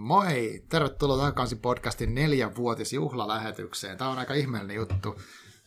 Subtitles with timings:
[0.00, 0.62] Moi!
[0.68, 3.98] Tervetuloa takaisin podcastin neljänvuotisjuhlalähetykseen.
[3.98, 5.20] Tämä on aika ihmeellinen juttu.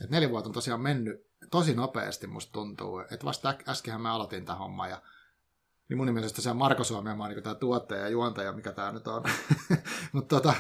[0.04, 3.00] Et neljä vuotta on tosiaan mennyt tosi nopeasti, musta tuntuu.
[3.12, 5.02] Et vasta äskenhän mä aloitin tämän homman ja
[5.90, 9.08] niin mun mielestä se on Marko Suomenmaa, niin tämä tuottaja ja juontaja, mikä tämä nyt
[9.08, 9.24] on.
[10.14, 10.54] Mutta tota,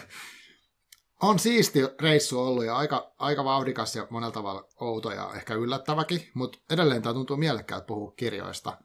[1.21, 6.31] on siisti reissu ollut ja aika, aika vauhdikas ja monella tavalla outo ja ehkä yllättäväkin,
[6.33, 8.77] mutta edelleen tämä tuntuu mielekkäältä puhua kirjoista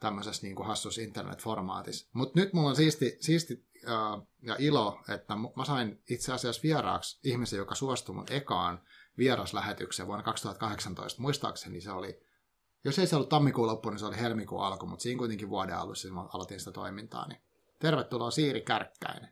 [0.00, 2.08] tämmöisessä niin kuin hassus internetformaatissa.
[2.12, 3.69] Mutta nyt mulla on siisti, siisti
[4.42, 8.82] ja ilo, että mä sain itse asiassa vieraaksi ihmisen, joka suostui mun ekaan
[9.18, 11.22] vieraslähetykseen vuonna 2018.
[11.22, 12.20] Muistaakseni se oli,
[12.84, 15.76] jos ei se ollut tammikuun loppu, niin se oli helmikuun alku, mutta siinä kuitenkin vuoden
[15.76, 17.28] alussa mä aloitin sitä toimintaa.
[17.28, 17.40] Niin
[17.78, 19.28] tervetuloa Siiri Kärkkäinen.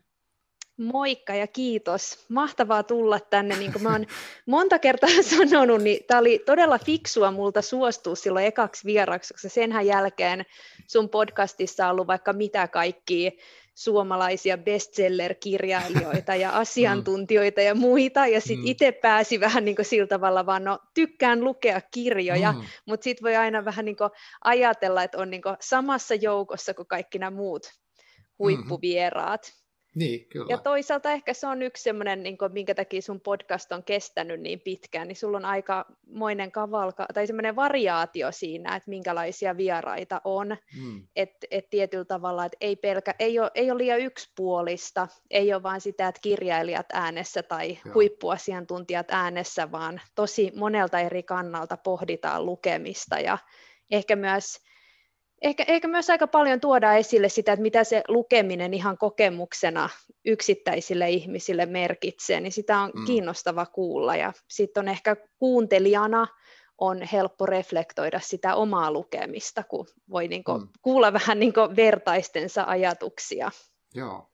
[0.77, 2.25] Moikka ja kiitos.
[2.29, 3.55] Mahtavaa tulla tänne.
[3.57, 4.05] Niin kuin mä oon
[4.45, 9.85] monta kertaa sanonut, niin tämä oli todella fiksua multa suostua silloin ekaksi vieraksi, koska senhän
[9.85, 10.45] jälkeen
[10.87, 13.31] sun podcastissa on ollut vaikka mitä kaikkia
[13.79, 18.67] suomalaisia bestseller-kirjailijoita ja asiantuntijoita ja muita, ja sitten mm.
[18.71, 22.61] itse pääsi vähän niin sillä tavalla vaan, no tykkään lukea kirjoja, mm.
[22.85, 23.97] mutta sitten voi aina vähän niin
[24.43, 28.35] ajatella, että on niin samassa joukossa kuin kaikki nämä muut mm-hmm.
[28.39, 29.53] huippuvieraat.
[29.99, 30.45] Niin, kyllä.
[30.49, 34.59] Ja toisaalta ehkä se on yksi semmoinen, niin minkä takia sun podcast on kestänyt niin
[34.59, 40.57] pitkään, niin sulla on aika moinen kavalka, tai semmoinen variaatio siinä, että minkälaisia vieraita on.
[40.81, 41.07] Mm.
[41.15, 45.63] Että et tietyllä tavalla, että ei, pelkä, ei, ole, ei ole liian yksipuolista, ei ole
[45.63, 47.93] vain sitä, että kirjailijat äänessä tai Joo.
[47.93, 53.37] huippuasiantuntijat äänessä, vaan tosi monelta eri kannalta pohditaan lukemista ja
[53.91, 54.68] ehkä myös
[55.41, 59.89] ehkä, ehkä myös aika paljon tuoda esille sitä, että mitä se lukeminen ihan kokemuksena
[60.25, 63.05] yksittäisille ihmisille merkitsee, niin sitä on mm.
[63.05, 64.15] kiinnostava kuulla.
[64.15, 66.27] Ja sitten on ehkä kuuntelijana
[66.77, 70.67] on helppo reflektoida sitä omaa lukemista, kun voi niinku mm.
[70.81, 73.51] kuulla vähän niinku vertaistensa ajatuksia.
[73.93, 74.29] Joo.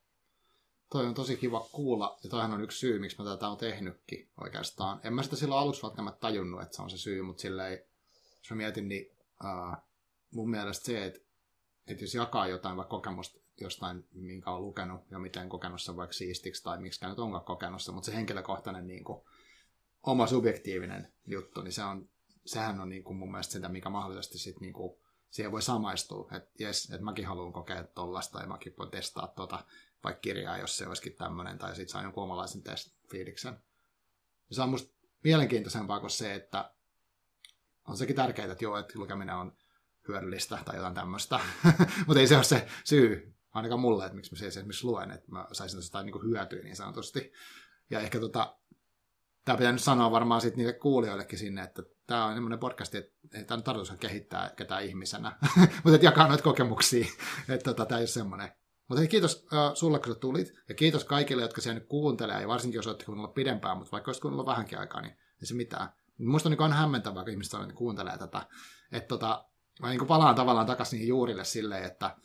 [0.92, 4.30] Toi on tosi kiva kuulla, ja toihan on yksi syy, miksi mä tätä on tehnytkin
[4.42, 5.00] oikeastaan.
[5.04, 7.72] En mä sitä silloin aluksi välttämättä tajunnut, että se on se syy, mutta silleen,
[8.40, 9.12] jos mä mietin, niin
[9.44, 9.78] uh,
[10.36, 11.20] mun mielestä se, että,
[11.88, 16.14] että jos jakaa jotain vaikka kokemusta jostain, minkä on lukenut ja miten kokenut sen vaikka
[16.14, 19.24] siistiksi tai miksi nyt onkaan kokenut sen, mutta se henkilökohtainen niin kuin,
[20.04, 22.10] oma subjektiivinen juttu, niin se on,
[22.46, 24.98] sehän on niin kuin mun mielestä sitä, mikä mahdollisesti sit, niin kuin,
[25.30, 29.66] siihen voi samaistua, että jes, että mäkin haluan kokea tollasta ja mäkin voin testaa tota,
[30.04, 33.60] vaikka kirjaa, jos se olisikin tämmöinen, tai sitten saa jonkun omalaisen test fiiliksen.
[34.52, 36.74] Se on musta mielenkiintoisempaa kuin se, että
[37.88, 39.58] on sekin tärkeää, että joo, että lukeminen on
[40.08, 41.40] hyödyllistä tai jotain tämmöistä.
[42.08, 45.32] Mutta ei se ole se syy, ainakaan mulle, että miksi mä se esimerkiksi luen, että
[45.32, 47.34] mä saisin tästä jotain niin hyötyä niin sanotusti.
[47.90, 48.58] Ja ehkä tota,
[49.46, 53.14] tämä pitää nyt sanoa varmaan sitten niille kuulijoillekin sinne, että tämä on semmoinen podcast, että
[53.48, 55.38] tämä on tarkoitus kehittää ketään ihmisenä,
[55.84, 57.06] mutta että jakaa noita kokemuksia,
[57.50, 58.52] että tota, tämä ei ole semmoinen.
[58.88, 62.48] Mutta kiitos äh, sulle, kun sä tulit, ja kiitos kaikille, jotka siellä nyt kuuntelee, ja
[62.48, 65.90] varsinkin jos olette kuunnella pidempään, mutta vaikka olisi kuunnella vähänkin aikaa, niin ei se mitään.
[66.18, 68.46] Minusta on niin aina hämmentävää, kun ihmiset kuuntelee tätä,
[68.92, 69.46] että tota,
[69.80, 72.18] mä niin palaan tavallaan takaisin niihin juurille silleen, että,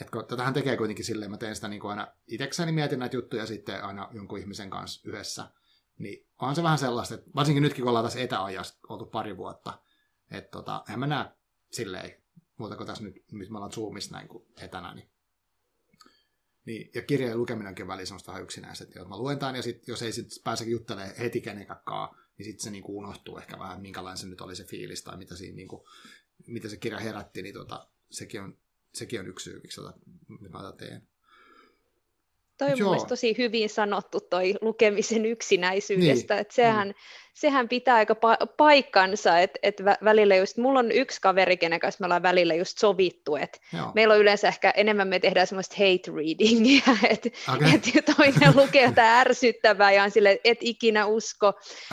[0.00, 3.46] että kun tätähän tekee kuitenkin silleen, mä teen sitä niin aina itsekseni, mietin näitä juttuja
[3.46, 5.50] sitten aina jonkun ihmisen kanssa yhdessä,
[5.98, 9.78] niin onhan se vähän sellaista, että varsinkin nytkin kun ollaan tässä etäajassa oltu pari vuotta,
[10.30, 11.30] että tota, en mä näe
[11.70, 12.22] silleen,
[12.56, 15.12] muuta kuin tässä nyt, missä me ollaan Zoomissa näin kuin etänä, niin
[16.64, 20.02] niin, ja kirjojen lukeminenkin väliin semmoista vähän yksinäistä, että mä luen tämän, ja sit, jos
[20.02, 21.80] ei sit pääse juttelemaan heti kenenkään
[22.38, 25.36] niin sitten se niinku unohtuu ehkä vähän, minkälainen se nyt oli se fiilis, tai mitä
[25.36, 25.88] siinä niinku
[26.46, 28.58] mitä se kirja herätti, niin tota, sekin, on,
[28.94, 29.92] sekin on yksi syy, miksi tota,
[30.48, 31.02] mä tätä teen.
[32.58, 36.40] Toi on tosi hyvin sanottu toi lukemisen yksinäisyydestä, niin.
[36.40, 36.94] että sehän, mm
[37.34, 42.00] sehän pitää aika pa- paikkansa, että et välillä just, mulla on yksi kaveri, kenen kanssa
[42.00, 43.58] me ollaan välillä just sovittu, että
[43.94, 47.70] meillä on yleensä ehkä enemmän me tehdään semmoista hate readingia, että okay.
[47.74, 51.52] et toinen lukee jotain ärsyttävää ja on sille, et ikinä usko,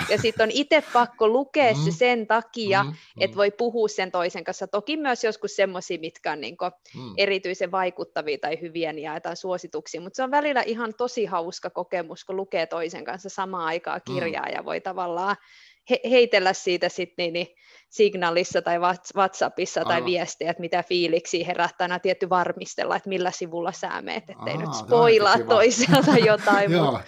[0.09, 1.79] ja sitten on itse pakko lukea mm.
[1.79, 2.93] se sen takia, mm.
[3.19, 7.13] että voi puhua sen toisen kanssa, toki myös joskus semmoisia, mitkä on niinku mm.
[7.17, 12.25] erityisen vaikuttavia tai hyviä, niin jaetaan suosituksia, mutta se on välillä ihan tosi hauska kokemus,
[12.25, 14.53] kun lukee toisen kanssa samaan aikaan kirjaa mm.
[14.53, 15.45] ja voi tavallaan saa
[15.89, 17.47] he, heitellä siitä sitten niin, niin
[17.89, 18.77] signaalissa tai
[19.15, 24.29] WhatsAppissa tai viestiä, että mitä fiiliksi herättää, aina tietty varmistella, että millä sivulla sä meet,
[24.29, 27.03] ettei Aa, nyt spoilaa toiselta jotain, mutta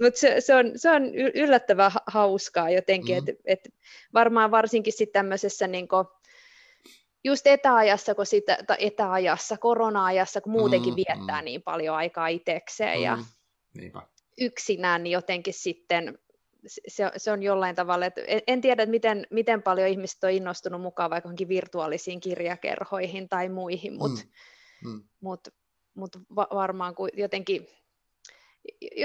[0.00, 3.28] mut se, se, on, se on yllättävän hauskaa jotenkin, mm.
[3.28, 3.68] että et
[4.14, 5.88] varmaan varsinkin sitten tämmöisessä niin
[7.24, 11.44] just etäajassa, kun sitä, etäajassa, korona-ajassa, kun muutenkin mm, viettää mm.
[11.44, 13.04] niin paljon aikaa itsekseen mm.
[13.04, 13.18] ja
[13.74, 14.02] Niinpä.
[14.40, 16.18] yksinään, niin jotenkin sitten
[16.66, 20.30] se, se on jollain tavalla, että en, en tiedä, että miten, miten paljon ihmiset on
[20.30, 24.22] innostunut mukaan vaikka virtuaalisiin kirjakerhoihin tai muihin, mutta
[24.84, 24.90] mm.
[24.90, 25.02] mm.
[25.20, 25.48] mut,
[25.94, 27.66] mut va- varmaan kun jotenkin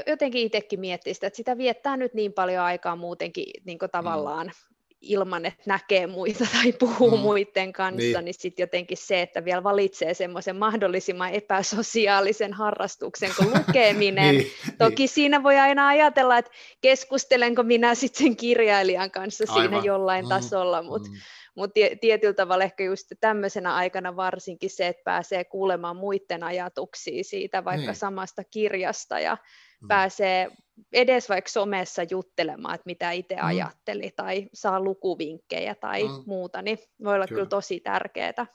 [0.07, 4.76] jotenkin itsekin miettii sitä, että sitä viettää nyt niin paljon aikaa muutenkin niin tavallaan mm
[5.01, 7.21] ilman, että näkee muita tai puhuu mm.
[7.21, 13.49] muiden kanssa, niin, niin sitten jotenkin se, että vielä valitsee semmoisen mahdollisimman epäsosiaalisen harrastuksen kuin
[13.49, 14.35] lukeminen.
[14.37, 15.09] niin, Toki niin.
[15.09, 16.51] siinä voi aina ajatella, että
[16.81, 19.63] keskustelenko minä sitten sen kirjailijan kanssa Aivan.
[19.63, 20.29] siinä jollain mm.
[20.29, 21.15] tasolla, mutta mm.
[21.55, 21.71] mut
[22.01, 27.85] tietyllä tavalla ehkä just tämmöisenä aikana varsinkin se, että pääsee kuulemaan muiden ajatuksia siitä vaikka
[27.85, 27.95] niin.
[27.95, 29.37] samasta kirjasta ja
[29.81, 29.87] mm.
[29.87, 30.51] pääsee
[30.93, 33.45] edes vaikka somessa juttelemaan, että mitä itse mm.
[33.45, 36.23] ajatteli, tai saa lukuvinkkejä tai mm.
[36.25, 38.45] muuta, niin voi olla kyllä, kyllä tosi tärkeää.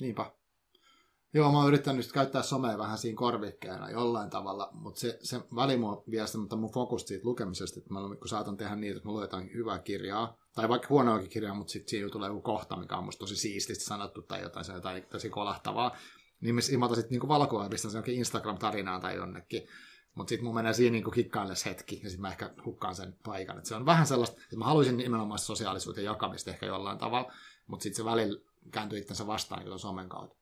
[0.00, 0.30] Niinpä.
[1.34, 5.76] Joo, mä oon yrittänyt käyttää somea vähän siinä korvikkeena jollain tavalla, mutta se, se väli
[5.76, 9.08] mua vie sitä, mutta mun fokus siitä lukemisesta, että mä, kun saatan tehdä niin, että
[9.08, 12.76] mä luen jotain hyvää kirjaa, tai vaikka huonoakin kirjaa, mutta sitten siinä tulee joku kohta,
[12.76, 15.96] mikä on musta tosi siististi sanottu tai jotain, se jotain tosi kolahtavaa,
[16.40, 19.68] niin mä otan sitten niin valkoa ja pistän sen Instagram-tarinaan tai jonnekin,
[20.14, 23.58] mutta sitten mun menee siinä niinku kikkaille hetki, ja sitten mä ehkä hukkaan sen paikan.
[23.58, 27.32] Et se on vähän sellaista, että mä haluaisin nimenomaan sosiaalisuuden jakamista ehkä jollain tavalla,
[27.66, 28.40] mutta sitten se välillä
[28.70, 30.36] kääntyy itsensä vastaan niin somen kautta.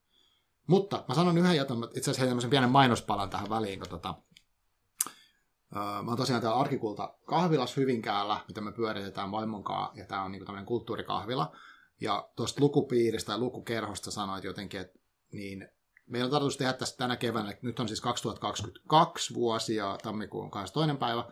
[0.66, 4.14] Mutta mä sanon yhden jätön, itse asiassa tämmöisen pienen mainospalan tähän väliin, kun tota,
[5.76, 10.32] öö, mä oon tosiaan täällä Arkikulta kahvilas Hyvinkäällä, mitä me pyöritetään vaimonkaan, ja tämä on
[10.32, 11.56] niinku tämmöinen kulttuurikahvila.
[12.00, 14.98] Ja tuosta lukupiiristä ja lukukerhosta sanoit jotenkin, että
[15.32, 15.68] niin
[16.08, 20.98] meillä on tarkoitus tehdä tästä tänä keväänä, nyt on siis 2022 vuosi ja tammikuun 22.
[20.98, 21.24] päivä,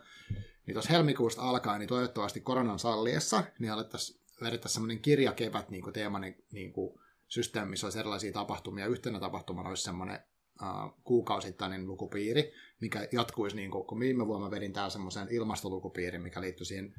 [0.65, 5.93] niin tuossa helmikuusta alkaen, niin toivottavasti koronan salliessa, niin alettaisiin vedettäisiin semmoinen kirjakevät niin kuin
[5.93, 8.87] teemainen niin kuin systeemi, missä olisi erilaisia tapahtumia.
[8.87, 10.19] Yhtenä tapahtumana olisi semmoinen
[10.61, 16.41] uh, kuukausittainen lukupiiri, mikä jatkuisi, niin kuin, kun viime vuonna vedin täällä semmoisen ilmastolukupiirin, mikä
[16.41, 16.95] liittyi siihen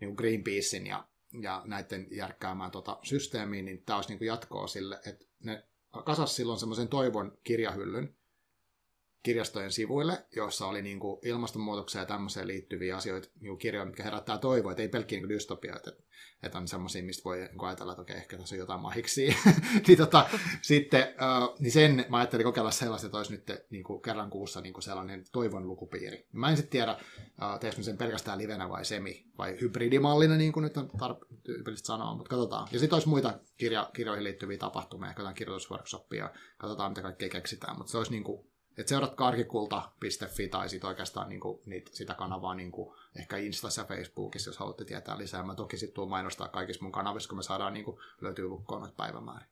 [0.00, 1.08] niin Greenpeacein ja,
[1.42, 5.64] ja näiden järkkäämään tota systeemiin, niin tämä olisi niin kuin jatkoa sille, että ne
[6.04, 8.16] kasas silloin semmoisen toivon kirjahyllyn
[9.22, 14.38] kirjastojen sivuille, joissa oli niin kuin ilmastonmuutokseen ja tämmöiseen liittyviä asioita, niin kirjoja, mitkä herättää
[14.38, 15.92] toivoa, että ei pelkkiä niin dystopia, että,
[16.42, 19.36] että on semmoisia, mistä voi niin ajatella, että okei, ehkä tässä on jotain mahiksi.
[19.86, 20.26] niin, tota,
[20.62, 24.60] sitten, uh, niin sen mä ajattelin kokeilla sellaista, että olisi nyt niin kuin kerran kuussa
[24.60, 26.26] niin kuin sellainen toivon lukupiiri.
[26.32, 30.62] Mä en sitten tiedä, uh, teekö sen pelkästään livenä vai semi, vai hybridimallina, niin kuin
[30.62, 30.90] nyt on
[31.44, 32.68] tyypillistä sanoa, mutta katsotaan.
[32.72, 37.76] Ja sitten olisi muita kirja, kirjoihin liittyviä tapahtumia, ehkä jotain kirjoitusworkshoppia, katsotaan mitä kaikkea keksitään,
[37.76, 42.54] mutta se olisi niin kuin et seuratkaa arkikulta.fi tai sit oikeastaan niinku, niitä, sitä kanavaa
[42.54, 45.42] niinku, ehkä Instassa ja Facebookissa, jos haluatte tietää lisää.
[45.42, 48.96] Mä toki sitten tuon mainostaa kaikissa mun kanavissa, kun me saadaan niinku, löytyy lukkoon noita
[48.96, 49.48] päivämääriä.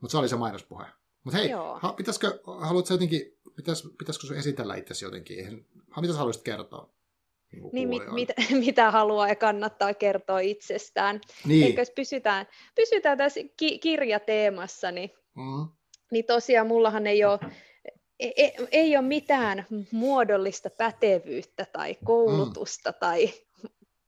[0.00, 0.86] Mutta se oli se mainospuhe.
[1.24, 1.50] Mutta hei,
[1.80, 5.66] ha, pitäisikö, haluatko jotenkin, pitäis, pitäisikö sun esitellä itsesi jotenkin?
[6.00, 6.94] Mitä sä haluaisit kertoa?
[7.52, 8.28] Niin, niin mit, mit,
[8.66, 11.20] mitä haluaa ja kannattaa kertoa itsestään.
[11.46, 11.66] Niin.
[11.66, 15.68] Eikä jos pysytään, pysytään tässä ki- kirjateemassa, niin, mm.
[16.10, 17.38] niin tosiaan mullahan ei ole
[18.36, 22.96] ei, ei ole mitään muodollista pätevyyttä tai koulutusta mm.
[23.00, 23.30] tai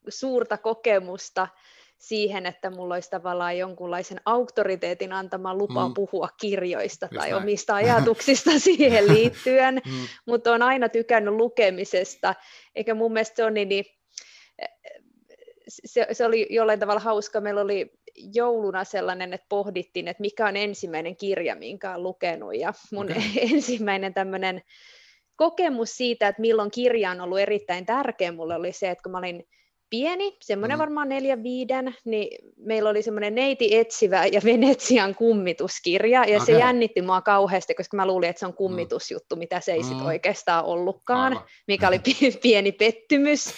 [0.08, 1.48] suurta kokemusta
[1.98, 5.94] siihen, että mulla olisi tavallaan jonkunlaisen auktoriteetin antama lupa mm.
[5.94, 7.42] puhua kirjoista Just tai näin.
[7.42, 10.06] omista ajatuksista siihen liittyen, mm.
[10.26, 12.34] mutta on aina tykännyt lukemisesta,
[12.74, 13.84] eikä mun mielestä se on niin, niin
[15.68, 17.40] se, se oli jollain tavalla hauska.
[17.40, 17.92] Meillä oli
[18.34, 22.54] jouluna sellainen, että pohdittiin, että mikä on ensimmäinen kirja, minkä olen lukenut.
[22.54, 23.22] Ja mun okay.
[23.54, 24.62] ensimmäinen tämmöinen
[25.36, 29.18] kokemus siitä, että milloin kirja on ollut erittäin tärkeä mulle, oli se, että kun mä
[29.18, 29.44] olin
[29.90, 30.80] pieni, semmoinen mm.
[30.80, 36.46] varmaan neljä viiden, niin meillä oli semmoinen neiti etsivä ja Venetsian kummituskirja, ja okay.
[36.46, 38.56] se jännitti mua kauheasti, koska mä luulin, että se on mm.
[38.56, 39.88] kummitusjuttu, mitä se ei mm.
[39.88, 41.48] sit oikeastaan ollutkaan, Aivan.
[41.66, 42.00] mikä oli
[42.42, 43.54] pieni pettymys.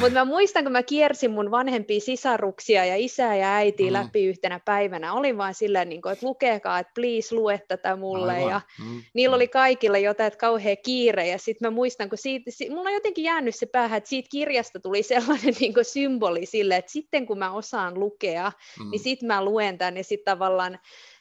[0.00, 3.92] Mutta mä muistan, kun mä kiersin mun vanhempia sisaruksia ja isää ja äitiä mm.
[3.92, 8.32] läpi yhtenä päivänä, olin vaan silleen, niin että lukekaa, että please lue tätä mulle.
[8.32, 8.50] Aivan.
[8.50, 9.02] Ja mm.
[9.14, 11.26] niillä oli kaikilla jotain, että kauhea kiire.
[11.26, 14.80] Ja sitten mä muistan, kun siitä, mulla on jotenkin jäänyt se päähän, että siitä kirjasta
[14.80, 18.90] tuli sellainen niin kuin symboli sille, että sitten kun mä osaan lukea, niin mm.
[18.90, 20.78] niin sitten mä luen tämän ja sitten tavallaan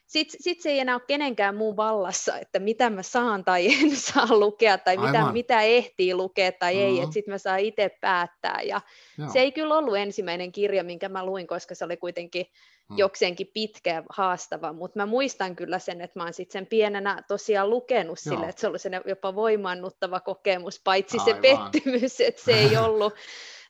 [0.08, 3.96] sitten sit se ei enää ole kenenkään muun vallassa, että mitä mä saan tai en
[4.14, 6.88] saa lukea, tai mitä, mitä ehtii lukea tai mm-hmm.
[6.88, 8.62] ei, että sitten mä saan itse päättää.
[8.62, 8.82] Ja
[9.34, 12.46] se ei kyllä ollut ensimmäinen kirja, minkä mä luin, koska se oli kuitenkin
[12.90, 12.98] mm.
[12.98, 17.24] jokseenkin pitkä ja haastava, mutta mä muistan kyllä sen, että mä oon sitten sen pienenä
[17.28, 18.34] tosiaan lukenut Joo.
[18.34, 21.36] sille, että se oli jopa voimannuttava kokemus, paitsi Aivan.
[21.36, 23.14] se pettymys, että se ei ollut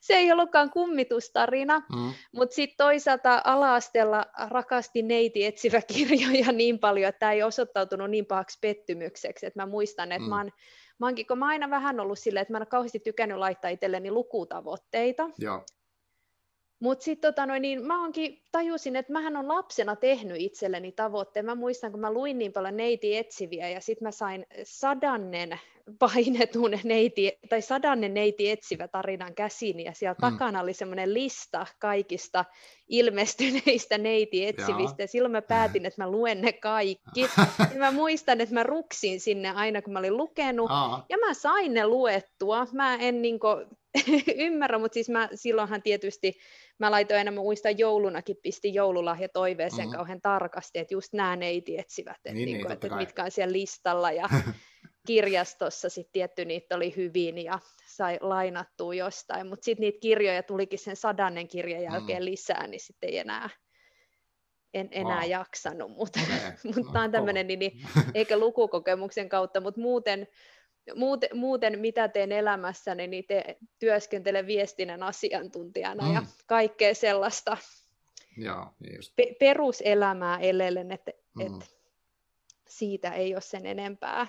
[0.06, 2.14] se ei ollutkaan kummitustarina, mm.
[2.32, 8.26] mutta sitten toisaalta ala-asteella rakasti neiti etsivä kirjoja niin paljon, että tämä ei osoittautunut niin
[8.26, 10.30] pahaksi pettymykseksi, että mä muistan, että mm.
[10.30, 10.52] mä oon
[11.00, 13.72] Mä, oonkin, kun mä aina vähän ollut silleen, että mä en ole kauheasti tykännyt laittaa
[13.72, 15.30] itselleni lukutavoitteita.
[15.38, 15.64] Joo.
[16.80, 21.46] Mutta sitten tota niin mä onkin, tajusin, että mähän on lapsena tehnyt itselleni tavoitteen.
[21.46, 25.60] Mä muistan, kun mä luin niin paljon neiti etsiviä ja sitten mä sain sadannen
[26.00, 30.32] painetun neiti, tai sadannen neiti etsivä tarinan käsiin ja siellä mm.
[30.32, 32.46] takana oli semmoinen lista kaikista
[32.90, 37.22] ilmestyneistä neiti etsivistä ja silloin mä päätin, että mä luen ne kaikki.
[37.74, 41.06] ja mä muistan, että mä ruksin sinne aina, kun mä olin lukenut Aa.
[41.10, 42.68] ja mä sain ne luettua.
[42.72, 43.48] Mä en niinku
[44.48, 46.38] ymmärrä, mutta siis mä silloinhan tietysti
[46.80, 49.98] mä laitoin aina, mä muistan joulunakin, pistin joululahja toiveeseen mm-hmm.
[49.98, 54.12] kauhean tarkasti, että just nämä neiti etsivät, että, niin, niin, että mitkä on siellä listalla
[54.12, 54.30] ja
[55.06, 60.80] kirjastossa sitten tietty niitä oli hyvin ja sai lainattua jostain, mutta sitten niitä kirjoja tulikin
[60.80, 62.26] sen sadannen kirjan jälkeen mm.
[62.26, 63.50] lisää, niin sitten ei enää,
[64.74, 65.30] en enää wow.
[65.30, 66.52] jaksanut, mutta okay.
[66.64, 70.28] mut no, on tämmöinen, niin, niin, eikä lukukokemuksen kautta, mutta muuten,
[70.96, 76.14] muuten, muuten mitä teen elämässäni, niin te, työskentelen viestinnän asiantuntijana mm.
[76.14, 77.58] ja kaikkea sellaista
[78.38, 79.16] Joo, niin just.
[79.16, 81.42] Pe- peruselämää elellen, että mm.
[81.42, 81.76] et
[82.68, 84.28] siitä ei ole sen enempää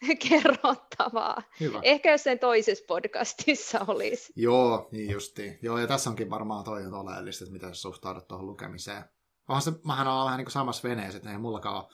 [0.28, 1.42] kerrottavaa.
[1.60, 1.80] Hyvä.
[1.82, 4.32] Ehkä jos sen toisessa podcastissa olisi.
[4.36, 5.58] Joo, niin justiin.
[5.62, 9.04] Joo, ja tässä onkin varmaan toi oleellista, että miten sä suhtaudut tuohon lukemiseen.
[9.48, 11.92] Onhan se, mähän olen vähän niin kuin samassa veneessä, että ei mullakaan ole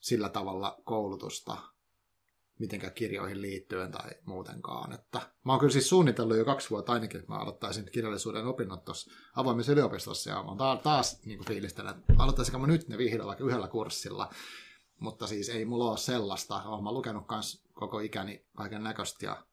[0.00, 1.56] sillä tavalla koulutusta
[2.58, 4.92] mitenkään kirjoihin liittyen tai muutenkaan.
[4.92, 8.84] Että mä oon kyllä siis suunnitellut jo kaksi vuotta ainakin, että mä aloittaisin kirjallisuuden opinnot
[8.84, 13.26] tuossa avoimessa yliopistossa, ja mä oon taas niin fiilistelen, että aloittaisinko mä nyt ne vihdoin
[13.26, 14.30] vaikka yhdellä kurssilla,
[15.00, 16.62] mutta siis ei mulla ole sellaista.
[16.62, 19.44] Olen mä lukenut kans koko ikäni kaiken näköistä ja,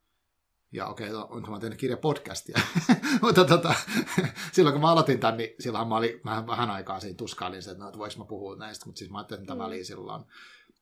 [0.71, 2.59] ja okei, okay, onko mä tehnyt kirjapodcastia.
[3.21, 3.75] mutta tota,
[4.53, 7.71] silloin kun mä aloitin tämän, niin silloin mä olin vähän, vähän aikaa siinä tuskailin se,
[7.71, 9.59] että, no, mä puhua näistä, mutta siis mä ajattelin, että mm.
[9.59, 10.23] väliin silloin.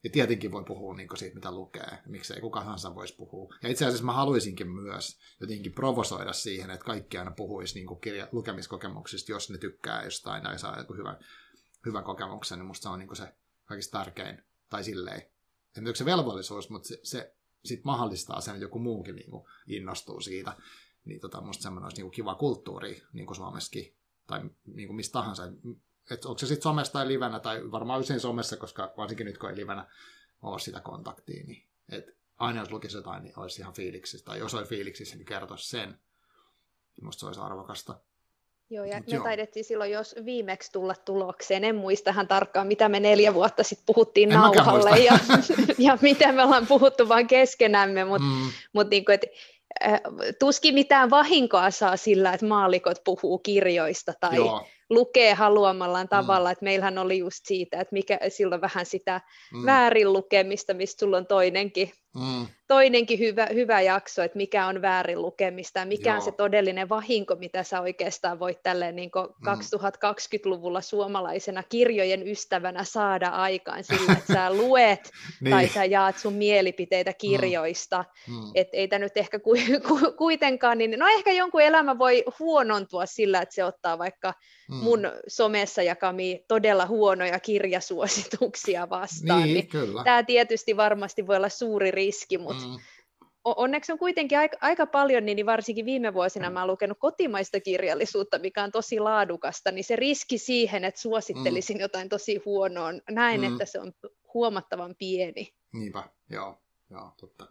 [0.03, 2.00] Ja tietenkin voi puhua niin siitä, mitä lukee.
[2.05, 3.55] Miksei kuka tahansa voisi puhua.
[3.63, 8.27] Ja itse asiassa mä haluaisinkin myös jotenkin provosoida siihen, että kaikki aina puhuisi niin kirja,
[8.32, 11.17] lukemiskokemuksista, jos ne tykkää jostain tai saa joku hyvän,
[11.86, 13.34] hyvän kokemuksen, niin musta se on niin se
[13.65, 14.43] kaikista tärkein
[14.74, 15.22] tai silleen,
[15.77, 19.46] en tiedä se velvollisuus, mutta se, se sit mahdollistaa sen, että joku muukin niin kuin
[19.68, 20.58] innostuu siitä.
[21.06, 23.96] Niin tota, musta semmoinen olisi niin kuin kiva kulttuuri niin kuin Suomessakin,
[24.27, 25.44] tai niin kuin mistä tahansa.
[26.12, 29.50] Et onko se sitten somessa tai livenä, tai varmaan usein somessa, koska varsinkin nyt kun
[29.50, 29.88] ei livenä
[30.42, 32.06] ole sitä kontaktia, niin et
[32.38, 36.00] aina jos lukisi jotain, niin olisi ihan fiiliksissä, tai jos olisi fiiliksissä, niin kertoisi sen.
[37.01, 38.00] Musta se olisi arvokasta.
[38.74, 39.24] Joo, ja Mut me joo.
[39.24, 41.63] taidettiin silloin jos viimeksi tulla tulokseen.
[41.63, 45.20] En muistahan tarkkaan, mitä me neljä vuotta sitten puhuttiin en nauhalle ja,
[45.77, 48.51] ja miten me ollaan puhuttu vain keskenämme, mutta mm.
[48.74, 49.25] mut niinku, et,
[49.86, 50.01] äh,
[50.39, 56.10] tuskin mitään vahinkoa saa sillä, että maalikot puhuu kirjoista tai Joo lukee haluamallaan mm.
[56.10, 56.51] tavalla, mm.
[56.51, 59.22] että meillähän oli just siitä, että mikä silloin vähän sitä
[59.53, 59.65] mm.
[59.65, 62.48] väärin lukemista, mistä sulla on toinenkin, mm.
[62.67, 66.15] toinenkin hyvä, hyvä jakso, että mikä on väärin lukemista ja mikä Joo.
[66.15, 69.48] on se todellinen vahinko, mitä sä oikeastaan voit tälleen niin mm.
[69.48, 75.51] 2020-luvulla suomalaisena kirjojen ystävänä saada aikaan sillä, että sä luet niin.
[75.51, 77.17] tai sä jaat sun mielipiteitä mm.
[77.17, 78.51] kirjoista, mm.
[78.55, 79.51] että ei tämä nyt ehkä ku,
[79.88, 84.34] ku, kuitenkaan, niin no ehkä jonkun elämä voi huonontua sillä, että se ottaa vaikka
[84.70, 84.75] mm.
[84.75, 89.43] mun somessa jakamia todella huonoja kirjasuosituksia vastaan.
[89.43, 90.03] Niin, niin.
[90.03, 92.02] Tämä tietysti varmasti voi olla suuri riski,
[92.38, 92.79] mutta mm.
[93.43, 98.39] onneksi on kuitenkin aika, aika paljon, niin varsinkin viime vuosina mä oon lukenut kotimaista kirjallisuutta,
[98.39, 101.81] mikä on tosi laadukasta, niin se riski siihen, että suosittelisin mm.
[101.81, 103.51] jotain tosi huonoa, näin, mm.
[103.51, 103.93] että se on
[104.33, 105.53] huomattavan pieni.
[105.74, 107.48] Niinpä, joo, joo totta.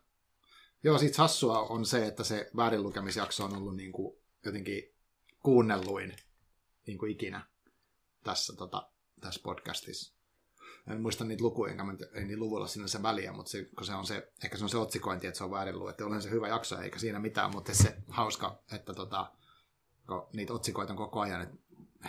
[0.84, 4.94] Joo, sit hassua on se, että se väärinlukemisjakso on ollut niin kuin jotenkin
[5.42, 6.16] kuunnelluin
[6.86, 7.46] niin kuin ikinä
[8.24, 8.90] tässä, tota,
[9.20, 10.21] tässä podcastissa.
[10.90, 11.84] En muista niitä lukuja, enkä
[12.14, 14.78] ei niillä luvuilla sinne väliä, mutta se, kun se on se, ehkä se on se
[14.78, 16.04] otsikointi, että se on väärin luettu.
[16.04, 19.26] Olen se hyvä jakso, eikä siinä mitään, mutta se hauska, että tota,
[20.06, 21.56] kun niitä otsikoita on koko ajan, että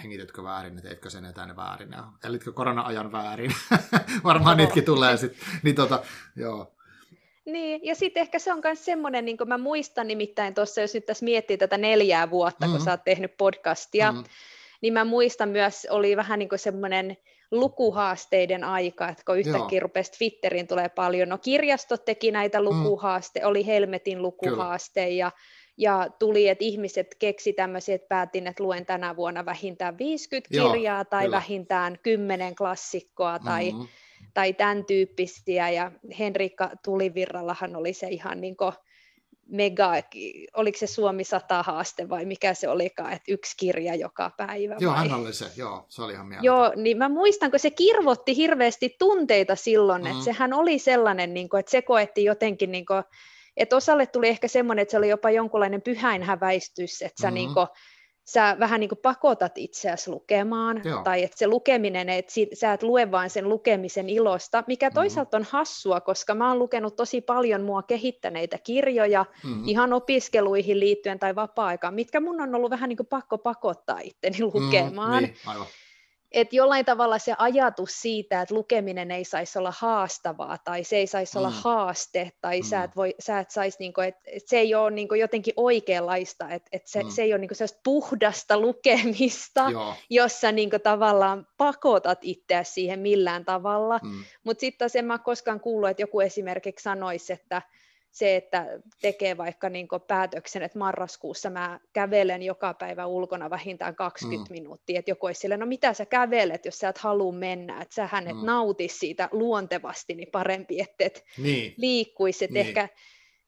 [0.04, 3.52] hengitytkö väärin, että teitkö sen etänä väärin, ja elitkö korona-ajan väärin.
[4.24, 5.48] Varmaan niitäkin tulee sitten.
[5.64, 6.04] Niin tota,
[6.36, 6.76] joo.
[7.46, 10.94] Niin, ja sitten ehkä se on myös semmoinen, niin kuin mä muistan nimittäin tuossa, jos
[10.94, 12.78] nyt tässä miettii tätä neljää vuotta, mm-hmm.
[12.78, 14.26] kun sä oot tehnyt podcastia, mm-hmm
[14.84, 17.18] niin mä muistan myös, oli vähän niin kuin semmoinen
[17.54, 22.66] lukuhaasteiden aika, että kun yhtäkkiä rupesi Twitteriin tulee paljon, no kirjastot teki näitä mm.
[22.66, 23.48] lukuhaaste, mm.
[23.48, 25.32] oli Helmetin lukuhaaste ja,
[25.78, 30.98] ja tuli, että ihmiset keksi tämmöisiä, että päätin, että luen tänä vuonna vähintään 50 kirjaa
[30.98, 31.36] Joo, tai kyllä.
[31.36, 33.88] vähintään 10 klassikkoa tai, mm-hmm.
[34.34, 38.74] tai tämän tyyppisiä ja Henrikka Tulivirrallahan oli se ihan niin kuin
[39.48, 39.92] mega,
[40.54, 44.76] oliko se Suomi 100 haaste vai mikä se olikaan, että yksi kirja joka päivä.
[44.80, 45.10] Joo, vai?
[45.10, 46.46] hän oli se, joo, se oli ihan mieltä.
[46.46, 50.12] Joo, niin mä muistan, kun se kirvotti hirveästi tunteita silloin, mm.
[50.12, 53.04] että sehän oli sellainen, niin kuin, että se koetti jotenkin, niin kuin,
[53.58, 57.36] että osalle tuli ehkä semmoinen, että se oli jopa jonkunlainen pyhäinhäväistys, että sä mm-hmm.
[57.36, 57.68] niin kuin,
[58.26, 61.04] sä vähän niin kuin pakotat itseäsi lukemaan, Joo.
[61.04, 64.96] tai että se lukeminen, että sä et lue vain sen lukemisen ilosta, mikä mm-hmm.
[64.96, 69.68] toisaalta on hassua, koska mä oon lukenut tosi paljon mua kehittäneitä kirjoja mm-hmm.
[69.68, 74.38] ihan opiskeluihin liittyen tai vapaa-aikaan, mitkä mun on ollut vähän niin kuin pakko pakottaa itteni
[74.54, 75.24] lukemaan.
[75.24, 75.68] Mm, niin, aivan
[76.34, 81.08] että jollain tavalla se ajatus siitä, että lukeminen ei saisi olla haastavaa tai se ei
[81.08, 81.40] saisi mm.
[81.40, 82.66] olla haaste tai mm.
[82.66, 86.50] sä et, voi, sä et saisi, niinku, että et se ei ole niinku jotenkin oikeanlaista,
[86.50, 87.10] että et se, mm.
[87.10, 89.94] se ei ole niinku puhdasta lukemista, Joo.
[90.10, 94.24] jossa niinku tavallaan pakotat itseäsi siihen millään tavalla, mm.
[94.44, 97.62] mutta sitten taas en mä koskaan kuullut, että joku esimerkiksi sanoisi, että
[98.14, 104.50] se, että tekee vaikka niin päätöksen, että marraskuussa mä kävelen joka päivä ulkona vähintään 20
[104.50, 104.54] mm.
[104.54, 108.28] minuuttia, että joku olisi no mitä sä kävelet, jos sä et halua mennä, että sähän
[108.28, 108.46] et mm.
[108.46, 111.74] nauti siitä luontevasti, niin parempi, että et niin.
[111.78, 112.68] liikkuisi, että niin.
[112.68, 112.90] ehkä,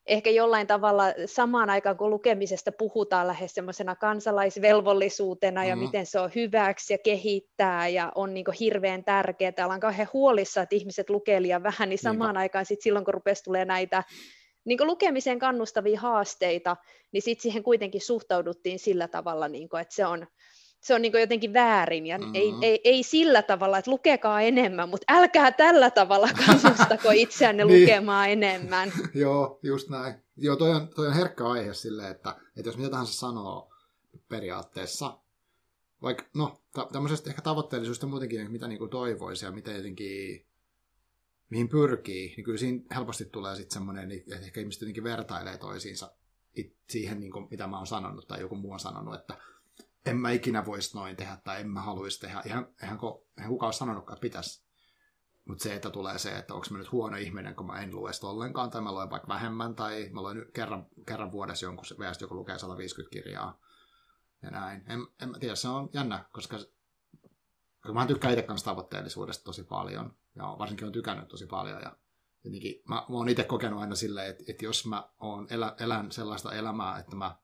[0.06, 5.68] ehkä jollain tavalla samaan aikaan, kun lukemisesta puhutaan lähes semmoisena kansalaisvelvollisuutena mm.
[5.68, 10.62] ja miten se on hyväksi ja kehittää ja on niin hirveän tärkeää, ollaan kauhean huolissa,
[10.62, 12.40] että ihmiset lukee liian vähän, niin samaan Niinpä.
[12.40, 14.04] aikaan sit silloin, kun rupesi tulee näitä
[14.66, 16.76] niin kuin lukemiseen kannustavia haasteita,
[17.12, 20.26] niin sitten siihen kuitenkin suhtauduttiin sillä tavalla, niin kuin, että se on,
[20.80, 22.34] se on niin kuin jotenkin väärin, ja mm-hmm.
[22.34, 27.82] ei, ei, ei sillä tavalla, että lukekaa enemmän, mutta älkää tällä tavalla kannustako itseänne niin.
[27.82, 28.92] lukemaan enemmän.
[29.14, 30.14] Joo, just näin.
[30.36, 33.72] Joo, toi on, toi on herkkä aihe silleen, että, että jos mitä tahansa sanoo
[34.28, 35.18] periaatteessa,
[36.02, 36.60] vaikka no,
[36.92, 40.46] tämmöisestä ehkä tavoitteellisuudesta muutenkin, mitä niin kuin toivoisi ja mitä jotenkin
[41.50, 46.12] mihin pyrkii, niin kyllä siinä helposti tulee sitten semmoinen, että ehkä ihmiset jotenkin vertailee toisiinsa
[46.90, 49.36] siihen, niin kuin, mitä mä oon sanonut tai joku muu on sanonut, että
[50.06, 52.42] en mä ikinä voisi noin tehdä tai en mä haluaisi tehdä.
[52.46, 52.96] Ihan, eihän,
[53.38, 54.66] eihän kukaan ole sanonutkaan, että pitäisi.
[55.44, 58.12] Mutta se, että tulee se, että onko mä nyt huono ihminen, kun mä en lue
[58.12, 62.20] sitä ollenkaan, tai mä luen vaikka vähemmän, tai mä luen kerran, kerran vuodessa jonkun VS,
[62.20, 63.60] joku lukee 150 kirjaa,
[64.42, 64.82] ja näin.
[64.86, 66.56] En, en mä tiedä, se on jännä, koska,
[67.80, 71.80] koska mä tykkään itse kanssa tavoitteellisuudesta tosi paljon, ja varsinkin on tykännyt tosi paljon.
[71.82, 71.96] Ja
[72.44, 76.12] jotenkin, mä, mä oon itse kokenut aina silleen, että, että jos mä oon elä, elän
[76.12, 77.36] sellaista elämää, että mä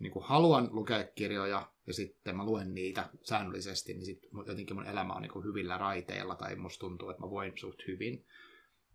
[0.00, 4.86] niin kuin haluan lukea kirjoja ja sitten mä luen niitä säännöllisesti, niin sitten jotenkin mun
[4.86, 8.26] elämä on niin kuin hyvillä raiteilla tai musta tuntuu, että mä voin suht hyvin.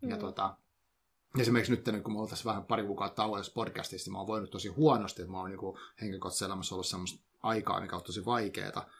[0.02, 0.10] Mm.
[0.10, 0.56] Ja tota,
[1.38, 4.68] esimerkiksi nyt, kun mä oon tässä vähän pari kuukautta tauolla podcastista, mä oon voinut tosi
[4.68, 8.90] huonosti, että mä oon niin henkilökohtaisessa elämässä ollut semmoista aikaa, mikä on tosi vaikeaa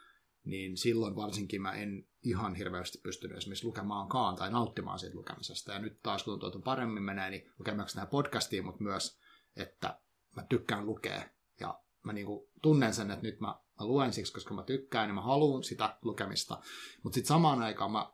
[0.44, 5.72] niin silloin varsinkin mä en ihan hirveästi pystynyt esimerkiksi lukemaankaan tai nauttimaan siitä lukemisesta.
[5.72, 9.18] Ja nyt taas kun tuntuu, paremmin menee, niin lukemaanko nämä podcastiin, mutta myös,
[9.56, 9.98] että
[10.36, 11.22] mä tykkään lukea.
[11.60, 13.46] Ja mä niinku tunnen sen, että nyt mä,
[13.80, 16.60] mä luen siksi, koska mä tykkään ja mä haluan sitä lukemista.
[17.02, 18.12] Mutta sitten samaan aikaan mä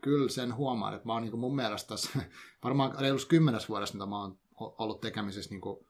[0.00, 2.20] kyllä sen huomaan, että mä oon niinku mun mielestä tässä
[2.64, 5.86] varmaan reilussa kymmenes vuodessa, mitä mä oon ollut tekemisissä niinku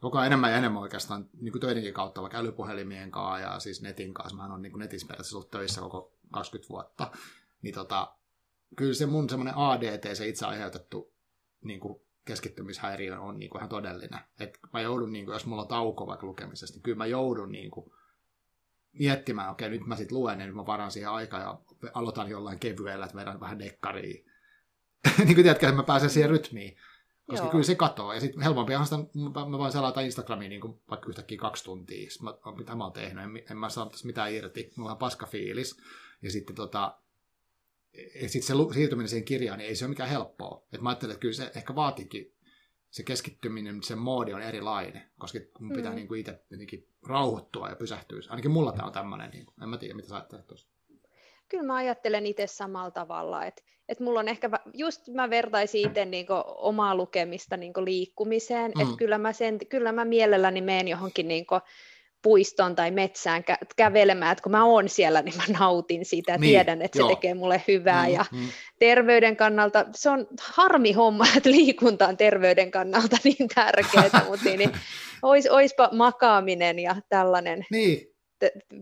[0.00, 3.82] koko ajan enemmän ja enemmän oikeastaan niin kuin töidenkin kautta, vaikka älypuhelimien kanssa ja siis
[3.82, 4.36] netin kanssa.
[4.36, 7.10] Mä oon niin netissä periaatteessa ollut töissä koko 20 vuotta.
[7.62, 8.14] Niin tota,
[8.76, 11.12] kyllä se mun semmoinen ADT, se itse aiheutettu
[11.64, 14.20] niin kuin keskittymishäiriö on niin kuin ihan todellinen.
[14.40, 17.52] Et mä joudun, niin kuin, jos mulla on tauko vaikka lukemisesta, niin kyllä mä joudun
[17.52, 17.92] niin kuin,
[18.92, 21.58] miettimään, okei, nyt mä sitten luen, niin nyt mä varan siihen aikaa ja
[21.94, 24.26] aloitan jollain kevyellä, että vedän vähän dekkariin.
[25.18, 26.76] niin kuin tiedätkö, että mä pääsen siihen rytmiin.
[27.26, 27.50] Koska Joo.
[27.50, 28.14] kyllä se katoaa.
[28.14, 28.98] Ja sitten helpompiahan sitä,
[29.50, 33.24] mä voin selata Instagramiin niin kuin vaikka yhtäkkiä kaksi tuntia, mä, mitä mä oon tehnyt,
[33.24, 35.76] en, en mä saa mitään irti, mulla on paska fiilis.
[36.22, 36.98] Ja sitten tota,
[38.22, 40.62] ja sitten se siirtyminen siihen kirjaan, niin ei se ole mikään helppoa.
[40.72, 42.34] Et mä ajattelen, että kyllä se ehkä vaatikin
[42.90, 45.96] se keskittyminen, se moodi on erilainen, koska mun pitää mm.
[45.96, 48.20] niin kuin itse jotenkin rauhoittua ja pysähtyä.
[48.28, 50.70] Ainakin mulla tämä on tämmöinen, niin kuin, en mä tiedä, mitä sä ajattelet tuosta.
[51.48, 56.04] Kyllä mä ajattelen itse samalla tavalla, että että mulla on ehkä, just mä vertaisin itse
[56.04, 58.80] niin omaa lukemista niin liikkumiseen, mm.
[58.80, 61.46] että kyllä mä, sen, kyllä mä mielelläni menen johonkin niin
[62.22, 66.38] puiston tai metsään kä- kävelemään, että kun mä oon siellä, niin mä nautin siitä ja
[66.38, 67.08] niin, tiedän, että joo.
[67.08, 68.06] se tekee mulle hyvää.
[68.06, 68.48] Mm, ja mm.
[68.78, 74.58] terveyden kannalta, se on harmi homma, että liikunta on terveyden kannalta niin tärkeää, mutta niin,
[74.58, 74.72] niin
[75.22, 78.12] ois, oispa makaaminen ja tällainen niin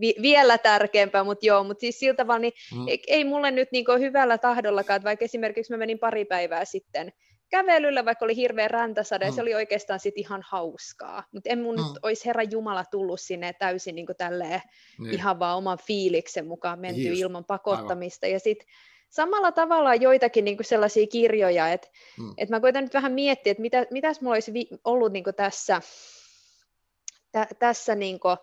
[0.00, 2.86] vi- vielä tärkeämpää, mutta joo, mutta siis siltä vaan, niin mm.
[3.06, 7.12] ei mulle nyt niin hyvällä tahdollakaan, että vaikka esimerkiksi mä menin pari päivää sitten
[7.50, 9.32] kävelyllä, vaikka oli hirveä räntäsade, mm.
[9.32, 11.82] se oli oikeastaan sit ihan hauskaa, mutta en mun mm.
[11.82, 14.62] nyt olisi Herra Jumala tullut sinne täysin niin tälleen
[14.98, 15.14] niin.
[15.14, 17.20] ihan vaan oman fiiliksen mukaan menty Just.
[17.20, 18.32] ilman pakottamista, Aivan.
[18.32, 18.68] ja sitten
[19.10, 22.34] samalla tavalla joitakin niin sellaisia kirjoja, että mm.
[22.38, 25.80] et mä koitan nyt vähän miettiä, että mitä, mitäs mulla olisi vi- ollut niin tässä,
[27.32, 28.36] tä, tässä niin kuin,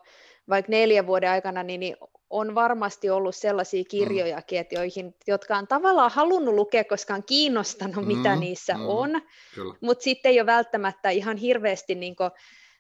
[0.50, 1.98] vaikka neljän vuoden aikana, niin, niin
[2.30, 3.88] on varmasti ollut sellaisia mm.
[3.88, 8.88] kirjojakin, että joihin, jotka on tavallaan halunnut lukea, koska on kiinnostanut, mm, mitä niissä mm,
[8.88, 9.22] on,
[9.82, 12.32] mutta sitten ei ole välttämättä ihan hirveästi niin kuin,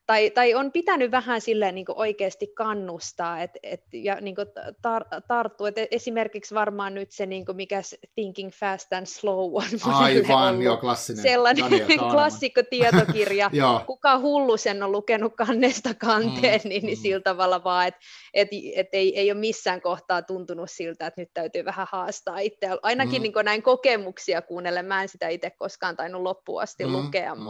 [0.08, 4.36] tai, tai on pitänyt vähän silleen niin oikeasti kannustaa et, et, ja niin
[4.82, 5.67] tar, tarttua.
[5.67, 7.82] Et esimerkiksi varmaan nyt se, niin mikä
[8.15, 11.22] Thinking Fast and Slow on Aivan, jo klassinen.
[11.22, 11.65] Sellainen
[12.12, 13.52] klassikko tietokirja.
[13.88, 17.02] Kuka hullu sen on lukenut kannesta kanteen, mm, niin, niin mm.
[17.02, 18.00] sillä tavalla vaan, että
[18.34, 22.67] et, et ei, ei ole missään kohtaa tuntunut siltä, että nyt täytyy vähän haastaa itse.
[22.82, 23.24] Ainakin mm.
[23.24, 24.86] niin näin kokemuksia kuunnellen.
[24.86, 27.41] Mä en sitä itse koskaan tainnut loppuun asti mm, lukea, mm.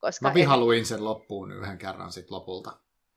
[0.00, 0.86] Koska mä vihaluin en...
[0.86, 2.76] sen loppuun yhden kerran sitten lopulta.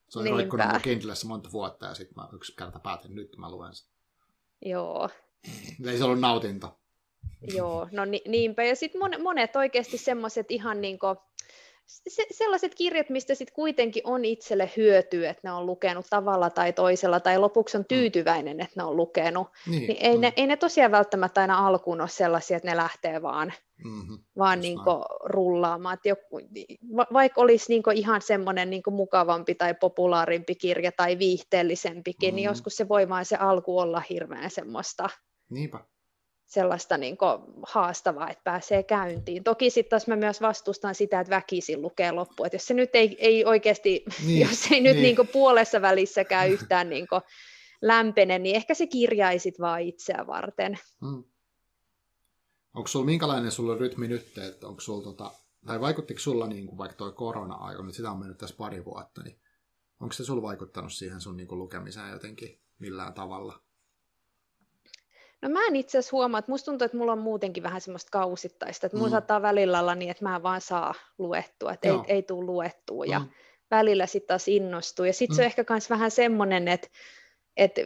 [0.10, 3.52] Se oli roikkunut mun Kindlessä monta vuotta ja sitten mä yksi kerta päätin, nyt mä
[3.52, 3.88] luen sen.
[4.66, 5.10] Joo.
[5.88, 6.80] Ei se ollut nautinto.
[7.54, 8.64] Joo, no ni, niinpä.
[8.64, 11.18] Ja sitten monet, monet oikeasti semmoiset ihan niin kuin,
[11.90, 16.74] se, sellaiset kirjat, mistä sitten kuitenkin on itselle hyötyä, että ne on lukenut tavalla tai
[16.74, 17.88] toisella, tai lopuksi on mm.
[17.88, 20.22] tyytyväinen, että ne on lukenut, niin, niin ei, mm.
[20.22, 24.62] ne, ei ne tosiaan välttämättä aina alkuun ole sellaisia, että ne lähtee vaan, mm-hmm, vaan
[24.62, 24.80] niin
[25.24, 25.94] rullaamaan.
[25.94, 26.40] Että joku,
[26.96, 32.36] va, vaikka olisi niin ihan semmoinen niin mukavampi tai populaarimpi kirja tai viihteellisempikin, niin mm-hmm.
[32.36, 35.10] niin joskus se voi vain se alku olla hirveän semmoista.
[35.50, 35.80] Niinpä
[36.50, 39.44] sellaista niin kuin haastavaa, että pääsee käyntiin.
[39.44, 42.44] Toki sitten taas mä myös vastustan sitä, että väkisin lukee loppu.
[42.44, 45.04] Että jos se nyt ei, ei oikeasti, niin, jos ei nyt niin.
[45.04, 47.22] Niin kuin puolessa välissäkään yhtään niin kuin
[47.82, 50.80] lämpene, niin ehkä se kirjaisit vaan itseä varten.
[51.02, 51.24] Hmm.
[52.74, 55.32] Onko sulla minkälainen sulla rytmi nyt, että onko sulla tota,
[55.66, 59.24] tai vaikuttiko sulla niin kuin vaikka tuo korona-aika, nyt sitä on mennyt tässä pari vuotta,
[59.24, 59.40] niin
[60.00, 63.69] onko se sulla vaikuttanut siihen sun niin kuin lukemiseen jotenkin millään tavalla?
[65.42, 68.10] No mä en itse asiassa huomaa, että musta tuntuu, että mulla on muutenkin vähän semmoista
[68.12, 69.12] kausittaista, että mulla mm.
[69.12, 72.06] saattaa välillä olla niin, että mä en vaan saa luettua, että Joo.
[72.08, 73.30] ei, ei tule luettua ja mm.
[73.72, 75.06] välillä sitten taas innostuu.
[75.06, 75.36] Ja sitten mm.
[75.36, 76.88] se on ehkä myös vähän semmoinen, että,
[77.58, 77.82] että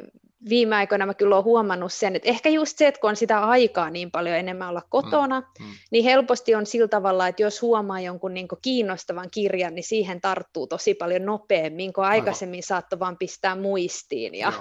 [0.50, 3.39] viime aikoina mä kyllä olen huomannut sen, että ehkä just se, että kun on sitä
[3.39, 5.66] aikaa niin paljon enemmän olla kotona, mm.
[5.66, 5.72] Mm.
[5.92, 10.68] niin helposti on sillä tavalla, että jos huomaa jonkun niin kiinnostavan kirjan, niin siihen tarttuu
[10.68, 14.36] tosi paljon nopeammin, kun aikaisemmin saattoi vaan pistää muistiin.
[14.36, 14.54] Ja,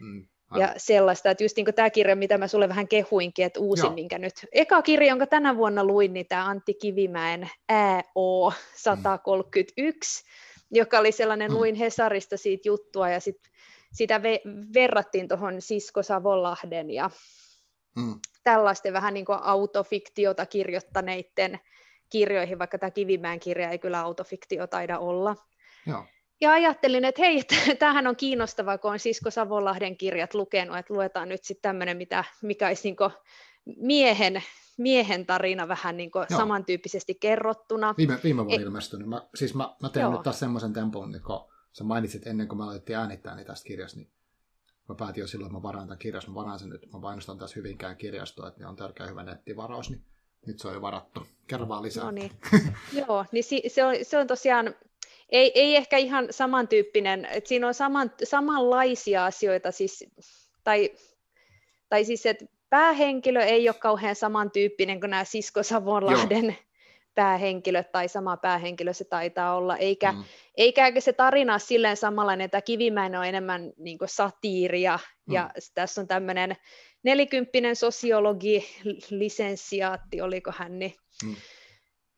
[0.00, 0.26] mm
[0.58, 3.94] ja sellaista, että just niin tämä kirja, mitä mä sulle vähän kehuinkin, että uusin, Joo.
[3.94, 10.76] minkä nyt, eka kirja, jonka tänä vuonna luin, niin tämä Antti Kivimäen AO 131, mm.
[10.76, 11.56] joka oli sellainen, mm.
[11.56, 13.36] luin Hesarista siitä juttua ja sit
[13.92, 17.10] sitä ve- verrattiin tuohon Sisko Savonlahden ja
[17.96, 18.20] mm.
[18.44, 21.60] tällaisten vähän niin kuin autofiktiota kirjoittaneiden
[22.10, 25.36] kirjoihin, vaikka tämä Kivimäen kirja ei kyllä autofiktio taida olla.
[25.86, 26.04] Joo
[26.40, 27.42] ja ajattelin, että hei,
[27.78, 32.24] tämähän on kiinnostavaa, kun on Sisko Savonlahden kirjat lukenut, että luetaan nyt sitten tämmöinen, mitä,
[32.42, 33.10] mikä olisi niin
[33.76, 34.42] miehen,
[34.78, 37.94] miehen tarina vähän niin samantyyppisesti kerrottuna.
[37.98, 39.08] Viime, viime vuonna e- ilmestynyt.
[39.08, 40.12] Mä, siis mä, mä teen Joo.
[40.12, 43.66] nyt taas semmoisen tempon, niin kun sä mainitsit ennen kuin me alettiin äänittää niin tästä
[43.66, 44.10] kirjasta, niin
[44.88, 47.38] mä päätin jo silloin, että mä varaan tämän kirjasta, mä varaan sen nyt, mä painostan
[47.38, 50.04] tässä Hyvinkään kirjastoa, että on tärkeä hyvä nettivaraus, niin
[50.46, 51.26] nyt se on jo varattu.
[51.46, 52.04] Kerro vaan lisää.
[52.04, 52.32] No niin.
[53.06, 54.74] Joo, niin si, se, on, se on tosiaan
[55.30, 60.04] ei, ei ehkä ihan samantyyppinen, että siinä on saman, samanlaisia asioita, siis,
[60.64, 60.90] tai,
[61.88, 66.54] tai siis, että päähenkilö ei ole kauhean samantyyppinen kuin nämä Sisko Savonlahden Joo.
[67.14, 70.24] päähenkilöt, tai sama päähenkilö se taitaa olla, eikä, mm.
[70.56, 75.34] eikä se tarina silleen samanlainen, että Kivimäinen on enemmän niin satiiria, mm.
[75.34, 76.56] ja tässä on tämmöinen
[77.02, 78.66] nelikymppinen sosiologi,
[79.10, 81.36] lisensiaatti, oliko hän, niin mm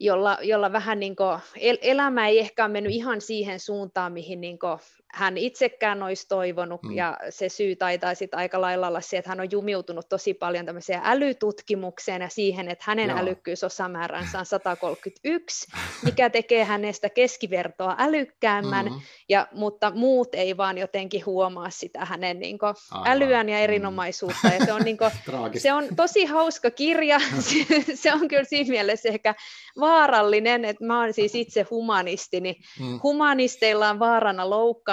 [0.03, 4.41] jolla, jolla vähän niin kuin, el, elämä ei ehkä ole mennyt ihan siihen suuntaan, mihin
[4.41, 4.79] niin kuin
[5.12, 6.92] hän itsekään olisi toivonut, mm.
[6.92, 10.66] ja se syy taitaa sitten aika lailla olla se, että hän on jumiutunut tosi paljon
[10.66, 13.18] tämmöiseen älytutkimukseen ja siihen, että hänen Joo.
[13.18, 15.66] älykkyysosamääränsä on 131,
[16.05, 19.01] mikä tekee hänestä keskivertoa älykkäämmän, mm-hmm.
[19.29, 23.62] ja, mutta muut ei vaan jotenkin huomaa sitä hänen niin kuin, älyään ja mm.
[23.62, 25.11] erinomaisuutta, ja se on, niin kuin,
[25.57, 27.20] se on tosi hauska kirja,
[27.94, 29.35] se on kyllä siinä mielessä ehkä
[29.81, 33.01] vaarallinen, että mä oon siis itse humanisti, niin mm.
[33.03, 34.51] humanisteilla on vaarana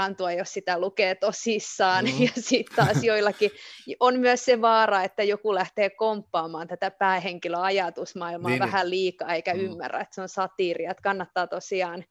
[0.09, 2.21] loukkaantua, jos sitä lukee tosissaan, mm.
[2.25, 3.51] ja sitten taas joillakin
[3.99, 9.59] on myös se vaara, että joku lähtee komppaamaan tätä päähenkilöajatusmaailmaa niin, vähän liikaa, eikä mm.
[9.59, 12.03] ymmärrä, että se on satiiria, että kannattaa tosiaan,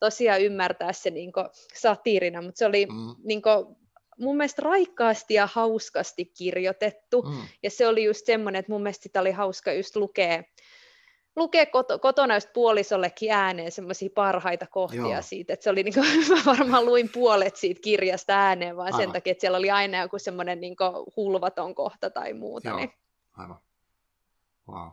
[0.00, 1.32] tosiaan ymmärtää se niin
[1.74, 3.14] satiirina, mutta se oli mm.
[3.24, 3.76] niin kuin,
[4.18, 7.48] mun mielestä raikkaasti ja hauskasti kirjoitettu, mm.
[7.62, 10.42] ja se oli just semmoinen, että mun mielestä sitä oli hauska just lukea,
[11.36, 15.22] lukea kot- kotona just puolisollekin ääneen semmoisia parhaita kohtia Joo.
[15.22, 19.00] siitä, että se oli, niin kuin, mä varmaan luin puolet siitä kirjasta ääneen, vaan Aivan.
[19.00, 20.76] sen takia, että siellä oli aina joku semmoinen niin
[21.16, 22.68] hulvaton kohta tai muuta.
[22.68, 22.78] Joo.
[22.78, 22.92] Niin.
[23.32, 23.60] Aivan.
[24.68, 24.88] Wow.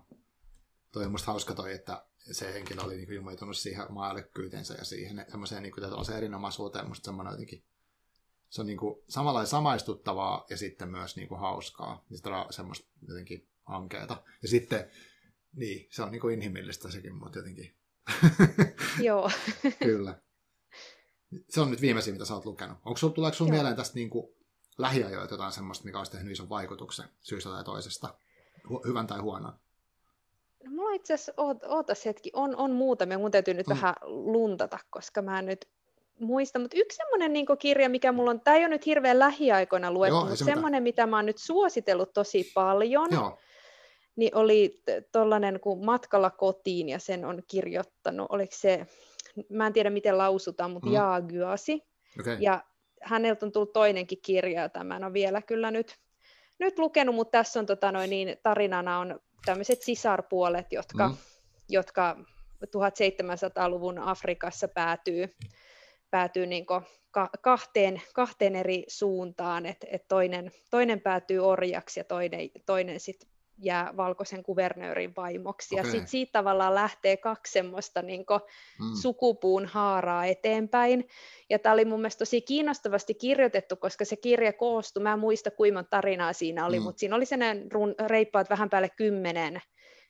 [0.91, 4.85] Toi on musta hauska toi, että se henkilö oli niin ilmoitunut siihen omaan älykkyytensä ja
[4.85, 7.63] siihen semmoiseen niin kuin, erinomaisuuteen, musta semmoinen jotenkin
[8.49, 12.05] se on niin kuin, samalla samaistuttavaa ja sitten myös niin kuin, hauskaa.
[12.09, 14.23] Ja semmoista jotenkin ankeeta.
[14.41, 14.91] Ja sitten
[15.55, 17.73] niin, se on niin kuin inhimillistä sekin, mutta jotenkin.
[18.99, 19.29] Joo.
[19.83, 20.19] Kyllä.
[21.49, 22.77] Se on nyt viimeisin, mitä sä oot lukenut.
[22.85, 24.33] Onko sulla, tuleeko sulla mieleen tästä niin kuin
[24.77, 28.13] lähiajoilta jotain semmoista, mikä olisi tehnyt ison vaikutuksen syystä tai toisesta,
[28.67, 29.53] Hu- hyvän tai huonon?
[30.63, 33.69] No, mulla itse asiassa, oot, ootas hetki, on, on muutamia, mun täytyy nyt mm.
[33.69, 35.67] vähän luntata, koska mä en nyt
[36.19, 39.91] muista, mutta yksi semmoinen niin kirja, mikä mulla on, tämä ei ole nyt hirveän lähiaikoina
[39.91, 43.39] luettu, Joo, mutta semmoinen, mitä mä oon nyt suositellut tosi paljon, Joo.
[44.15, 48.87] Niin oli tollainen kuin Matkalla kotiin, ja sen on kirjoittanut, oliko se,
[49.49, 50.93] mä en tiedä miten lausutaan, mutta mm.
[50.93, 51.81] Jaagyasi.
[52.19, 52.37] Okay.
[52.39, 52.63] Ja
[53.01, 55.95] häneltä on tullut toinenkin kirja, jota mä en ole vielä kyllä nyt,
[56.59, 61.15] nyt lukenut, mutta tässä on tota noin, niin, tarinana on tämmöiset sisarpuolet, jotka, mm.
[61.69, 62.17] jotka
[62.65, 65.35] 1700-luvun Afrikassa päätyy
[66.13, 66.65] päätyy niin
[67.41, 73.93] kahteen, kahteen eri suuntaan, että et toinen, toinen päätyy orjaksi ja toinen, toinen sitten jää
[73.97, 75.75] valkoisen kuvernöörin vaimoksi.
[75.75, 75.85] Okay.
[75.85, 78.25] Ja sitten siitä tavallaan lähtee kaksi semmoista niin
[78.79, 78.95] mm.
[79.01, 81.07] sukupuun haaraa eteenpäin.
[81.49, 85.51] Ja tämä oli mun mielestä tosi kiinnostavasti kirjoitettu, koska se kirja koostui, mä en muista
[85.51, 86.83] kuinka monta tarinaa siinä oli, mm.
[86.83, 89.61] mutta siinä oli sellainen run, reippaat vähän päälle kymmenen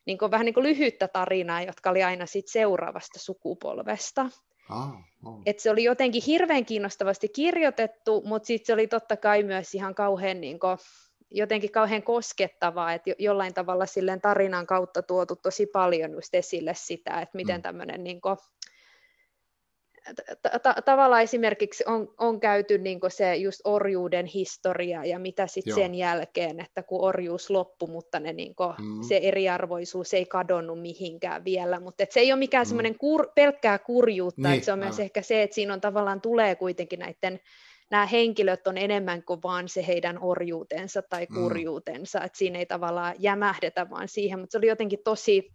[0.06, 4.26] niin vähän niin kuin lyhyttä tarinaa, jotka oli aina sit seuraavasta sukupolvesta.
[4.68, 4.92] Ah,
[5.24, 5.42] oh.
[5.46, 9.94] Et se oli jotenkin hirveän kiinnostavasti kirjoitettu, mutta sitten se oli totta kai myös ihan
[9.94, 10.78] kauhean, niin kuin,
[11.30, 17.20] jotenkin kauhean koskettavaa, että jollain tavalla silleen tarinan kautta tuotu tosi paljon just esille sitä,
[17.20, 17.62] että miten mm.
[17.62, 18.36] tämmöinen niin kuin,
[20.62, 25.94] ta- tavallaan esimerkiksi on, on käyty niin se just orjuuden historia ja mitä sitten sen
[25.94, 29.02] jälkeen, että kun orjuus loppui, mutta ne niin mm.
[29.08, 32.68] se eriarvoisuus ei kadonnut mihinkään vielä, mutta se ei ole mikään mm.
[32.68, 34.88] semmoinen kur, pelkkää kurjuutta, niin, että se on aivan.
[34.88, 37.40] myös ehkä se, että siinä on tavallaan tulee kuitenkin näiden
[37.90, 41.34] nämä henkilöt on enemmän kuin vaan se heidän orjuutensa tai mm.
[41.34, 42.24] kurjuutensa, mm.
[42.24, 45.52] että siinä ei tavallaan jämähdetä vaan siihen, mutta se oli jotenkin tosi,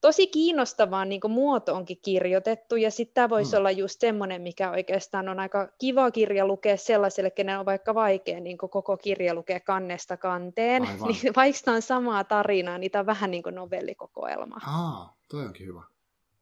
[0.00, 3.58] tosi kiinnostavaan niin muoto onkin kirjoitettu, ja sitten tämä voisi mm.
[3.58, 8.40] olla just semmoinen, mikä oikeastaan on aika kiva kirja lukea sellaiselle, kenen on vaikka vaikea
[8.40, 11.08] niin koko kirja lukea kannesta kanteen, Aivan.
[11.08, 14.56] niin vaikka tämä on samaa tarinaa, niin tämä on vähän niin kuin novellikokoelma.
[14.66, 15.82] Aa, toi onkin hyvä.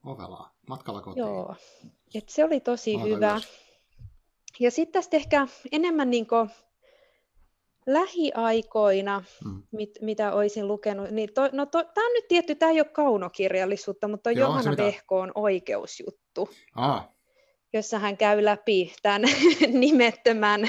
[0.05, 1.27] Ovelaa, matkalla kotiin.
[1.27, 1.55] Joo,
[2.15, 3.31] Et se oli tosi Ota hyvä.
[3.33, 3.64] Ylös.
[4.61, 6.51] Ja sitten tästä ehkä enemmän niin kuin
[7.87, 9.63] lähiaikoina, mm.
[9.73, 12.89] mit, mitä olisin lukenut, niin to, no to, tämä on nyt tietty, tämä ei ole
[12.93, 17.13] kaunokirjallisuutta, mutta Joo, Johanna Vehko on oikeusjuttu, Aa.
[17.73, 19.23] jossa hän käy läpi tämän
[19.81, 20.69] nimettömän,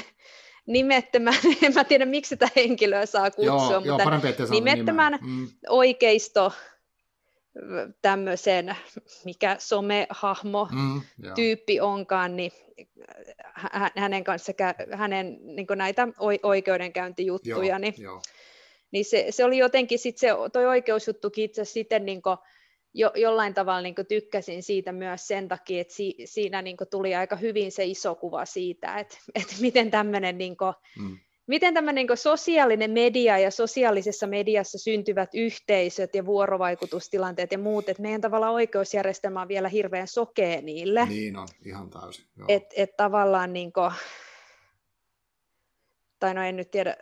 [0.67, 5.47] nimettömän, en mä tiedä miksi sitä henkilöä saa kutsua, Joo, mutta jo, nimettömän mm.
[5.69, 6.51] oikeisto
[8.01, 8.75] tämmöisen,
[9.25, 11.01] mikä somehahmo mm,
[11.35, 12.51] tyyppi onkaan, niin
[13.95, 14.53] hänen kanssa
[14.91, 16.07] hänen niin näitä
[16.43, 18.21] oikeudenkäyntijuttuja, joo, niin, joo.
[18.91, 22.21] niin se, se, oli jotenkin sit se toi oikeusjuttukin itse sitten niin
[22.93, 27.35] jo, jollain tavalla niin tykkäsin siitä myös sen takia, että si, siinä niin tuli aika
[27.35, 30.55] hyvin se iso kuva siitä, että, että miten tämmöinen niin
[30.99, 37.89] mm miten tämä niin sosiaalinen media ja sosiaalisessa mediassa syntyvät yhteisöt ja vuorovaikutustilanteet ja muut,
[37.89, 41.05] että meidän tavallaan oikeusjärjestelmä on vielä hirveän sokea niille.
[41.05, 42.25] Niin on, ihan täysin.
[42.47, 43.91] Että et tavallaan niin kuin,
[46.19, 46.95] tai no en nyt tiedä,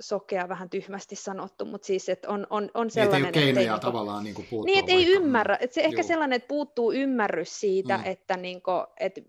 [0.00, 3.22] sokea vähän tyhmästi sanottu, mutta siis, että on, on, on sellainen...
[3.22, 4.66] Niin, ei ole keinoja että tavallaan niin kuin puuttua.
[4.66, 5.58] Niin, että ei ymmärrä.
[5.60, 6.08] Että se ehkä Juu.
[6.08, 8.04] sellainen, että puuttuu ymmärrys siitä, mm.
[8.04, 9.20] että, niin kuin, että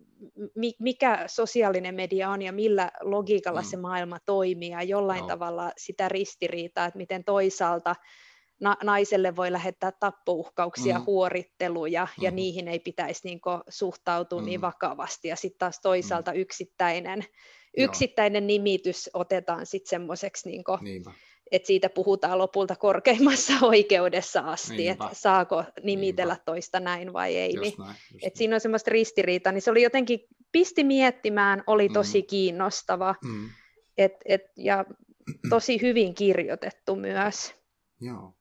[0.80, 3.66] mikä sosiaalinen media on ja millä logiikalla mm.
[3.66, 5.28] se maailma toimii ja jollain no.
[5.28, 7.96] tavalla sitä ristiriitaa, että miten toisaalta
[8.60, 11.06] na- naiselle voi lähettää tappouhkauksia, mm.
[11.06, 12.24] huoritteluja mm.
[12.24, 14.50] ja niihin ei pitäisi niin kuin, suhtautua niin mm.
[14.50, 16.38] niin vakavasti ja sitten taas toisaalta mm.
[16.38, 17.26] yksittäinen
[17.78, 20.64] yksittäinen nimitys otetaan sitten semmoiseksi, niin
[21.52, 26.46] että siitä puhutaan lopulta korkeimmassa oikeudessa asti, että saako nimitellä Niinpä.
[26.46, 27.54] toista näin vai ei.
[27.54, 30.20] niin, näin, että siinä on semmoista ristiriitaa, niin se oli jotenkin,
[30.52, 32.28] pisti miettimään, oli tosi mm.
[32.28, 33.50] kiinnostava mm.
[33.98, 34.86] Et, et, ja
[35.50, 37.56] tosi hyvin kirjoitettu myös.
[38.02, 38.34] Joo.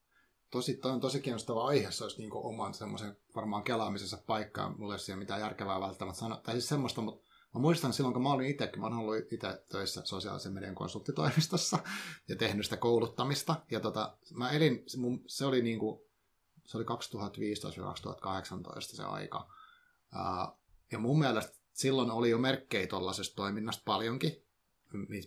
[0.54, 4.74] Tosi, toi on tosi kiinnostava aihe, se olisi niin oman semmoisen varmaan kelaamisessa paikkaan.
[4.78, 6.40] Mulle ei ole mitään järkevää välttämättä sanoa.
[6.40, 9.32] Tai siis semmoista, mutta Mä muistan silloin, kun mä olin itse, kun mä olen ollut
[9.32, 11.78] itse töissä sosiaalisen median konsulttitoimistossa
[12.28, 13.56] ja tehnyt sitä kouluttamista.
[13.70, 14.84] Ja tota, mä elin,
[15.26, 16.00] se oli niin kuin,
[16.66, 16.86] se oli 2015-2018
[18.80, 19.50] se aika.
[20.92, 24.46] Ja mun mielestä silloin oli jo merkkejä tuollaisesta toiminnasta paljonkin,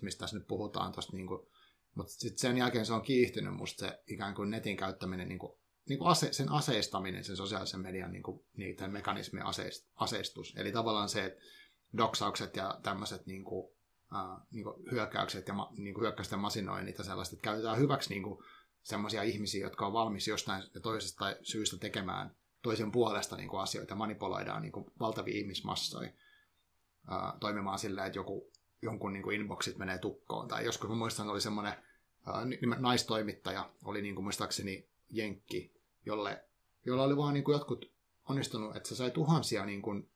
[0.02, 1.48] mistä tässä nyt puhutaan tosta niin kuin,
[1.97, 5.60] mutta sitten sen jälkeen se on kiihtynyt musta se ikään kuin netin käyttäminen, niin kuin,
[5.89, 9.45] niin kuin ase, sen aseistaminen, sen sosiaalisen median niin kuin, niiden mekanismien
[9.95, 10.53] aseistus.
[10.57, 11.41] Eli tavallaan se, että
[11.97, 13.75] doksaukset ja tämmöiset niin kuin,
[14.51, 18.23] niin kuin hyökkäykset ja ma, niin kuin hyökkäysten masinoinnit ja sellaiset, että käytetään hyväksi niin
[18.23, 18.43] kuin
[18.83, 24.62] semmoisia ihmisiä, jotka on valmis jostain toisesta syystä tekemään toisen puolesta niin kuin asioita, manipuloidaan
[24.62, 26.10] niin kuin valtavia ihmismassoja.
[26.10, 30.47] uh, toimimaan silleen, että joku, jonkun niin kuin inboxit menee tukkoon.
[30.47, 31.73] Tai joskus mä muistan, oli semmoinen
[32.78, 35.72] naistoimittaja, oli niin kuin muistaakseni Jenkki,
[36.06, 36.44] jolle,
[36.86, 37.92] jolla oli vaan niin kuin jotkut
[38.30, 40.10] onnistunut, että se sai tuhansia niin kuin,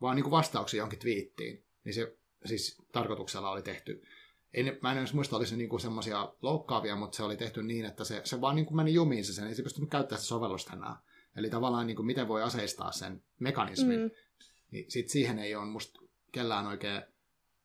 [0.00, 1.64] vaan niin kuin vastauksia jonkin twiittiin.
[1.84, 4.02] Niin se siis tarkoituksella oli tehty
[4.54, 8.04] en, mä en edes muista, olisi niinku semmoisia loukkaavia, mutta se oli tehty niin, että
[8.04, 10.96] se, se vaan niinku meni jumiin se sen, ei se pystynyt käyttämään sitä sovellusta enää.
[11.36, 14.10] Eli tavallaan niin kuin miten voi aseistaa sen mekanismin, mm.
[14.70, 16.00] niin sit siihen ei ole musta
[16.32, 17.02] kellään oikein,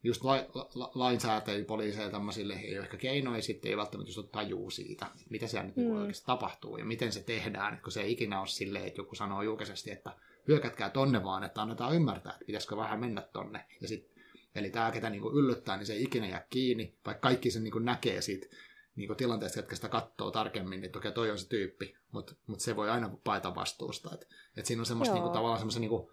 [0.03, 0.35] just la,
[0.73, 5.47] la, lainsäätäjille, poliiseja tämmöisille ei ole ehkä keinoja, sitten ei välttämättä just tajuu siitä, mitä
[5.47, 5.99] siellä nyt niinku mm.
[5.99, 9.41] oikeasti tapahtuu ja miten se tehdään, kun se ei ikinä ole silleen, että joku sanoo
[9.41, 10.15] julkisesti, että
[10.47, 13.65] hyökätkää tonne vaan, että annetaan ymmärtää, että pitäisikö vähän mennä tonne.
[13.81, 14.11] Ja sit,
[14.55, 17.63] eli tämä, ketä niin kuin yllyttää, niin se ei ikinä jää kiinni, vaikka kaikki sen
[17.63, 18.47] niin kuin näkee siitä
[18.95, 22.59] niin kuin tilanteesta, jotka sitä katsoo tarkemmin, niin toki toi on se tyyppi, mutta mut
[22.59, 24.09] se voi aina paeta vastuusta.
[24.13, 26.11] Et, et siinä on semmoista niin kuin, tavallaan semmoisen, niin kuin,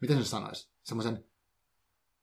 [0.00, 1.24] miten se sanoisi, semmoisen,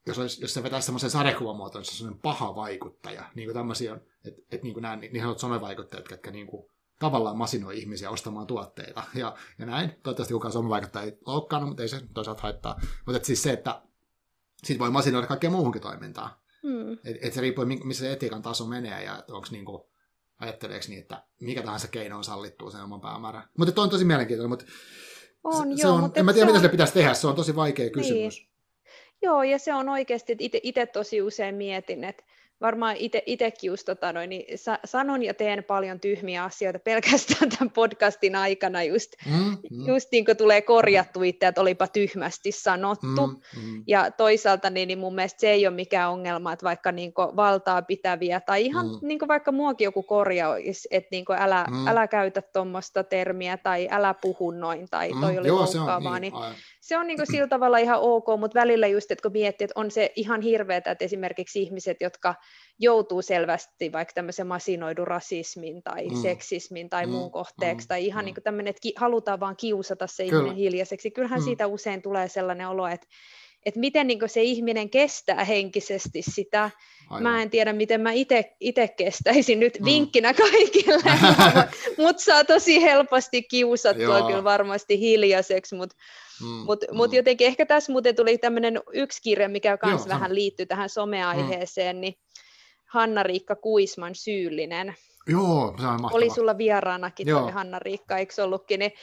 [0.05, 3.23] jos, olisi, jos se vetäisi semmoisen sarjakuvamuotoon, se on semmoinen paha vaikuttaja.
[3.35, 6.65] Niin kuin tämmöisiä on, että et, niin kuin nämä niin sanotut somevaikuttajat, jotka niin kuin,
[6.99, 9.03] tavallaan masinoi ihmisiä ostamaan tuotteita.
[9.15, 9.89] Ja, ja näin.
[10.03, 12.81] Toivottavasti kukaan somevaikuttaja ei loukkaannut, mutta ei se toisaalta haittaa.
[13.05, 13.81] Mutta siis se, että
[14.63, 16.29] siitä voi masinoida kaikkea muuhunkin toimintaan.
[16.63, 16.93] Mm.
[16.93, 19.89] Et, et se riippuu, missä se etiikan taso menee ja onko niinku,
[20.39, 23.43] ajatteleeko niin, että mikä tahansa keino on sallittu sen oman päämäärän.
[23.57, 24.65] Mutta on tosi mielenkiintoinen, mutta
[25.43, 26.59] on, se, joo, on, mutta en mä tiedä, mitä on...
[26.59, 28.37] sille pitäisi tehdä, se on tosi vaikea kysymys.
[28.39, 28.48] Niin.
[29.21, 32.23] Joo, ja se on oikeasti, että itse tosi usein mietin, että
[32.61, 37.69] varmaan itsekin just tota noin, niin sa- sanon ja teen paljon tyhmiä asioita pelkästään tämän
[37.69, 39.87] podcastin aikana just, mm, mm.
[39.87, 43.27] just niin kuin tulee korjattu itse, että olipa tyhmästi sanottu.
[43.27, 43.83] Mm, mm.
[43.87, 47.35] Ja toisaalta niin, niin mun mielestä se ei ole mikään ongelma, että vaikka niin kuin
[47.35, 48.99] valtaa pitäviä tai ihan mm.
[49.01, 51.87] niin kuin vaikka muakin joku korjaisi, että niin kuin älä, mm.
[51.87, 55.39] älä käytä tuommoista termiä tai älä puhu noin tai toi mm.
[55.39, 58.87] oli Joo, loukkaavaa, niin, niin se on niin kuin sillä tavalla ihan ok, mutta välillä
[58.87, 62.35] just, että kun miettii, että on se ihan hirveätä, että esimerkiksi ihmiset, jotka
[62.79, 66.21] joutuu selvästi vaikka tämmöisen masinoidun rasismin tai mm.
[66.21, 67.11] seksismin tai mm.
[67.11, 67.87] muun kohteeksi, mm.
[67.87, 68.25] tai ihan mm.
[68.25, 70.37] niin kuin tämmöinen, että halutaan vaan kiusata se Kyllä.
[70.37, 71.11] ihminen hiljaiseksi.
[71.11, 71.43] Kyllähän mm.
[71.43, 73.07] siitä usein tulee sellainen olo, että
[73.65, 76.71] että miten niin se ihminen kestää henkisesti sitä.
[77.09, 77.23] Aivan.
[77.23, 78.11] Mä en tiedä, miten mä
[78.59, 79.85] itse kestäisin nyt mm.
[79.85, 81.03] vinkkinä kaikille,
[82.03, 85.95] mutta saa tosi helposti kiusattua kyllä varmasti hiljaiseksi, mutta
[86.41, 86.97] mm, mut, mm.
[86.97, 91.95] mut jotenkin ehkä tässä muuten tuli tämmöinen yksi kirja, mikä myös vähän liittyy tähän someaiheeseen,
[91.95, 91.99] mm.
[92.01, 92.13] niin
[92.85, 94.95] Hanna-Riikka Kuisman Syyllinen,
[95.31, 95.99] Joo, se on.
[96.11, 97.41] Oli sulla vieraanakin Joo.
[97.41, 98.79] toi Hanna-Riikka, eikö ollutkin?
[98.79, 98.93] Niin,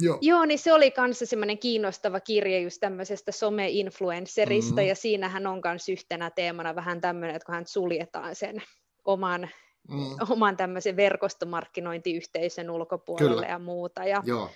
[0.00, 0.18] Joo.
[0.20, 4.86] Joo, niin se oli kanssa semmoinen kiinnostava kirja just tämmöisestä some-influencerista, mm.
[4.86, 8.62] ja siinähän on myös yhtenä teemana vähän tämmöinen, että kun hän suljetaan sen
[9.04, 9.48] oman,
[9.88, 10.16] mm.
[10.30, 13.46] oman tämmöisen verkostomarkkinointiyhteisön ulkopuolelle Kyllä.
[13.46, 14.04] ja muuta.
[14.04, 14.50] Ja, Joo.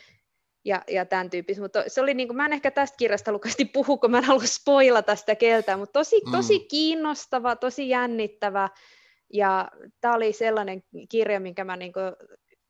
[0.64, 3.64] Ja, ja tämän tyyppistä, mutta se oli niin kuin, mä en ehkä tästä kirjasta lukasti
[3.64, 6.32] puhu, kun mä en halua spoilata sitä keltään, mutta tosi, mm.
[6.32, 8.68] tosi kiinnostava, tosi jännittävä,
[9.32, 9.68] ja
[10.00, 11.92] tämä oli sellainen kirja, minkä mä niin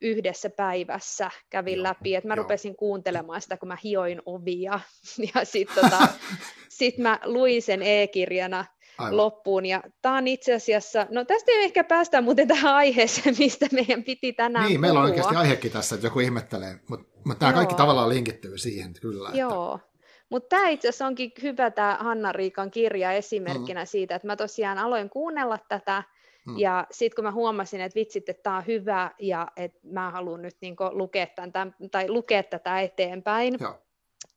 [0.00, 2.42] yhdessä päivässä kävin joo, läpi, että mä joo.
[2.42, 4.80] rupesin kuuntelemaan sitä, kun mä hioin ovia,
[5.34, 6.08] ja sitten tota,
[6.78, 8.64] sit mä luin sen e-kirjana
[8.98, 9.16] Aivan.
[9.16, 13.66] loppuun, ja tämä on itse asiassa, no tästä ei ehkä päästä muuten tähän aiheeseen, mistä
[13.72, 14.80] meidän piti tänään Niin, puhua.
[14.80, 18.92] meillä on oikeasti aihekin tässä, että joku ihmettelee, mutta, mutta tämä kaikki tavallaan linkittyy siihen,
[19.00, 19.30] kyllä.
[19.34, 19.90] Joo, että...
[20.30, 23.86] Mutta tämä itse asiassa onkin hyvä tämä Hanna Riikan kirja esimerkkinä mm.
[23.86, 26.02] siitä, että mä tosiaan aloin kuunnella tätä,
[26.50, 26.58] Hmm.
[26.58, 30.42] Ja sitten kun mä huomasin, että vitsit, että tämä on hyvä ja että mä haluan
[30.42, 33.78] nyt niin lukea, tämän, tai lukea tätä eteenpäin, ja.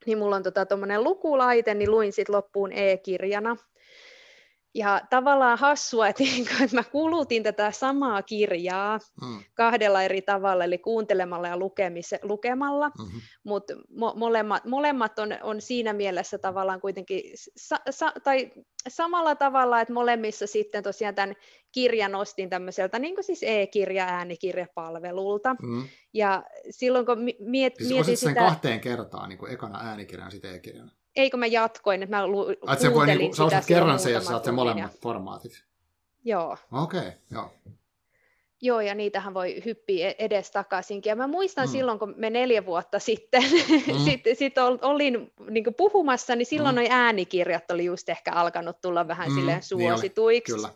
[0.06, 3.56] niin mulla on tuommoinen tota, lukulaite, niin luin sitten loppuun e-kirjana.
[4.76, 9.44] Ja tavallaan hassua, että, niinku, että mä kulutin tätä samaa kirjaa mm.
[9.54, 11.58] kahdella eri tavalla, eli kuuntelemalla ja
[12.24, 13.22] lukemalla, mm-hmm.
[13.44, 17.22] mutta mo- molemmat, molemmat on, on siinä mielessä tavallaan kuitenkin,
[17.58, 18.52] sa- sa- tai
[18.88, 21.36] samalla tavalla, että molemmissa sitten tosiaan tämän
[21.72, 25.56] kirjan ostin tämmöiseltä niin kuin siis e-kirja, äänikirjapalvelulta.
[25.62, 25.88] Mm.
[26.14, 28.34] Ja silloin kun miet, siis mietin sitä...
[28.34, 30.92] sen kahteen kertaan, niin kuin ekana äänikirjan ja sitten e-kirjana?
[31.16, 34.22] Eikö mä jatkoin, että mä lu- Ai, se voi, niin, sä ostat kerran sen ja
[34.22, 35.00] saat sen molemmat ja...
[35.02, 35.64] formaatit.
[36.24, 36.58] Joo.
[36.72, 37.52] Okei, okay, joo.
[38.62, 41.10] Joo, ja niitähän voi hyppiä e- edes takaisinkin.
[41.10, 41.72] Ja mä muistan mm.
[41.72, 44.00] silloin, kun me neljä vuotta sitten mm.
[44.06, 46.80] sit, sit olin niin puhumassa, niin silloin mm.
[46.80, 49.36] noi äänikirjat oli just ehkä alkanut tulla vähän mm.
[49.36, 50.52] silleen niin suosituiksi.
[50.52, 50.70] Niin Kyllä.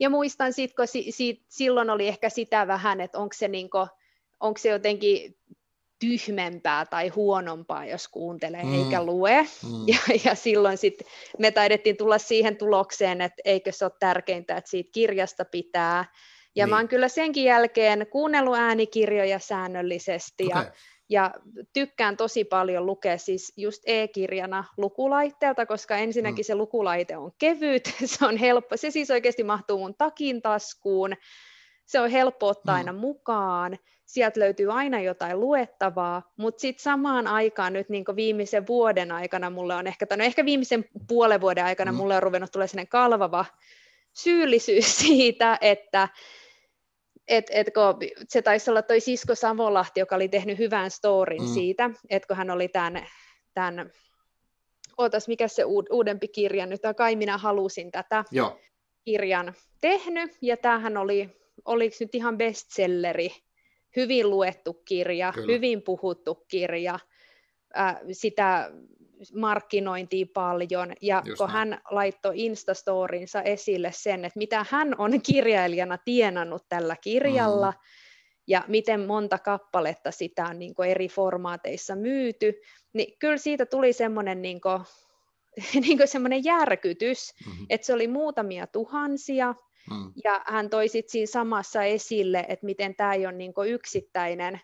[0.00, 3.70] Ja muistan sitten, kun si, si, silloin oli ehkä sitä vähän, että onko se, niin
[3.70, 3.88] kuin,
[4.40, 5.36] onko se jotenkin
[5.98, 8.74] tyhmempää tai huonompaa, jos kuuntelee mm.
[8.74, 9.42] eikä lue.
[9.42, 9.84] Mm.
[9.86, 11.06] Ja, ja silloin sitten
[11.38, 16.04] me taidettiin tulla siihen tulokseen, että eikö se ole tärkeintä, että siitä kirjasta pitää.
[16.56, 16.70] Ja niin.
[16.70, 20.62] mä oon kyllä senkin jälkeen kuunnellut äänikirjoja säännöllisesti okay.
[20.62, 20.72] ja
[21.10, 21.34] Ja
[21.72, 26.46] tykkään tosi paljon lukea siis just e-kirjana lukulaitteelta, koska ensinnäkin mm.
[26.46, 31.14] se lukulaite on kevyt, se on helppo, se siis oikeasti mahtuu mun takin taskuun,
[31.88, 32.78] se on helppo ottaa mm.
[32.78, 39.12] aina mukaan, sieltä löytyy aina jotain luettavaa, mutta sitten samaan aikaan nyt niin viimeisen vuoden
[39.12, 41.98] aikana mulle on ehkä, tai no ehkä viimeisen puolen vuoden aikana mm.
[41.98, 43.44] mulle on ruvennut tulee sellainen kalvava
[44.12, 46.08] syyllisyys siitä, että
[47.28, 51.48] et, et kun se taisi olla toi Sisko Savolahti, joka oli tehnyt hyvän storin mm.
[51.48, 53.06] siitä, että kun hän oli tämän,
[53.54, 53.90] tämän
[54.98, 58.58] ootas, mikä se uud, uudempi kirja nyt, kai minä halusin tätä Joo.
[59.04, 63.30] kirjan tehnyt, ja tämähän oli, oliko nyt ihan bestselleri,
[63.96, 65.52] hyvin luettu kirja, Kyllä.
[65.52, 66.98] hyvin puhuttu kirja,
[67.78, 68.70] äh, sitä
[69.34, 71.56] markkinointia paljon, ja Just kun näin.
[71.56, 77.78] hän laittoi Instastorinsa esille sen, että mitä hän on kirjailijana tienannut tällä kirjalla, mm.
[78.46, 82.60] ja miten monta kappaletta sitä on niin eri formaateissa myyty,
[82.92, 84.80] niin kyllä siitä tuli semmoinen niin kuin,
[85.86, 87.66] niin kuin semmoinen järkytys, mm-hmm.
[87.70, 89.54] että se oli muutamia tuhansia,
[89.90, 90.12] mm.
[90.24, 94.60] ja hän toi sitten siinä samassa esille, että miten tämä ei ole niin yksittäinen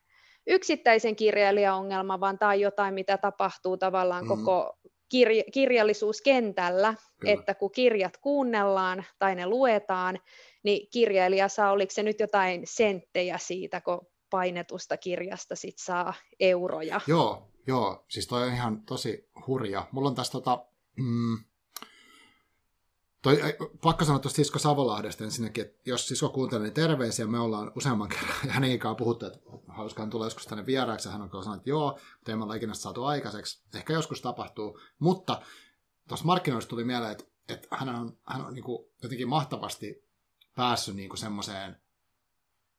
[0.47, 4.29] yksittäisen kirjailijan ongelma, vaan tämä on jotain, mitä tapahtuu tavallaan mm.
[4.29, 4.79] koko
[5.15, 7.35] kirj- kirjallisuuskentällä, Kyllä.
[7.35, 10.19] että kun kirjat kuunnellaan tai ne luetaan,
[10.63, 17.01] niin kirjailija saa, oliko se nyt jotain senttejä siitä, kun painetusta kirjasta sit saa euroja.
[17.07, 19.87] Joo, joo, siis toi on ihan tosi hurja.
[19.93, 20.67] Mulla on tässä tota,
[20.97, 21.39] mm,
[23.25, 23.39] Toi,
[23.83, 27.27] pakko sanoa tuosta Sisko Savolahdesta ensinnäkin, että jos Sisko kuuntelee, niin terveisiä.
[27.27, 31.09] Me ollaan useamman kerran hänen kanssa puhuttu, että hauskaan tulla joskus tänne vieraaksi.
[31.09, 33.63] Hän on sanonut, että joo, mutta ei me olla ikinä saatu aikaiseksi.
[33.75, 34.81] Ehkä joskus tapahtuu.
[34.99, 35.43] Mutta
[36.09, 40.09] tuossa markkinoista tuli mieleen, että, että hän on, hän on niin kuin jotenkin mahtavasti
[40.57, 41.77] päässyt niin semmoiseen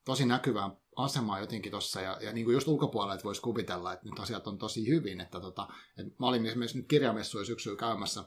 [0.05, 4.09] tosi näkyvään asemaan jotenkin tuossa, ja, ja niin kuin just ulkopuolella, että voisi kuvitella, että
[4.09, 5.67] nyt asiat on tosi hyvin, että, tota,
[5.97, 8.23] että mä olin esimerkiksi nyt kirjamessuja syksyllä käymässä,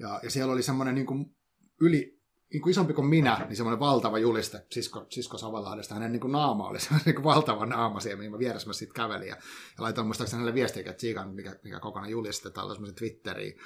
[0.00, 1.36] ja, ja siellä oli semmoinen niin kuin
[1.80, 2.20] yli,
[2.52, 5.94] niin kuin isompi kuin minä, niin semmoinen valtava juliste Sisko, Sisko Savalahdesta.
[5.94, 8.72] Hänen niin kuin naama oli semmoinen niin kuin valtava naama siellä, mihin mä vieressä mä
[8.72, 9.28] sitten kävelin.
[9.28, 9.36] Ja,
[9.76, 13.58] ja laitoin muistaakseni hänelle viestiä, että tsiikan, mikä, mikä kokonaan julistetaan, semmoisen Twitteriin.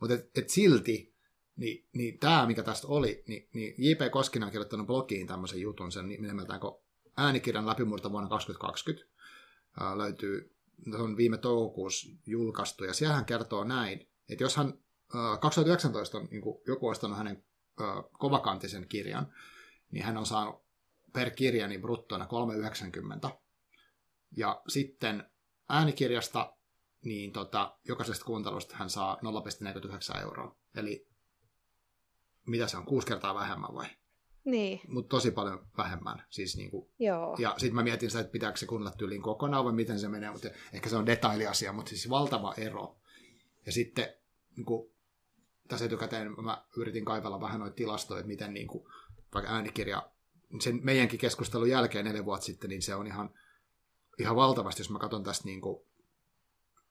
[0.00, 1.14] Mutta et, et silti,
[1.56, 4.10] niin, niin tämä, mikä tästä oli, niin, niin J.P.
[4.10, 6.80] Koskinen on kirjoittanut blogiin tämmöisen jutun, sen nimeltään kun
[7.16, 9.10] äänikirjan läpimurto vuonna 2020.
[9.80, 10.56] Ää, löytyy,
[10.90, 14.74] se on viime toukokuussa julkaistu, ja siellä hän kertoo näin, että jos hän
[15.40, 17.44] 2019 on niin kuin joku ostanut hänen
[18.18, 19.34] kovakantisen kirjan,
[19.90, 20.62] niin hän on saanut
[21.12, 22.26] per kirja niin bruttona
[23.24, 23.30] 3,90.
[24.36, 25.30] Ja sitten
[25.68, 26.56] äänikirjasta
[27.04, 29.18] niin tota, jokaisesta kuuntelusta hän saa
[30.14, 30.56] 0,49 euroa.
[30.76, 31.08] Eli
[32.46, 33.86] mitä se on, kuusi kertaa vähemmän vai?
[34.44, 34.80] Niin.
[34.88, 36.24] Mutta tosi paljon vähemmän.
[36.30, 37.36] Siis niinku, Joo.
[37.38, 40.30] Ja sitten mä mietin sitä, että pitääkö se kuunnella tyyliin kokonaan vai miten se menee,
[40.30, 42.96] mutta ehkä se on detailiasia, mutta siis valtava ero.
[43.66, 44.14] Ja sitten
[44.56, 44.92] niinku,
[45.70, 48.84] tässä etukäteen mä yritin kaivella vähän noita tilastoja, että miten niin kuin,
[49.34, 50.10] vaikka äänikirja,
[50.60, 53.30] sen meidänkin keskustelun jälkeen neljä vuotta sitten, niin se on ihan,
[54.18, 55.84] ihan valtavasti, jos mä katson tästä niin kuin,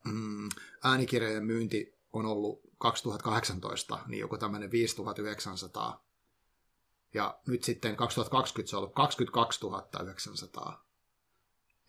[0.06, 0.50] mm,
[0.84, 6.06] äänikirjojen myynti on ollut 2018, niin joku tämmöinen 5900.
[7.14, 9.60] Ja nyt sitten 2020 se on ollut 22
[10.04, 10.86] 900.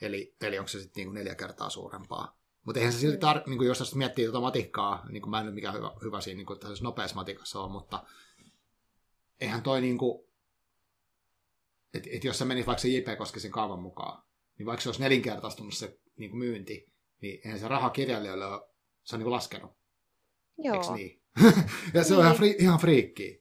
[0.01, 2.40] Eli, eli onko se sitten niin kuin neljä kertaa suurempaa.
[2.65, 5.55] Mutta eihän se silti, tar- niin jos miettii tuota matikkaa, niin kuin mä en nyt
[5.55, 8.05] mikään hyvä, hyvä siinä niin tässä nopeassa matikassa ole, mutta
[9.41, 10.25] eihän toi niin kuin,
[11.95, 13.19] että et jos se menisi vaikka se J.P.
[13.19, 14.23] Koskisen kaavan mukaan,
[14.59, 18.69] niin vaikka se olisi nelinkertaistunut se niin kuin myynti, niin eihän se raha kirjailijoille ole,
[19.03, 19.71] se on niin kuin laskenut.
[20.59, 20.77] Joo.
[20.77, 21.23] Eikö niin?
[21.95, 22.19] ja se niin.
[22.19, 23.40] on ihan, fri, ihan friikkiä.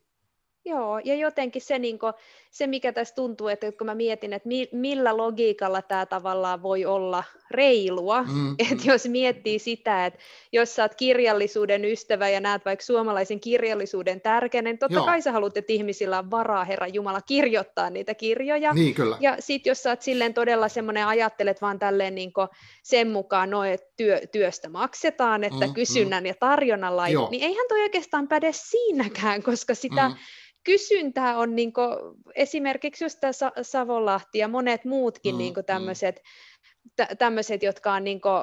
[0.66, 2.14] Joo, ja jotenkin se, niin kuin,
[2.51, 6.86] se mikä tässä tuntuu, että kun mä mietin, että mi, millä logiikalla tämä tavallaan voi
[6.86, 10.20] olla reilua, mm, että jos miettii sitä, että
[10.51, 15.05] jos sä oot kirjallisuuden ystävä ja näet vaikka suomalaisen kirjallisuuden tärkeänä, niin totta Joo.
[15.05, 18.74] kai sä haluat, että ihmisillä on varaa, Herra Jumala, kirjoittaa niitä kirjoja.
[18.74, 19.18] Niin, kyllä.
[19.20, 22.32] Ja sitten jos sä oot silleen todella semmoinen, ajattelet vaan tälleen niin
[22.84, 27.66] sen mukaan, no, että työ, työstä maksetaan, että mm, kysynnän ja tarjonnan lait, niin eihän
[27.70, 30.10] toi oikeastaan päde siinäkään, koska sitä...
[30.10, 30.16] Mm
[30.70, 31.88] kysyntää on niin kuin,
[32.36, 36.22] esimerkiksi just tämä Savonlahti ja monet muutkin mm, niin tämmöiset,
[36.99, 37.17] mm.
[37.17, 38.41] tämmöiset, jotka on niin kuin,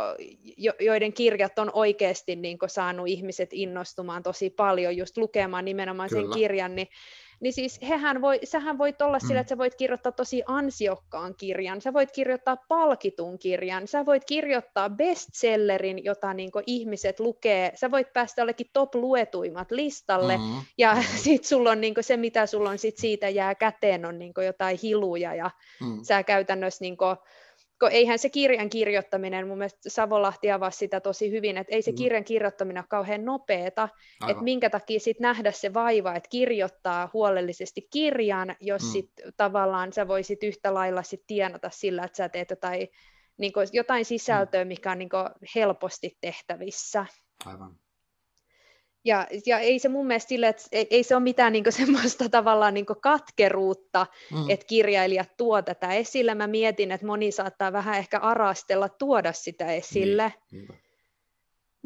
[0.80, 6.22] joiden kirjat on oikeasti niin kuin, saanut ihmiset innostumaan tosi paljon just lukemaan nimenomaan Kyllä.
[6.22, 6.88] sen kirjan, niin
[7.41, 9.26] niin siis hehän voi, sähän voit olla mm.
[9.26, 14.24] sillä, että sä voit kirjoittaa tosi ansiokkaan kirjan, sä voit kirjoittaa palkitun kirjan, sä voit
[14.24, 20.62] kirjoittaa bestsellerin, jota niin ihmiset lukee, sä voit päästä jollekin top-luetuimmat listalle, mm.
[20.78, 21.03] ja mm.
[21.24, 24.78] sit sulla on niin se, mitä sulla on sit siitä jää käteen, on niin jotain
[24.82, 25.99] hiluja, ja mm.
[26.03, 26.97] sä käytännössä niin
[27.80, 31.90] kun eihän se kirjan kirjoittaminen, mun mielestä Savolahti avasi sitä tosi hyvin, että ei se
[31.90, 31.96] mm.
[31.96, 33.88] kirjan kirjoittaminen ole kauhean nopeeta,
[34.28, 38.88] että minkä takia sitten nähdä se vaiva, että kirjoittaa huolellisesti kirjan, jos mm.
[38.88, 42.88] sit tavallaan sä voisit yhtä lailla sit tienata sillä, että sä teet jotain,
[43.38, 44.68] niin kuin, jotain sisältöä, mm.
[44.68, 47.06] mikä on niin kuin, helposti tehtävissä.
[47.46, 47.86] Aivan.
[49.07, 52.28] Ja, ja ei se mun mielestä sille, että ei, ei se ole mitään niin semmoista
[52.28, 54.50] tavallaan niin katkeruutta, mm.
[54.50, 56.34] että kirjailijat tuo tätä esille.
[56.34, 60.32] Mä mietin, että moni saattaa vähän ehkä arastella tuoda sitä esille.
[60.52, 60.68] Niin,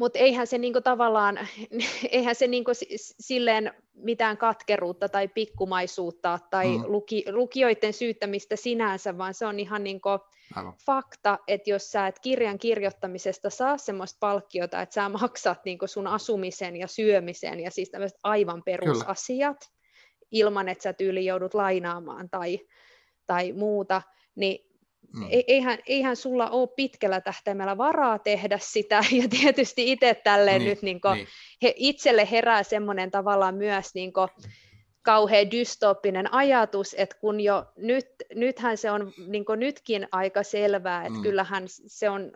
[0.01, 1.39] Mutta eihän se niinku tavallaan,
[2.11, 2.71] eihän se niinku
[3.19, 6.83] silleen mitään katkeruutta tai pikkumaisuutta tai mm.
[6.87, 10.09] luki, lukijoiden syyttämistä sinänsä, vaan se on ihan niinku,
[10.55, 10.73] Aivan.
[10.85, 16.07] fakta, että jos sä et kirjan kirjoittamisesta saa semmoista palkkiota, että sä maksat niin sun
[16.07, 20.27] asumisen ja syömisen ja siis tämmöiset aivan perusasiat Kyllä.
[20.31, 22.59] ilman, että sä tyyli joudut lainaamaan tai,
[23.27, 24.01] tai muuta,
[24.35, 24.70] niin
[25.13, 25.27] Mm.
[25.47, 30.81] Eihän, eihän sulla ole pitkällä tähtäimellä varaa tehdä sitä, ja tietysti itse tälleen niin, nyt
[30.81, 31.27] niin niin.
[31.63, 34.29] He, itselle herää semmoinen tavallaan myös niin kuin,
[35.01, 41.17] kauhean dystooppinen ajatus, että kun jo nyt, nythän se on niin nytkin aika selvää, että
[41.17, 41.23] mm.
[41.23, 42.31] kyllähän se on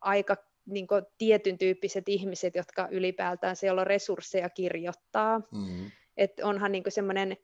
[0.00, 0.36] aika
[0.66, 0.86] niin
[1.18, 5.38] tietyn tyyppiset ihmiset, jotka ylipäätään se, on resursseja kirjoittaa.
[5.38, 5.90] Mm.
[6.16, 7.36] Että onhan niin semmoinen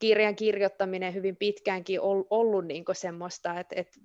[0.00, 4.00] kirjan kirjoittaminen hyvin pitkäänkin ollut niin semmoista, että, että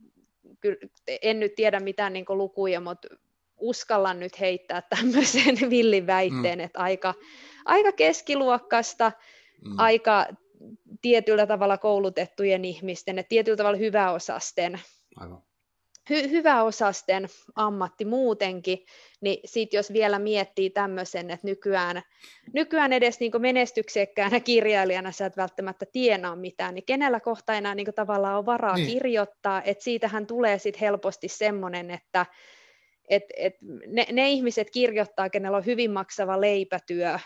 [1.22, 3.08] en nyt tiedä mitään niin lukuja, mutta
[3.58, 6.66] uskallan nyt heittää tämmöisen villin väitteen, mm.
[6.66, 7.14] että aika,
[7.66, 9.12] aika keskiluokkasta,
[9.66, 9.76] mm.
[9.78, 10.26] aika
[11.02, 14.80] tietyllä tavalla koulutettujen ihmisten, että tietyllä tavalla hyväosasten,
[15.16, 15.44] Aivan.
[16.10, 18.86] Hy- hyväosasten ammatti muutenkin,
[19.22, 22.02] niin sitten jos vielä miettii tämmöisen, että nykyään,
[22.54, 27.88] nykyään edes niin menestyksekkäänä kirjailijana sä et välttämättä tienaa mitään, niin kenellä kohta enää niin
[27.96, 28.88] tavallaan on varaa niin.
[28.88, 32.26] kirjoittaa, että siitähän tulee sitten helposti semmoinen, että
[33.10, 33.54] et, et
[33.88, 37.20] ne, ne ihmiset kirjoittaa, kenellä on hyvin maksava leipätyö,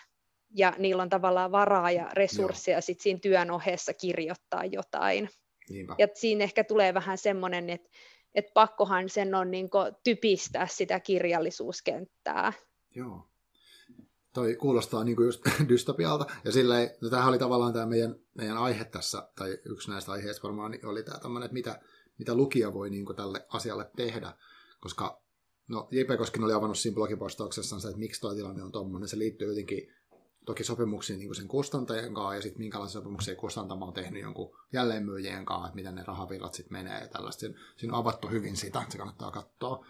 [0.56, 5.30] ja niillä on tavallaan varaa ja resursseja sit siinä työn ohessa kirjoittaa jotain.
[5.70, 5.96] Niinpä.
[5.98, 7.90] Ja siinä ehkä tulee vähän semmoinen, että
[8.36, 9.70] et pakkohan sen on niin
[10.04, 12.54] typistää sitä kirjallisuuskenttää.
[12.96, 13.30] Joo.
[14.34, 16.26] Toi kuulostaa niin just dystopialta.
[16.44, 20.44] Ja silleen, no tämähän oli tavallaan tämä meidän, meidän aihe tässä, tai yksi näistä aiheista
[20.44, 21.80] varmaan oli tämä tämmöinen, että mitä,
[22.18, 24.34] mitä lukija voi niin tälle asialle tehdä.
[24.80, 25.22] Koska
[25.68, 26.18] no, J.P.
[26.18, 29.10] Koskin oli avannut siinä blogipostauksessaan että miksi tuo tilanne on tuommoinen.
[29.10, 29.94] Se liittyy jotenkin
[30.46, 35.46] toki sopimuksiin niin sen kustantajien kanssa ja sitten minkälaisia sopimuksia kustantama on tehnyt jonkun jälleenmyyjien
[35.46, 37.46] kanssa, että miten ne rahavirrat sitten menee ja tällaista.
[37.78, 39.86] Siinä on avattu hyvin sitä, se kannattaa katsoa.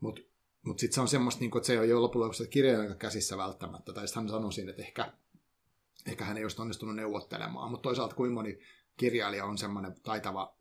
[0.00, 0.20] Mutta
[0.62, 3.92] mut sitten se on semmoista, niin että se ei ole loppujen kirjailijan käsissä välttämättä.
[3.92, 5.12] Tai sitten hän sanoi siinä, että ehkä,
[6.06, 7.70] ehkä hän ei olisi onnistunut neuvottelemaan.
[7.70, 8.58] Mutta toisaalta kuinka moni
[8.96, 10.56] kirjailija on semmoinen taitava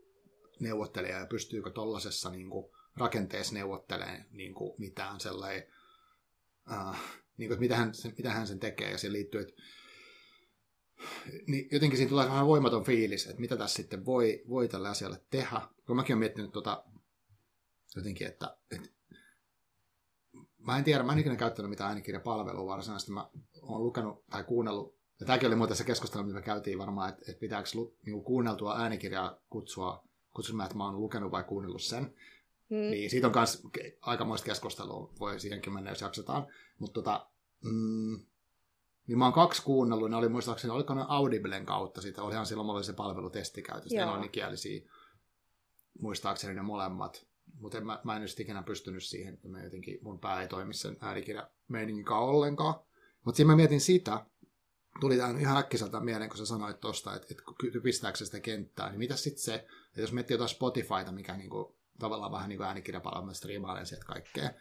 [0.60, 2.50] neuvottelija ja pystyykö tuollaisessa niin
[2.98, 5.64] rakenteessa neuvottelemaan niin mitään sellainen
[6.72, 7.02] äh,
[7.38, 9.54] niin kuin, että mitä hän, mitä hän sen tekee, ja siihen liittyy, että
[11.48, 15.22] niin jotenkin siinä tulee vähän voimaton fiilis, että mitä tässä sitten voi, voi tälle asialle
[15.30, 15.62] tehdä.
[15.88, 16.84] Kun mäkin olen miettinyt tota,
[17.96, 18.90] jotenkin, että, että
[20.58, 23.12] mä en tiedä, mä en ikinä käyttänyt mitään äänikirjapalvelua varsinaisesti.
[23.12, 23.30] Mä
[23.62, 27.22] oon lukenut tai kuunnellut, ja tämäkin oli muuten se keskustelu, mitä me käytiin varmaan, että,
[27.28, 30.04] että pitääkö lu, niin kuunneltua äänikirjaa kutsua,
[30.34, 32.16] kutsumaan, että mä oon lukenut vai kuunnellut sen.
[32.72, 32.78] Mm.
[32.78, 33.64] Niin siitä on myös
[34.02, 36.48] aikamoista keskustelua, voi siihenkin mennä, jos jaksetaan.
[36.80, 37.28] Mutta tota,
[37.64, 38.20] mm,
[39.08, 42.66] niin mä oon kaksi kuunnellut, ne oli muistaakseni, oliko ne Audiblen kautta, sitä olihan silloin
[42.66, 44.82] mulla oli se palvelutesti käytössä, ne on kielisiä,
[46.00, 47.26] muistaakseni ne molemmat,
[47.60, 50.74] mutta mä, mä en just ikinä pystynyt siihen, että mä jotenkin, mun pää ei toimi
[50.74, 52.76] sen äänikirja meininkaan ollenkaan.
[53.26, 54.26] Mutta siinä mä mietin sitä,
[55.00, 57.28] tuli tämä ihan äkkiseltä mieleen, kun sä sanoit tuosta, että,
[57.68, 61.38] että pistääkö se sitä kenttää, niin mitä sitten se, että jos miettii jotain Spotifyta, mikä
[61.38, 64.52] niinku, tavallaan vähän niin kuin äänikirjapalvelu, striimailen sieltä kaikkea,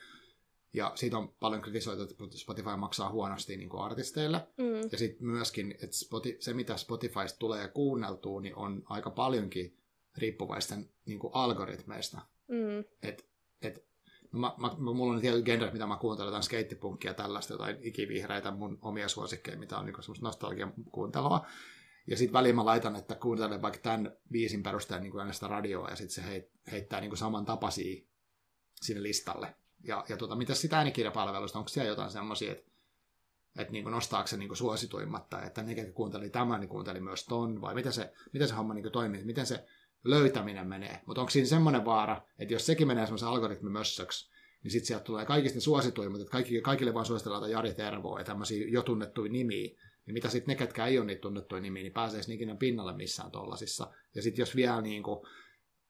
[0.73, 4.47] ja siitä on paljon kritisoitu, että Spotify maksaa huonosti niin kuin artisteille.
[4.57, 4.89] Mm.
[4.93, 9.77] Ja sitten myöskin, että Spotify, se mitä Spotifysta tulee kuunneltua, niin on aika paljonkin
[10.19, 12.21] riippuvaisten niin kuin algoritmeista.
[12.49, 12.85] Mm.
[13.03, 13.27] Et,
[13.63, 13.85] et,
[14.33, 18.51] no mä, mä, mulla on tietyt genret, mitä mä kuuntelen, jotain skeittipunkkia tällaista, jotain ikivihreitä,
[18.51, 21.47] mun omia suosikkeja, mitä on niin semmoista nostalgian kuuntelua.
[22.07, 25.97] Ja sitten väliin mä laitan, että kuuntelen vaikka tämän viisin perusteella niin sitä radioa, ja
[25.97, 28.03] sitten se heittää niin kuin saman tapaisia
[28.83, 29.55] sinne listalle.
[29.85, 32.71] Ja, ja tota, mitä sitä äänikirjapalvelusta, onko siellä jotain semmoisia, että,
[33.59, 37.25] että niin nostaako se niin suosituimmat, tai että ne, ketkä kuunteli tämän, niin kuunteli myös
[37.25, 39.67] ton, vai miten se, miten se homma niin toimii, miten se
[40.05, 41.01] löytäminen menee.
[41.07, 44.31] Mutta onko siinä semmoinen vaara, että jos sekin menee semmoisen algoritmimössöksi,
[44.63, 48.67] niin sitten sieltä tulee kaikista suosituimmat, että kaikki, kaikille vaan suositellaan Jari Tervoa ja tämmöisiä
[48.69, 49.71] jo tunnettuja nimiä,
[50.07, 53.31] niin mitä sitten ne, ketkä ei ole niitä tunnettuja nimiä, niin pääsee ikinä pinnalle missään
[53.31, 53.93] tollasissa.
[54.15, 55.27] Ja sitten jos vielä niin kuin,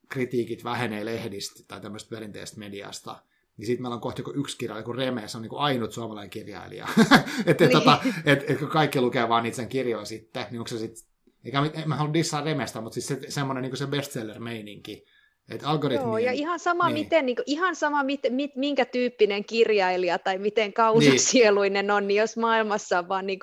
[0.08, 3.22] kritiikit vähenee lehdistä tai tämmöistä perinteistä mediasta,
[3.56, 6.30] niin sitten meillä on kohta joku yksi kirjailija, kun Reme, se on niin ainut suomalainen
[6.30, 6.88] kirjailija.
[7.46, 8.14] että et, tota, niin.
[8.26, 11.04] et, et, kun kaikki lukee vaan niitä sen kirjoja sitten, niin onko se sitten,
[11.44, 15.04] eikä mä haluan dissaa Remestä, mutta siis se, semmoinen niin se bestseller-meininki,
[15.50, 16.06] et algoritmi...
[16.06, 16.98] Joo, ja ihan sama, niin.
[17.04, 21.90] miten, niin kuin, ihan sama mit, mit, minkä tyyppinen kirjailija tai miten kausasieluinen niin.
[21.90, 23.38] on, niin jos maailmassa on vain niin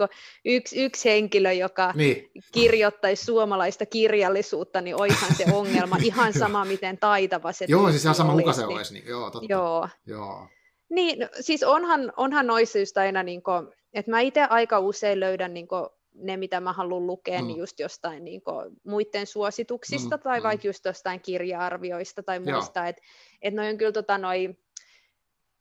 [0.46, 2.32] yksi, yksi henkilö, joka niin.
[2.52, 5.98] kirjoittaisi suomalaista kirjallisuutta, niin oishan se ongelma.
[6.04, 8.94] ihan sama, miten taitava se Joo, siis ihan sama kuka se olisi.
[8.94, 9.54] Niin, joo, totta.
[9.54, 9.90] Joo.
[10.06, 10.48] joo.
[10.90, 15.20] Niin, no, siis onhan, onhan noissa just aina, niin kuin, että mä itse aika usein
[15.20, 15.88] löydän niin kuin,
[16.18, 17.48] ne, mitä mä haluan lukea, niin mm.
[17.48, 20.44] niin just jostain niin kuin, muiden suosituksista mm, tai mm.
[20.44, 23.02] vaikka just jostain kirja-arvioista tai muista, että
[23.42, 24.56] et noi on kyllä tota, noi,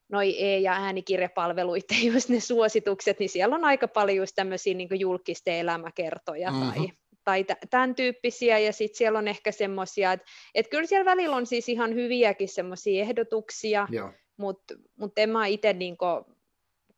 [0.08, 5.00] noi e- ja äänikirjapalveluiden just ne suositukset, niin siellä on aika paljon just tämmöisiä niin
[5.00, 6.88] julkisten elämäkertoja mm-hmm.
[7.24, 11.36] tai, tai tämän tyyppisiä, ja sitten siellä on ehkä semmoisia, että et kyllä siellä välillä
[11.36, 13.88] on siis ihan hyviäkin semmoisia ehdotuksia,
[14.36, 15.96] mutta mut en mä itse niin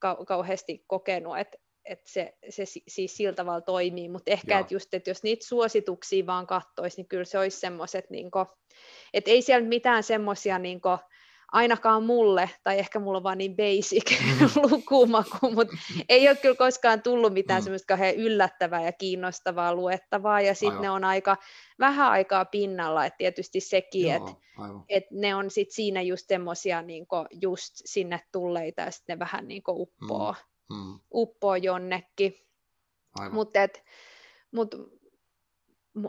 [0.06, 1.58] kau- kauheasti kokenut, että
[1.88, 6.26] että se, se siis sillä tavalla toimii, mutta ehkä, että just, että jos niitä suosituksia
[6.26, 8.30] vaan kattoisi, niin kyllä se olisi semmoiset, niin
[9.14, 10.80] että ei siellä mitään semmoisia niin
[11.52, 14.48] ainakaan mulle, tai ehkä mulla on vaan niin basic mm.
[14.70, 15.76] lukumaku, mutta
[16.08, 17.64] ei ole kyllä koskaan tullut mitään mm.
[17.64, 21.36] semmoista kauhean yllättävää ja kiinnostavaa luettavaa, ja sitten ne on aika
[21.78, 24.30] vähän aikaa pinnalla, että tietysti sekin, että
[24.88, 27.06] et ne on sitten siinä just semmoisia niin
[27.40, 30.32] just sinne tulleita, ja sitten ne vähän niin uppoo.
[30.32, 31.00] Mm mm.
[31.14, 32.34] uppoo jonnekin.
[33.30, 33.58] Mutta
[34.50, 34.74] mut,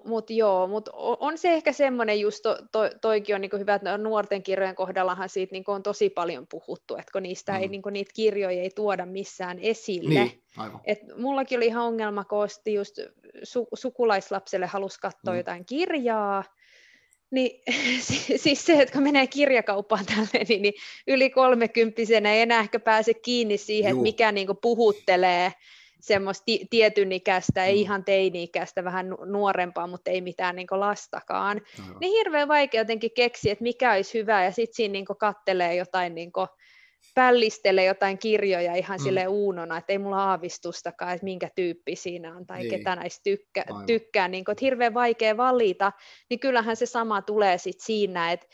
[0.06, 0.90] mut joo, mut
[1.20, 5.30] on se ehkä semmoinen just, to, to, toikin on niinku hyvä, että nuorten kirjojen kohdallahan
[5.30, 7.58] siitä niinku on tosi paljon puhuttu, että kun niistä mm.
[7.58, 10.10] ei, niinku, niitä kirjoja ei tuoda missään esille.
[10.10, 10.44] Niin,
[10.86, 13.00] Et mullakin oli ihan ongelma, kun just
[13.44, 15.38] su, sukulaislapselle halusi katsoa mm.
[15.38, 16.44] jotain kirjaa,
[17.32, 17.62] niin
[18.44, 20.74] siis se, että kun menee kirjakauppaan tälle, niin, niin
[21.08, 24.00] yli kolmekymppisenä ei enää ehkä pääse kiinni siihen, Juu.
[24.00, 25.54] että mikä niin puhuttelee
[26.00, 27.82] semmoista tietyn ikäistä, ei mm.
[27.82, 31.62] ihan teini-ikäistä, vähän nuorempaa, mutta ei mitään niin lastakaan.
[31.80, 31.98] Aivan.
[32.00, 36.16] Niin hirveän vaikea jotenkin keksiä, että mikä olisi hyvä, ja sitten siinä niin kattelee jotain
[36.16, 36.32] niin
[37.16, 39.04] pällistelee jotain kirjoja ihan mm.
[39.04, 42.70] sille uunona, että ei mulla aavistustakaan, että minkä tyyppi siinä on tai niin.
[42.70, 45.92] ketä näistä tykkä, tykkää, niin kuin, että hirveän vaikea valita,
[46.30, 48.48] niin kyllähän se sama tulee sitten siinä, että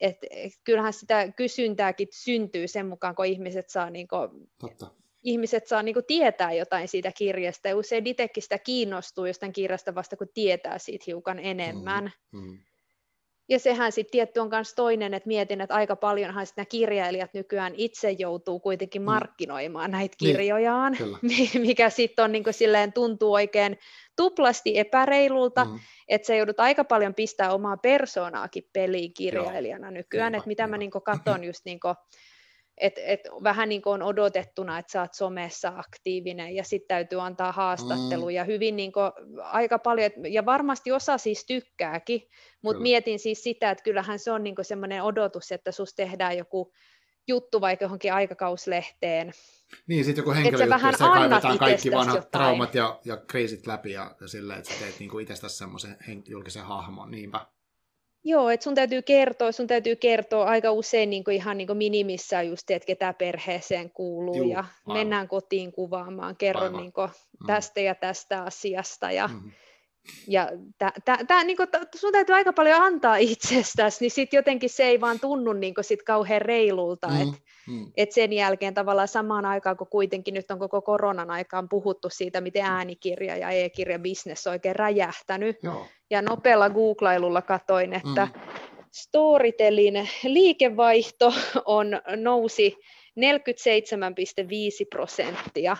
[0.00, 4.86] et, et, kyllähän sitä kysyntääkin syntyy sen mukaan, kun ihmiset saa, niin kuin, Totta.
[5.22, 9.94] Ihmiset saa niin kuin, tietää jotain siitä kirjasta, ja usein itsekin sitä kiinnostuu jostain kirjasta
[9.94, 12.12] vasta, kun tietää siitä hiukan enemmän.
[12.32, 12.40] Mm.
[12.40, 12.58] Mm.
[13.48, 17.72] Ja sehän sitten tietty on myös toinen, että mietin, että aika paljonhan nämä kirjailijat nykyään
[17.76, 19.04] itse joutuu kuitenkin mm.
[19.04, 19.96] markkinoimaan mm.
[19.96, 23.78] näitä niin, kirjojaan, niin, mikä sitten on niin silleen tuntuu oikein
[24.16, 25.78] tuplasti epäreilulta, mm.
[26.08, 29.94] että sä joudut aika paljon pistää omaa persoonaakin peliin kirjailijana Joo.
[29.94, 31.80] nykyään, että mitä mä niin katson just niin
[32.78, 37.20] et, et vähän niin kuin on odotettuna, että sä oot somessa aktiivinen ja sitten täytyy
[37.20, 38.46] antaa haastatteluja mm.
[38.46, 39.12] hyvin niin kuin,
[39.42, 42.22] aika paljon, ja varmasti osa siis tykkääkin,
[42.62, 46.72] mutta mietin siis sitä, että kyllähän se on niin semmoinen odotus, että sus tehdään joku
[47.28, 49.32] juttu vaikka johonkin aikakauslehteen.
[49.86, 52.30] Niin, sitten joku henkilö, jossa kaivetaan kaikki vanhat jotain.
[52.30, 55.96] traumat ja, ja kriisit läpi ja, ja silleen, että sä teet niin itsestäsi semmoisen
[56.26, 57.46] julkisen hahmon, niinpä.
[58.24, 61.76] Joo, että sun täytyy kertoa, sun täytyy kertoa aika usein niin kuin ihan niin kuin
[61.76, 64.98] minimissä just, että ketä perheeseen kuuluu Juu, ja aivan.
[64.98, 67.46] mennään kotiin kuvaamaan, kerron niin kuin mm.
[67.46, 69.50] tästä ja tästä asiasta ja mm.
[70.28, 70.48] Ja
[70.78, 74.84] tä, tä, tä, niin kuin, sun täytyy aika paljon antaa itsestäsi, niin sitten jotenkin se
[74.84, 77.92] ei vaan tunnu niin kuin sit kauhean reilulta, mm, että mm.
[77.96, 82.40] et sen jälkeen tavallaan samaan aikaan, kun kuitenkin nyt on koko koronan aikaan puhuttu siitä,
[82.40, 85.86] miten äänikirja ja e-kirja business on oikein räjähtänyt, Joo.
[86.10, 88.40] ja nopealla googlailulla katoin, että mm.
[88.92, 91.34] Storytelin liikevaihto
[91.64, 92.76] on nousi
[93.20, 95.76] 47,5 prosenttia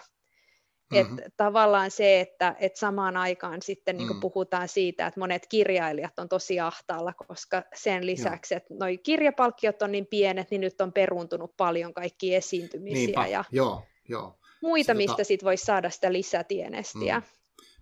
[0.92, 1.18] Mm-hmm.
[1.18, 4.20] Että tavallaan se, että, että samaan aikaan sitten niin mm.
[4.20, 8.56] puhutaan siitä, että monet kirjailijat on tosi ahtaalla, koska sen lisäksi, Joo.
[8.56, 13.26] että noi kirjapalkkiot on niin pienet, niin nyt on peruuntunut paljon kaikki esiintymisiä Niinpä.
[13.26, 14.38] ja Joo, jo.
[14.62, 15.24] muita, se, mistä tota...
[15.24, 17.18] sitten voisi saada sitä lisätienestiä.
[17.18, 17.26] Mm.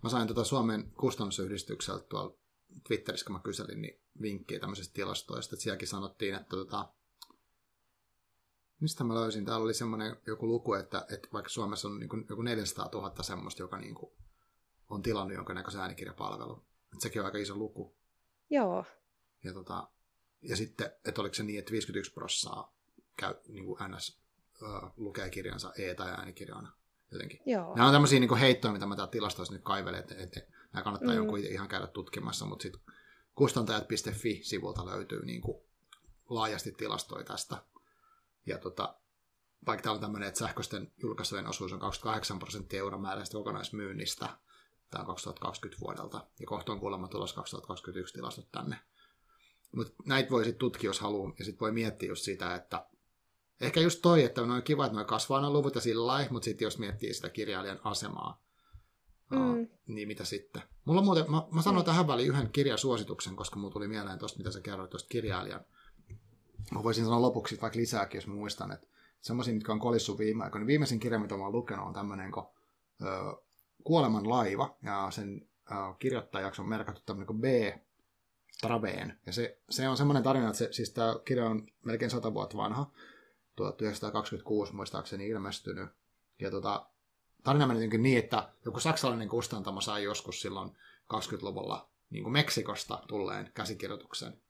[0.02, 2.34] Mä sain tota Suomen kustannusyhdistykseltä tuolla
[2.88, 6.88] Twitterissä, kun mä kyselin, niin vinkkiä tämmöisestä tilastoista, että sielläkin sanottiin, että tota,
[8.80, 12.26] mistä mä löysin, täällä oli semmoinen joku luku, että, että vaikka Suomessa on niin kuin,
[12.28, 14.12] joku 400 000 semmoista, joka niin kuin,
[14.88, 16.64] on tilannut jonkinnäköisen äänikirjapalvelu.
[16.92, 17.96] Että sekin on aika iso luku.
[18.50, 18.84] Joo.
[19.44, 19.88] Ja, tota,
[20.42, 22.64] ja sitten, että oliko se niin, että 51 prosenttia
[23.16, 24.20] käy, niin kuin NS
[24.96, 26.72] lukee kirjansa e- tai äänikirjana
[27.12, 27.40] jotenkin.
[27.46, 27.74] Joo.
[27.74, 30.40] Nämä on tämmöisiä niin heittoja, mitä mä täällä tilastoissa nyt kaivelen, että, että
[30.72, 31.16] nämä kannattaa mm.
[31.16, 32.80] jonkun ihan käydä tutkimassa, mutta sitten
[33.34, 35.62] kustantajat.fi-sivulta löytyy niin kuin
[36.28, 37.62] laajasti tilastoja tästä.
[38.46, 38.94] Ja tota,
[39.66, 44.28] vaikka tämä on tämmöinen, että sähköisten julkaisujen osuus on 28 prosenttia euromääräistä kokonaismyynnistä,
[44.90, 48.76] tämä on 2020 vuodelta, ja kohta on kuulemma tulossa 2021 tilastot tänne.
[49.76, 52.86] Mutta näitä voi sitten tutkia, jos haluaa, ja sitten voi miettiä just sitä, että
[53.60, 56.44] ehkä just toi, että on kiva, että noin kasvaa nämä luvut ja sillä lailla, mutta
[56.44, 58.42] sitten jos miettii sitä kirjailijan asemaa,
[59.30, 59.68] mm.
[59.86, 60.62] niin mitä sitten?
[60.84, 61.86] Mulla muuten, mä, mä sanon mm.
[61.86, 65.64] tähän väliin yhden kirjasuosituksen, koska mulla tuli mieleen tuosta, mitä sä kerroit tuosta kirjailijan.
[66.70, 68.86] Mä voisin sanoa lopuksi vaikka lisääkin, jos mä muistan, että
[69.20, 70.62] semmoisia, mitkä on kolissut viime aikoina.
[70.62, 72.46] Niin viimeisin kirja, mitä mä oon lukenut, on tämmöinen kuin
[73.84, 77.44] Kuoleman laiva, ja sen ö, kirjoittajaksi on merkattu tämmöinen kuin B.
[78.60, 79.18] Traveen.
[79.26, 82.56] Ja se, se on semmoinen tarina, että se, siis tämä kirja on melkein 100 vuotta
[82.56, 82.90] vanha,
[83.56, 85.88] 1926 muistaakseni ilmestynyt.
[86.40, 86.86] Ja tota,
[87.44, 90.70] tarina meni niin, että joku saksalainen kustantamo sai joskus silloin
[91.14, 94.42] 20-luvulla niin kuin Meksikosta tulleen käsikirjoituksen.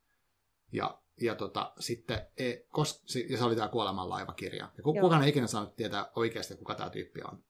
[0.72, 4.72] Ja ja tota, sitten, e, kos, ja se oli tämä Kuolemanlaiva-kirja.
[4.76, 7.44] Ja kukaan ei ikinä saanut tietää oikeasti, kuka tämä tyyppi on.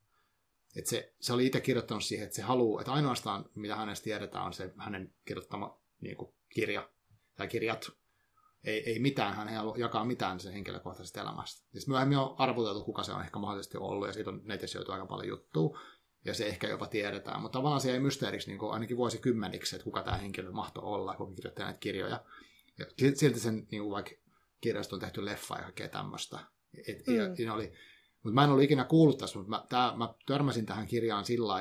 [0.77, 4.45] Et se, se oli itse kirjoittanut siihen, että se haluaa, että ainoastaan mitä hänestä tiedetään
[4.45, 6.91] on se hänen kirjoittama niin kuin, kirja
[7.37, 7.91] tai kirjat.
[8.65, 11.69] Ei, ei mitään, hän ei halua jakaa mitään sen henkilökohtaisesta elämästä.
[11.75, 14.95] Ja myöhemmin on arvoteltu, kuka se on ehkä mahdollisesti ollut, ja siitä on netissä joutuu
[14.95, 15.79] aika paljon juttua,
[16.25, 17.41] ja se ehkä jopa tiedetään.
[17.43, 21.15] Mutta tavallaan se ei mysteeriksi niin kuin ainakin vuosikymmeniksi, että kuka tämä henkilö mahtoi olla,
[21.15, 22.25] kuka kirjoittaa näitä kirjoja.
[22.81, 24.11] Ja silti sen niin kuin vaikka
[24.61, 26.39] kirjasta on tehty leffa ja kaikkea tämmöistä.
[26.89, 27.15] Et, mm.
[27.15, 27.73] ja, ja oli,
[28.23, 31.55] mutta mä en ollut ikinä kuullut tästä, mutta mä, tää, mä törmäsin tähän kirjaan sillä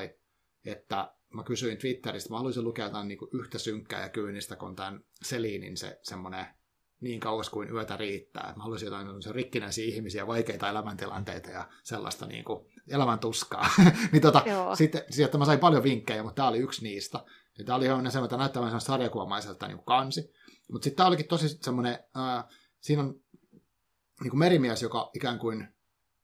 [0.64, 4.76] että mä kysyin Twitteristä, mä haluaisin lukea jotain niin kuin yhtä synkkää ja kyynistä kuin
[4.76, 6.46] tämän Selinin se semmoinen
[7.00, 8.52] niin kauas kuin yötä riittää.
[8.56, 13.70] Mä haluaisin jotain se rikkinäisiä ihmisiä, vaikeita elämäntilanteita ja sellaista niin kuin elämän tuskaa.
[14.12, 14.44] niin tota,
[14.74, 17.24] sitten sieltä mä sain paljon vinkkejä, mutta tämä oli yksi niistä.
[17.58, 20.32] Ja tämä oli ihan semmoinen, että näyttää sarjakuvamaiselta niin kuin kansi.
[20.72, 21.98] Mutta sitten tämä olikin tosi semmoinen,
[22.80, 23.20] siinä on
[24.20, 25.68] niin kuin merimies, joka ikään kuin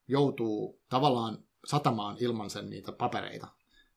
[0.08, 3.48] joutuu tavallaan satamaan ilman sen niitä papereita.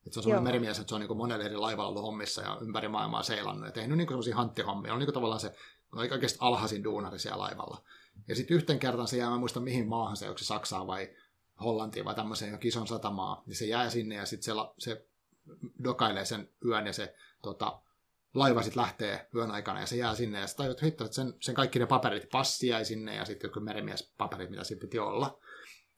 [0.06, 2.58] Et se on semmoinen merimies, että se on niin monella eri laivalla ollut hommissa ja
[2.60, 4.92] ympäri maailmaa seilannut ja tehnyt niin semmoisia hanttihommia.
[4.92, 5.54] On niin tavallaan se
[5.92, 7.82] oikeasti alhaisin duunari siellä laivalla.
[8.28, 11.16] Ja sitten yhten kertaan se jää, mä muista mihin maahan se, onko se Saksaa vai
[11.60, 15.06] Hollantiin vai tämmöiseen johonkin ison satamaa, niin se jää sinne ja sitten se, se
[15.84, 17.82] dokailee sen yön ja se tota,
[18.34, 21.54] laiva sitten lähtee yön aikana ja se jää sinne ja sä tajut että sen, sen
[21.54, 25.40] kaikki ne paperit, passi jäi sinne ja sitten jotkut merimiespaperit, mitä siinä piti olla.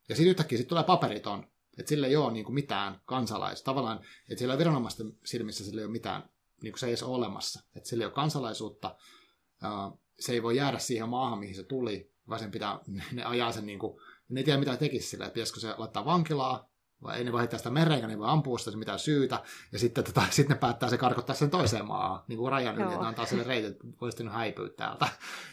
[0.08, 1.46] Ja sitten yhtäkkiä sitten tulee paperiton,
[1.78, 3.64] että sillä ei ole niin kuin mitään kansalaista.
[3.64, 6.30] Tavallaan, että sillä viranomaisten silmissä sillä ei ole mitään,
[6.62, 7.62] niin kuin se ei edes ole olemassa.
[7.76, 8.96] Että sillä ei ole kansalaisuutta,
[10.20, 12.80] se ei voi jäädä siihen maahan, mihin se tuli, vaan sen pitää,
[13.12, 16.04] ne ajaa sen niin kuin, ne ei tiedä mitä tekisi sillä, että pitäisikö se laittaa
[16.04, 16.71] vankilaa,
[17.02, 19.42] vai ei ne voi sitä mereen, niin voi ampua sitä mitään syytä,
[19.72, 22.92] ja sitten tota, sit ne päättää se karkottaa sen toiseen maahan, niin kuin rajan yli,
[22.92, 25.08] että antaa sille reitit, että voisi nyt häipyä täältä.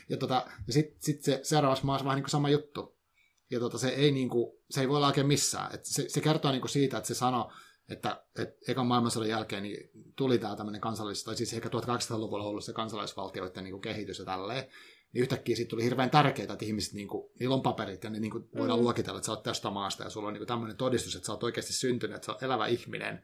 [0.10, 3.00] Ja, tota, ja sitten sit se seuraavassa maassa vähän niin kuin sama juttu.
[3.52, 5.76] Ja tota, se, ei, niin kuin, se ei voi olla oikein missään.
[5.76, 7.52] Et se, se kertoo niin kuin siitä, että se sanoo,
[7.90, 12.64] että, että ekan maailmansodan jälkeen niin tuli tämä tämmöinen kansallis, tai siis ehkä 1800-luvulla ollut
[12.64, 14.68] se kansalaisvaltioiden niin kuin kehitys ja tälleen,
[15.14, 18.20] niin yhtäkkiä siitä tuli hirveän tärkeää, että ihmiset, niin kuin, niillä on paperit ja ne
[18.20, 18.84] niin kuin, voidaan mm.
[18.84, 21.32] luokitella, että sä oot tästä maasta ja sulla on niin kuin, tämmöinen todistus, että sä
[21.32, 23.24] oot oikeasti syntynyt, että sä oot elävä ihminen,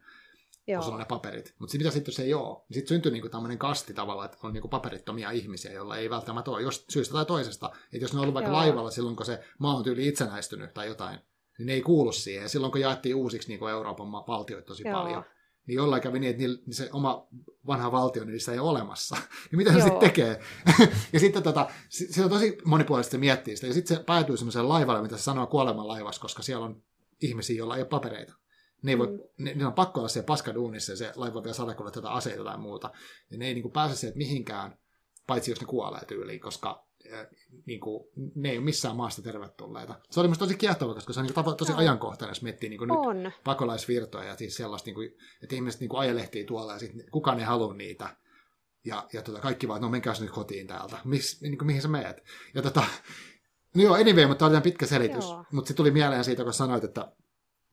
[0.67, 0.77] Joo.
[0.77, 1.53] kun sulla on ne paperit.
[1.59, 4.53] Mutta mitä sitten, jos ei ole, niin sitten syntyy niin tämmöinen kasti tavallaan, että on
[4.53, 7.71] niin kuin paperittomia ihmisiä, joilla ei välttämättä ole, jos syystä tai toisesta.
[7.93, 8.59] Että jos ne on ollut vaikka Joo.
[8.59, 11.19] laivalla silloin, kun se maa on tyyli itsenäistynyt tai jotain,
[11.57, 12.43] niin ne ei kuulu siihen.
[12.43, 14.99] Ja silloin, kun jaettiin uusiksi niin kuin Euroopan valtioita tosi Joo.
[14.99, 15.23] paljon,
[15.67, 17.27] niin jollain kävi niin, että niin se oma
[17.67, 19.15] vanha valtio, niin se ei ole olemassa.
[19.51, 20.39] Ja mitä se sitten tekee?
[21.13, 23.67] ja sitten tota, se on tosi monipuolisesti se miettii sitä.
[23.67, 26.83] Ja sitten se päätyy semmoiseen laivalle, mitä se sanoo kuoleman laivassa, koska siellä on
[27.21, 28.33] ihmisiä, joilla ei ole papereita.
[28.81, 29.19] Ne, ei voi, mm.
[29.37, 32.57] ne, ne on pakko olla siellä paskaduunissa ja se laiva vielä salakulla tätä aseita tai
[32.57, 32.91] muuta.
[33.31, 34.77] Ja ne ei niin kuin pääse sieltä mihinkään,
[35.27, 36.85] paitsi jos ne kuolee tyyliin, koska
[37.65, 38.03] niin kuin,
[38.35, 39.95] ne ei ole missään maasta tervetulleita.
[40.09, 41.77] Se oli minusta tosi kiehtova, koska se on niin tosi no.
[41.77, 42.87] ajankohtainen, jos miettii niin kuin
[43.23, 47.11] nyt pakolaisvirtoja ja siis sellaista, niin kuin, että ihmiset niin kuin ajelehtii tuolla ja sitten
[47.11, 48.15] kukaan ei halua niitä.
[48.85, 50.97] Ja, ja tota, kaikki vaan, no menkääs nyt kotiin täältä.
[51.03, 52.23] Mis, niin kuin, mihin sä meet?
[52.53, 52.83] Ja tota,
[53.75, 55.25] no joo, anyway, mutta tämä oli pitkä selitys.
[55.51, 57.11] Mutta se tuli mieleen siitä, kun sanoit, että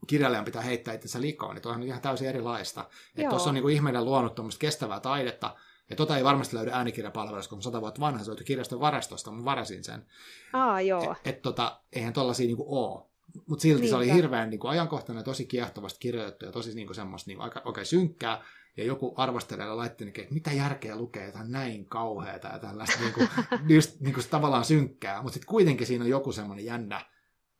[0.07, 2.89] kirjailijan pitää heittää itsensä likoon, niin tuohan on ihan täysin erilaista.
[3.17, 5.57] Että tuossa on niin kuin ihminen luonut kestävää taidetta,
[5.91, 9.45] ja tota ei varmasti löydy äänikirjapalvelussa, kun sata vuotta vanha, se löytyi kirjaston varastosta, mä
[9.45, 10.07] varasin sen.
[10.53, 11.13] Aa, joo.
[11.13, 13.09] Et, et tota, eihän tollasia niinku oo.
[13.47, 13.91] Mutta silti Niinpä.
[13.91, 17.63] se oli hirveän niinku, ajankohtainen ja tosi kiehtovasti kirjoitettu ja tosi niinku, semmoista niinku, aika
[17.65, 18.45] okay, synkkää.
[18.77, 23.21] Ja joku arvostelija laittoi, että mitä järkeä lukee jotain näin kauheata ja tällaista niinku,
[23.75, 25.23] just, niinku, tavallaan synkkää.
[25.23, 27.05] Mutta sitten kuitenkin siinä on joku semmoinen jännä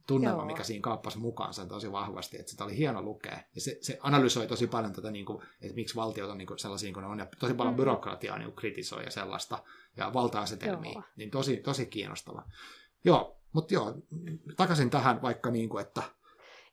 [0.07, 0.47] tunnelma, Joo.
[0.47, 3.39] mikä siinä kaappasi mukaansa tosi vahvasti, että sitä oli hieno lukea.
[3.55, 6.59] Ja se, se analysoi tosi paljon tätä, niin kuin, että miksi valtiot on niin kuin
[6.59, 7.77] sellaisia kuin ne on, ja tosi paljon mm.
[7.77, 9.59] byrokratiaa niin kritisoi ja sellaista,
[9.97, 11.03] ja valta-asetelmia, joo.
[11.17, 12.43] niin tosi, tosi kiinnostava.
[13.05, 13.95] Joo, mutta joo,
[14.57, 16.03] takaisin tähän vaikka niin kuin, että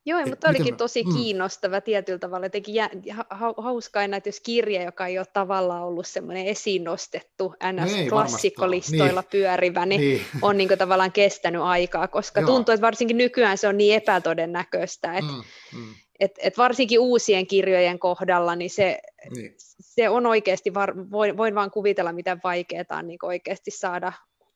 [0.05, 1.15] Joo, mutta olikin tosi mm.
[1.15, 2.47] kiinnostava tietyllä tavalla.
[2.67, 2.89] Jä,
[3.29, 9.29] ha, hauskaa että jos kirja, joka ei ole tavallaan ollut semmoinen esiin nostettu NS-klassikkolistoilla niin.
[9.31, 10.21] pyörivä, niin, niin.
[10.41, 12.47] on niin kuin tavallaan kestänyt aikaa, koska Joo.
[12.47, 15.93] tuntuu, että varsinkin nykyään se on niin epätodennäköistä, että mm, mm.
[16.19, 18.99] Et, et varsinkin uusien kirjojen kohdalla, niin se,
[19.35, 19.55] niin.
[19.79, 24.13] se on oikeasti, var, voin, voin vaan kuvitella, miten vaikeaa on niin oikeasti saada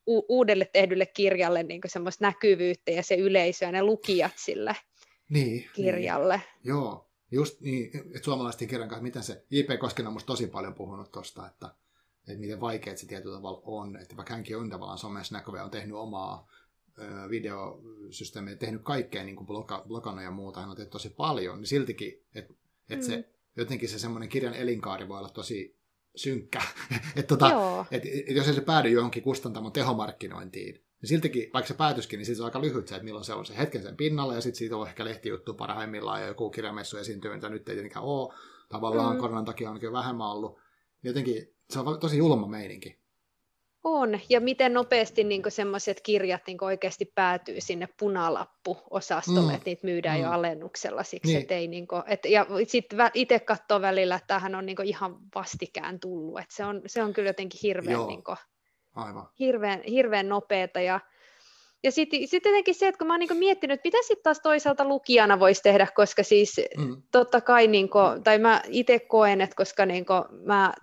[0.07, 4.75] u- uudelle tehdylle kirjalle niin semmoista näkyvyyttä ja se yleisö ja ne lukijat sille
[5.29, 6.35] niin, niin, kirjalle.
[6.35, 6.59] Niin.
[6.63, 9.79] Joo, just niin, että suomalaisten kirjan kanssa, miten se, J.P.
[9.79, 11.75] Kosken on musta tosi paljon puhunut tuosta, että,
[12.27, 15.71] että miten vaikeat se tietyllä tavalla on, että vaikka hänkin on tavallaan somessa näkyvä on
[15.71, 16.47] tehnyt omaa
[17.29, 21.67] videosysteemiä, tehnyt kaikkea niin kuin bloka, blokannut ja muuta, hän on tehnyt tosi paljon, niin
[21.67, 22.53] siltikin, että
[22.89, 23.11] että mm.
[23.11, 25.75] se, jotenkin se semmoinen kirjan elinkaari voi olla tosi
[26.15, 26.61] synkkä.
[27.15, 31.73] että tota, et, et, jos ei se päädy johonkin kustantamon tehomarkkinointiin, niin siltikin, vaikka se
[31.73, 34.35] päätyskin, niin se on aika lyhyt se, että milloin se on se hetken sen pinnalla,
[34.35, 38.05] ja sitten siitä on ehkä lehtijuttu parhaimmillaan, ja joku kirjamessu esiintyy, mitä nyt ei tietenkään
[38.05, 38.33] ole,
[38.69, 39.19] tavallaan mm.
[39.19, 40.59] koronan takia on vähemmän ollut.
[41.03, 43.03] Jotenkin se on tosi julma meininki.
[43.83, 49.55] On, ja miten nopeasti niin semmoiset kirjat niin oikeasti päätyy sinne punalappu-osastolle, mm.
[49.55, 50.23] että niitä myydään mm.
[50.23, 51.41] jo alennuksella siksi, niin.
[51.41, 55.17] että ei, niin kuin, et, ja sitten itse katsoo välillä, että tämähän on niin ihan
[55.35, 58.37] vastikään tullut, että se on, se on kyllä jotenkin hirveän niin kuin,
[58.95, 59.27] Aivan.
[59.39, 60.99] Hirveän, hirveän nopeata ja
[61.83, 64.39] ja sitten sit jotenkin se, että kun mä oon niinku miettinyt, että mitä sitten taas
[64.39, 67.01] toisaalta lukijana voisi tehdä, koska siis mm.
[67.11, 70.13] totta kai, niinku, tai mä itse koen, että koska niinku
[70.45, 70.73] mä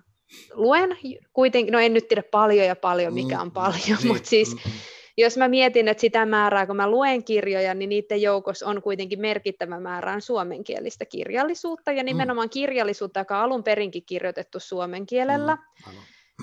[0.52, 0.96] luen
[1.32, 4.54] kuitenkin, no en nyt tiedä paljon ja paljon, mikä mm, on paljon, niin, mutta siis
[4.54, 4.70] mm,
[5.16, 9.20] jos mä mietin, että sitä määrää, kun mä luen kirjoja, niin niiden joukossa on kuitenkin
[9.20, 15.54] merkittävä määrä suomenkielistä kirjallisuutta, ja nimenomaan kirjallisuutta, joka on alun perinkin kirjoitettu suomen kielellä.
[15.54, 15.92] Mm,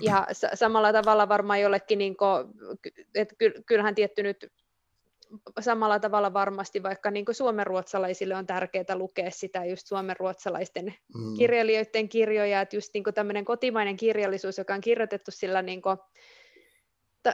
[0.02, 2.46] ja samalla tavalla varmaan jollekin, niin kuin,
[3.16, 3.36] että
[3.66, 4.52] kyllähän tietty nyt
[5.60, 11.38] samalla tavalla varmasti vaikka niin suomenruotsalaisille on tärkeää lukea sitä just suomenruotsalaisten mm.
[11.38, 15.98] kirjailijoiden kirjoja, että just niin tämmöinen kotimainen kirjallisuus, joka on kirjoitettu sillä niin kuin,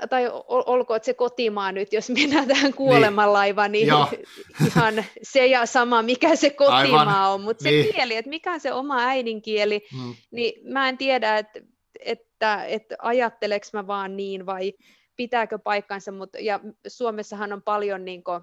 [0.09, 4.25] tai olkoon se kotimaa nyt, jos mennään tähän kuolemanlaivaan, niin, niin
[4.67, 7.31] ihan se ja sama, mikä se kotimaa Aivan.
[7.31, 7.93] on, mutta se niin.
[7.93, 10.15] kieli, että mikä on se oma äidinkieli, mm.
[10.31, 11.59] niin mä en tiedä, että
[12.05, 14.73] että, että ajatteleks mä vaan niin vai
[15.15, 18.41] pitääkö paikkansa, mutta ja Suomessahan on paljon niin kuin,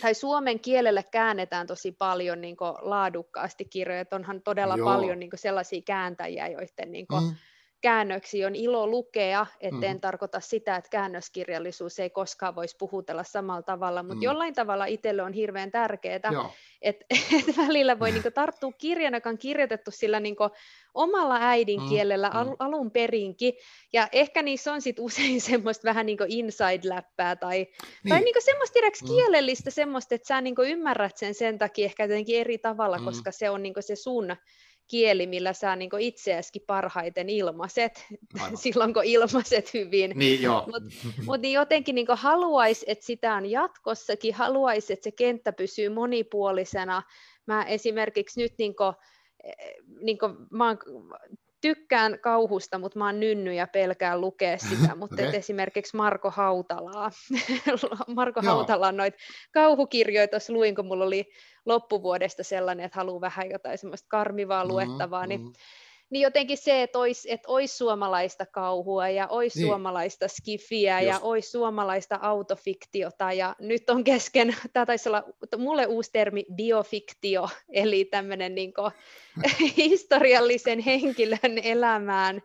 [0.00, 4.84] tai suomen kielelle käännetään tosi paljon niin kuin, laadukkaasti kirjoja, että onhan todella Joo.
[4.84, 7.34] paljon niin kuin, sellaisia kääntäjiä, joiden niin kuin, mm
[7.80, 10.00] käännöksiä on ilo lukea, etten mm.
[10.00, 14.22] tarkoita sitä, että käännöskirjallisuus ei koskaan voisi puhutella samalla tavalla, mutta mm.
[14.22, 16.20] jollain tavalla itselle on hirveän tärkeää,
[16.82, 17.04] että
[17.38, 20.50] et välillä voi niinku tarttua kirjan, joka on kirjoitettu sillä niinku
[20.94, 22.36] omalla äidinkielellä mm.
[22.36, 23.54] al- alun perinkin,
[23.92, 28.08] ja ehkä niissä on sit usein semmoista vähän niinku inside-läppää, tai, niin.
[28.08, 29.08] tai niinku semmoista mm.
[29.08, 33.04] kielellistä semmoista, että sä niinku ymmärrät sen sen takia ehkä jotenkin eri tavalla, mm.
[33.04, 34.36] koska se on niinku se sun
[34.90, 38.06] kieli, millä sä niin itseäskin parhaiten ilmaiset,
[38.40, 38.56] Aivan.
[38.62, 40.12] silloin kun ilmaiset hyvin.
[40.14, 40.40] Niin,
[40.72, 40.80] Mutta
[41.24, 47.02] mut niin jotenkin niin haluaisi, että sitä on jatkossakin, haluaisi, että se kenttä pysyy monipuolisena.
[47.46, 48.94] Mä esimerkiksi nyt niin kuin,
[49.44, 50.78] eh, niin kuin, mä oon
[51.60, 55.36] tykkään kauhusta, mutta mä oon nynny ja pelkään lukea sitä, mutta okay.
[55.36, 57.10] esimerkiksi Marko Hautalaa,
[58.16, 58.54] Marko Joo.
[58.54, 59.18] Hautalan noita
[59.52, 61.32] kauhukirjoja tuossa luin, kun mulla oli
[61.66, 65.42] loppuvuodesta sellainen, että haluaa vähän jotain semmoista karmivaa mm-hmm, luettavaa, mm-hmm.
[65.42, 65.52] niin
[66.10, 69.68] niin jotenkin se, että olisi, että olisi suomalaista kauhua ja olisi niin.
[69.68, 71.08] suomalaista skifiä Just.
[71.08, 75.24] ja olisi suomalaista autofiktiota ja nyt on kesken, tämä taisi olla
[75.58, 78.72] mulle uusi termi biofiktio, eli tämmöinen niin
[79.76, 82.42] historiallisen henkilön elämään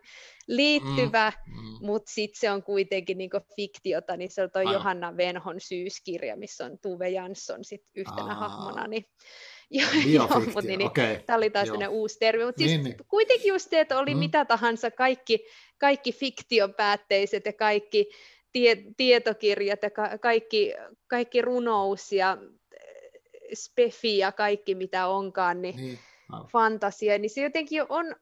[0.48, 1.86] liittyvä, mm, mm.
[1.86, 6.64] mutta sitten se on kuitenkin niin fiktiota, niin se on tuo Johanna Venhon syyskirja, missä
[6.64, 8.34] on Tuve Jansson sit yhtenä Aa.
[8.34, 9.04] hahmona, niin
[9.70, 11.18] Joo, joo mutta niin, niin okay.
[11.26, 12.96] tämä oli taas uusi termi, mutta siis niin, niin.
[13.08, 14.18] kuitenkin just se, että oli mm.
[14.18, 15.46] mitä tahansa, kaikki,
[15.78, 18.10] kaikki fiktiopäätteiset ja kaikki
[18.52, 20.74] tie, tietokirjat ja ka, kaikki,
[21.06, 22.38] kaikki runous ja
[22.72, 25.98] eh, spefi ja kaikki mitä onkaan, niin, niin.
[26.52, 28.16] fantasia, niin se jotenkin on,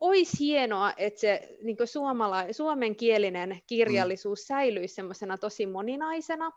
[0.00, 4.44] olisi hienoa, että se niin suomala, suomenkielinen kirjallisuus mm.
[4.46, 6.52] säilyisi semmoisena tosi moninaisena,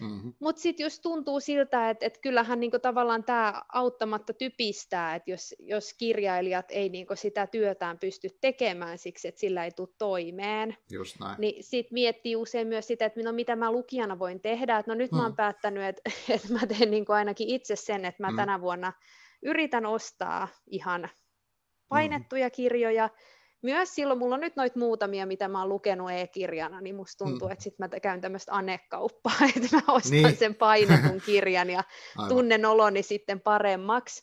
[0.00, 0.32] Mm-hmm.
[0.40, 5.54] Mutta sitten just tuntuu siltä, että et kyllähän niinku tavallaan tämä auttamatta typistää, että jos,
[5.58, 11.20] jos kirjailijat ei niinku sitä työtään pysty tekemään siksi, että sillä ei tule toimeen, just
[11.20, 11.36] näin.
[11.38, 14.94] niin sitten miettii usein myös sitä, että no mitä mä lukijana voin tehdä, että no
[14.94, 15.16] nyt mm.
[15.16, 15.36] mä oon mm.
[15.36, 16.02] päättänyt, että,
[16.34, 18.36] että mä teen niinku ainakin itse sen, että mä mm.
[18.36, 18.92] tänä vuonna
[19.42, 21.08] yritän ostaa ihan.
[21.88, 23.10] Painettuja kirjoja,
[23.62, 27.48] myös silloin, mulla on nyt noit muutamia, mitä mä oon lukenut e-kirjana, niin musta tuntuu,
[27.48, 27.52] mm.
[27.52, 30.36] että sitten mä käyn tämmöistä anekauppaa, että mä ostan niin.
[30.36, 31.84] sen painetun kirjan ja
[32.16, 32.28] Aivan.
[32.28, 34.22] tunnen oloni sitten paremmaksi.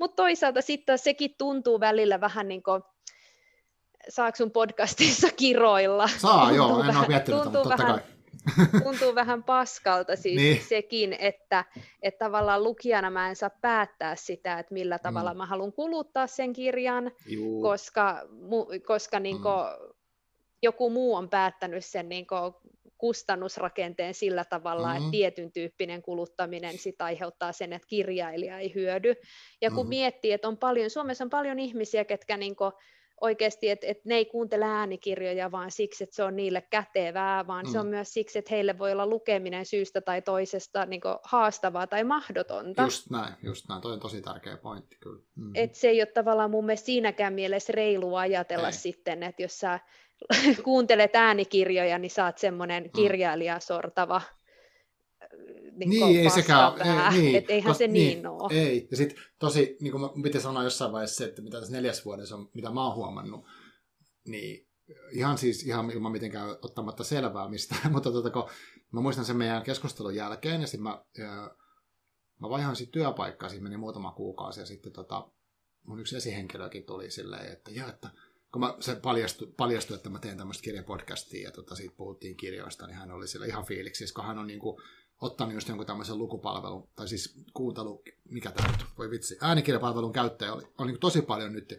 [0.00, 2.82] Mutta toisaalta sitten sekin tuntuu välillä vähän niin kuin,
[4.08, 6.08] saako sun podcastissa kiroilla?
[6.08, 8.19] Saa, tuntuu joo, en ole miettinyt, tuntuu mutta vähän, kai
[8.84, 10.62] tuntuu vähän paskalta siis niin.
[10.68, 11.64] sekin, että,
[12.02, 15.02] että tavallaan lukijana mä en saa päättää sitä, että millä mm.
[15.02, 15.38] tavalla mm.
[15.38, 17.62] mä haluan kuluttaa sen kirjan, Juu.
[17.62, 18.22] koska,
[18.86, 19.92] koska niin mm.
[20.62, 22.26] joku muu on päättänyt sen niin
[22.98, 24.96] kustannusrakenteen sillä tavalla, mm.
[24.96, 29.14] että tietyn tyyppinen kuluttaminen sit aiheuttaa sen, että kirjailija ei hyödy.
[29.60, 29.88] Ja kun mm.
[29.88, 32.56] miettii, että on paljon, Suomessa on paljon ihmisiä, ketkä niin
[33.20, 37.66] oikeasti, että, että ne ei kuuntele äänikirjoja vaan siksi, että se on niille kätevää, vaan
[37.66, 37.72] mm.
[37.72, 37.90] se on mm.
[37.90, 42.82] myös siksi, että heille voi olla lukeminen syystä tai toisesta niin haastavaa tai mahdotonta.
[42.82, 43.80] Just näin, just näin.
[43.82, 45.22] Toi on tosi tärkeä pointti kyllä.
[45.34, 45.52] Mm.
[45.54, 48.72] Et se ei ole tavallaan mun mielestä siinäkään mielessä reilua ajatella ei.
[48.72, 49.80] sitten, että jos sä
[50.64, 52.90] kuuntelet äänikirjoja, niin saat semmoinen mm.
[52.90, 54.22] kirjailijasortava
[55.76, 58.52] niin, niin ei sekään, ei, niin, että eihän kos, se niin, niin ole.
[58.52, 61.72] Ei, ja sitten tosi, niin kuin mä piti sanoa jossain vaiheessa se, että mitä tässä
[61.72, 63.46] neljäs vuodessa on, mitä mä oon huomannut,
[64.26, 64.68] niin
[65.12, 68.48] ihan siis ihan ilman mitenkään ottamatta selvää mistään, mutta tota, kun
[68.92, 71.04] mä muistan sen meidän keskustelun jälkeen, ja sitten mä,
[72.40, 75.30] mä vaihan sitten työpaikkaa, siinä meni muutama kuukausi, ja sitten tota,
[75.86, 78.10] mun yksi esihenkilökin tuli silleen, että joo, että
[78.52, 82.86] kun mä, se paljastui, paljastui, että mä teen tämmöistä kirjapodcastia ja tota, siitä puhuttiin kirjoista,
[82.86, 84.82] niin hän oli sillä ihan fiiliksi, kun hän on niin kuin,
[85.20, 90.52] ottanut just jonkun tämmöisen lukupalvelun, tai siis kuuntelu, mikä tämä nyt, voi vitsi, äänikirjapalvelun käyttäjä
[90.52, 91.78] oli, on niin tosi paljon nyt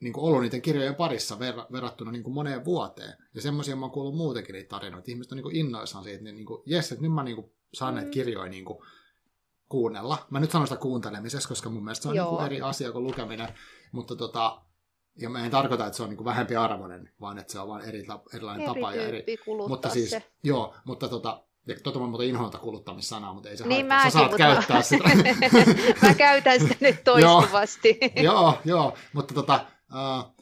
[0.00, 3.14] niin kuin ollut niiden kirjojen parissa ver, verrattuna niin kuin moneen vuoteen.
[3.34, 5.10] Ja semmoisia mä oon kuullut muutenkin niitä tarinoita.
[5.10, 7.52] Ihmiset on niin kuin innoissaan siitä, että niin kuin, jes, että nyt mä niin kuin
[7.74, 8.12] saan näitä mm.
[8.12, 8.78] kirjoja niin kuin
[9.68, 10.26] kuunnella.
[10.30, 13.04] Mä nyt sanon sitä kuuntelemisessa, koska mun mielestä se on niin kuin eri asia kuin
[13.04, 13.48] lukeminen.
[13.92, 14.62] Mutta tota,
[15.18, 17.68] ja mä en tarkoita, että se on niin kuin vähempi arvoinen, vaan että se on
[17.68, 18.94] vain eri, erilainen eri tapa.
[18.94, 19.24] Ja eri,
[19.68, 20.32] mutta siis, se.
[20.44, 21.44] Joo, mutta tota,
[21.82, 24.10] tota mä muuten inhoita kuluttamissanaa, mutta ei se niin haittaa.
[24.10, 25.10] Sä saat käyttää sitä.
[26.02, 27.98] mä käytän sitä nyt toistuvasti.
[28.16, 30.34] joo, joo, joo, mutta tota, uh,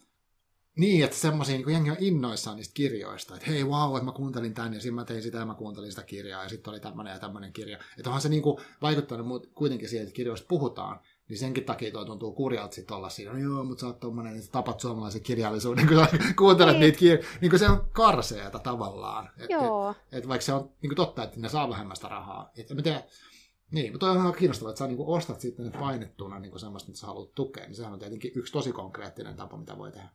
[0.77, 4.55] niin, että semmoisia niin jengi on innoissaan niistä kirjoista, että hei wow, että mä kuuntelin
[4.55, 7.13] tän ja sitten mä tein sitä ja mä kuuntelin sitä kirjaa ja sitten oli tämmöinen
[7.13, 7.79] ja tämmöinen kirja.
[7.99, 11.01] Että onhan se niin kuin vaikuttanut kuitenkin siihen, että kirjoista puhutaan,
[11.31, 14.37] niin senkin takia toi tuntuu kurjalta sitten olla siinä, no joo, mutta sä oot tommonen,
[14.37, 16.09] että tapat suomalaisen kirjallisuuden, kun sä
[16.39, 16.81] kuuntelet niin.
[16.81, 17.25] niitä kirjoja.
[17.41, 19.31] Niin kuin se on karseeta tavallaan.
[19.39, 19.91] Et, joo.
[19.91, 22.51] Et, et vaikka se on niin kuin totta, että ne saa vähemmästä rahaa.
[22.57, 23.03] Et, mä tiedän,
[23.71, 26.89] niin, mutta on ihan kiinnostavaa, että sä niin ostat sitten ne painettuna niin kuin semmoista,
[26.89, 30.09] mitä sä haluat tukea, niin sehän on tietenkin yksi tosi konkreettinen tapa, mitä voi tehdä.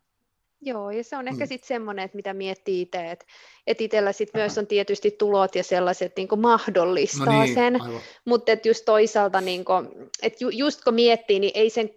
[0.62, 1.48] Joo, ja se on ehkä mm.
[1.48, 3.26] sitten semmoinen, että mitä miettii itse, että
[3.68, 7.80] et itsellä sitten myös on tietysti tulot ja sellaiset niin mahdollistaa no niin, sen,
[8.26, 9.88] mutta että just toisaalta, niin kuin,
[10.22, 11.90] että ju, just kun miettii, niin ei sen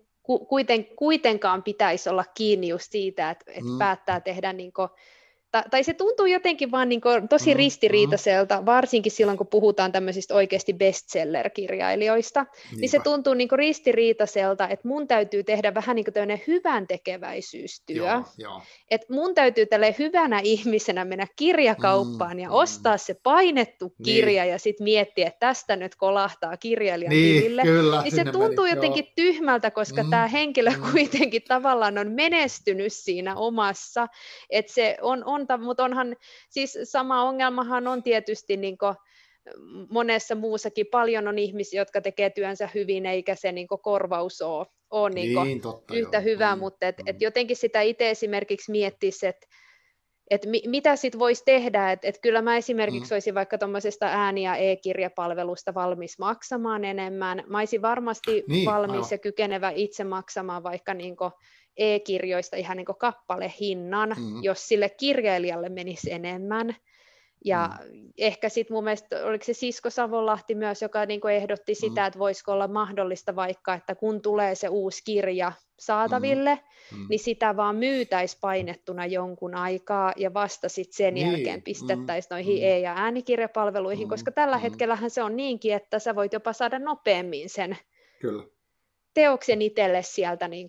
[0.48, 3.78] kuiten, kuitenkaan pitäisi olla kiinni just siitä, että, että mm.
[3.78, 4.88] päättää tehdä niin kuin,
[5.70, 10.34] tai se tuntuu jotenkin vaan niin kuin tosi mm, ristiriitaiselta, varsinkin silloin kun puhutaan tämmöisistä
[10.34, 12.80] oikeasti bestseller-kirjailijoista, Niinpä.
[12.80, 16.86] niin se tuntuu niin kuin ristiriitaiselta, että mun täytyy tehdä vähän niin kuin tämmöinen hyvän
[16.86, 18.62] tekeväisyystyö, joo, joo.
[18.90, 22.54] että mun täytyy tälle hyvänä ihmisenä mennä kirjakauppaan mm, ja mm.
[22.54, 24.04] ostaa se painettu niin.
[24.04, 24.52] kirja niin.
[24.52, 28.76] ja sitten miettiä, että tästä nyt kolahtaa kirjailijan niin, tilille, kyllä, niin se tuntuu meni,
[28.76, 29.12] jotenkin joo.
[29.16, 30.82] tyhmältä, koska mm, tämä henkilö mm.
[30.92, 34.08] kuitenkin tavallaan on menestynyt siinä omassa,
[34.50, 36.16] että se on, on on, mutta onhan
[36.50, 38.78] siis sama ongelmahan on tietysti niin
[39.90, 40.86] monessa muussakin.
[40.90, 45.60] Paljon on ihmisiä, jotka tekee työnsä hyvin, eikä se niin korvaus ole, ole niin niin,
[45.60, 46.24] totta, yhtä joo.
[46.24, 47.04] hyvä, mm, mutta et, mm.
[47.06, 49.46] et jotenkin sitä itse esimerkiksi miettisi, että
[50.30, 53.14] et mi, mitä sitten voisi tehdä, että et kyllä mä esimerkiksi mm.
[53.14, 57.44] olisin vaikka tuommoisesta ääni- ja e-kirjapalvelusta valmis maksamaan enemmän.
[57.46, 59.08] Mä olisin varmasti niin, valmis aivan.
[59.10, 61.30] ja kykenevä itse maksamaan vaikka niinku
[61.76, 64.42] e-kirjoista ihan niin kappalehinnan, mm.
[64.42, 66.76] jos sille kirjailijalle menisi enemmän.
[67.44, 68.12] Ja mm.
[68.18, 71.76] ehkä sitten mun mielestä, oliko se Sisko Savonlahti myös, joka niin ehdotti mm.
[71.76, 76.98] sitä, että voisiko olla mahdollista vaikka, että kun tulee se uusi kirja saataville, mm.
[76.98, 77.06] Mm.
[77.10, 81.32] niin sitä vaan myytäisi painettuna jonkun aikaa ja vasta sitten sen niin.
[81.32, 82.34] jälkeen pistettäisiin mm.
[82.34, 82.64] noihin mm.
[82.64, 84.10] e- ja äänikirjapalveluihin, mm.
[84.10, 84.62] koska tällä mm.
[84.62, 87.76] hetkellähän se on niinkin, että sä voit jopa saada nopeammin sen
[88.20, 88.44] Kyllä.
[89.14, 90.68] teoksen itselle sieltä niin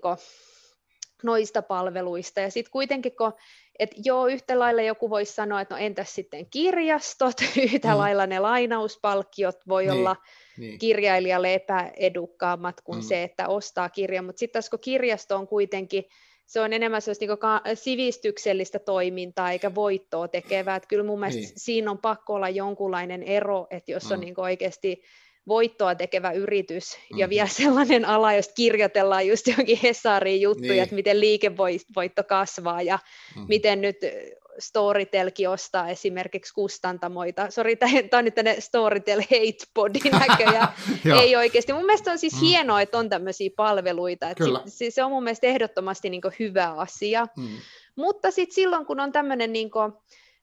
[1.24, 2.40] noista palveluista.
[2.40, 3.34] Ja sitten kuitenkin, kun,
[3.80, 7.36] että joo, yhtä lailla joku voisi sanoa, että no entäs sitten kirjastot,
[7.74, 7.98] yhtä mm.
[7.98, 10.16] lailla ne lainauspalkkiot voi niin, olla
[10.58, 10.80] niin.
[10.80, 13.04] kirjailijalle epäedukkaammat kuin mm.
[13.04, 16.04] se, että ostaa kirjan, mutta sitten taas kun kirjasto on kuitenkin
[16.50, 20.76] se on enemmän sellaista niin sivistyksellistä toimintaa eikä voittoa tekevää.
[20.76, 21.52] Että kyllä mun mielestä niin.
[21.58, 24.12] siinä on pakko olla jonkunlainen ero, että jos mm.
[24.12, 25.02] on niin oikeasti
[25.50, 27.20] voittoa tekevä yritys mm.
[27.20, 30.84] ja vielä sellainen ala, josta kirjoitellaan just johonkin Hesariin juttuja, niin.
[30.84, 33.00] että miten liikevoitto kasvaa ja
[33.36, 33.46] mm.
[33.48, 33.98] miten nyt
[34.60, 37.52] Storytelki ostaa esimerkiksi kustantamoita.
[37.52, 40.68] Sori, tämä on nyt tänne Storytel hate body näköjään.
[41.22, 41.74] Ei oikeasti.
[41.74, 42.40] Mun mielestä on siis mm.
[42.40, 44.30] hienoa, että on tämmöisiä palveluita.
[44.30, 47.28] Että sit, se on mun mielestä ehdottomasti niin hyvä asia.
[47.38, 47.48] Mm.
[47.96, 49.72] Mutta sitten silloin, kun on tämmöinen niin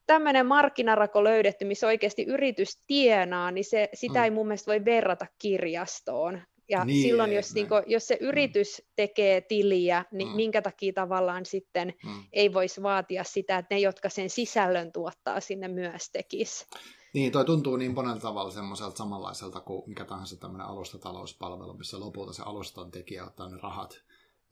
[0.07, 4.25] tämmöinen markkinarako löydetty, missä oikeasti yritys tienaa, niin se, sitä mm.
[4.25, 6.43] ei mun mielestä voi verrata kirjastoon.
[6.69, 8.27] Ja niin, silloin, jos, niin kuin, jos se mm.
[8.27, 8.93] yritys mm.
[8.97, 10.37] tekee tiliä, niin mm.
[10.37, 12.25] minkä takia tavallaan sitten mm.
[12.33, 16.67] ei voisi vaatia sitä, että ne, jotka sen sisällön tuottaa sinne myös tekis.
[17.15, 22.33] Niin, toi tuntuu niin monella tavalla semmoiselta samanlaiselta kuin mikä tahansa tämmöinen alustatalouspalvelu, missä lopulta
[22.33, 24.03] se alustan tekijä ottaa ne rahat.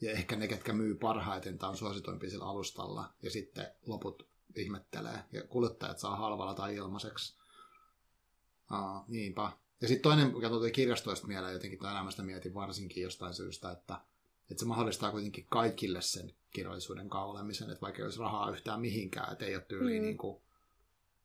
[0.01, 5.19] Ja ehkä ne, ketkä myy parhaiten, tai on suosituimpi sillä alustalla, ja sitten loput ihmettelee,
[5.33, 7.37] ja kuluttajat saa halvalla tai ilmaiseksi.
[8.71, 9.53] Aa, niinpä.
[9.81, 14.01] Ja sitten toinen, mikä tuli kirjastoista mieleen jotenkin tai elämästä mietin varsinkin jostain syystä, että,
[14.51, 19.33] että se mahdollistaa kuitenkin kaikille sen kirjallisuuden kaulemisen, että vaikka ei olisi rahaa yhtään mihinkään,
[19.33, 20.07] että ei ole tyyliin mm.
[20.07, 20.43] niin kuin,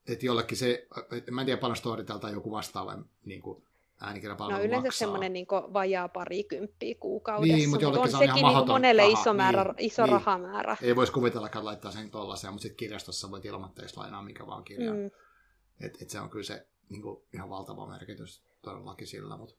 [0.07, 3.63] että jollekin se, että mä en tiedä paljon Storytel tai joku vastaava niin kuin
[4.01, 4.99] äänikirjapalvelu No yleensä maksaa.
[4.99, 9.21] semmoinen niin vajaa parikymppiä kuukaudessa, niin, mutta, mutta on se on sekin niin monelle raha.
[9.21, 10.13] iso, määrä, niin, iso niin.
[10.13, 10.77] rahamäärä.
[10.81, 14.93] Ei voisi kuvitellakaan laittaa sen tuollaiseen, mutta sitten kirjastossa voit ilmoitteeksi lainaa mikä vaan kirja.
[14.93, 15.05] Mm.
[15.85, 19.37] Et, et se on kyllä se niin kuin, ihan valtava merkitys todellakin sillä.
[19.37, 19.55] Mutta...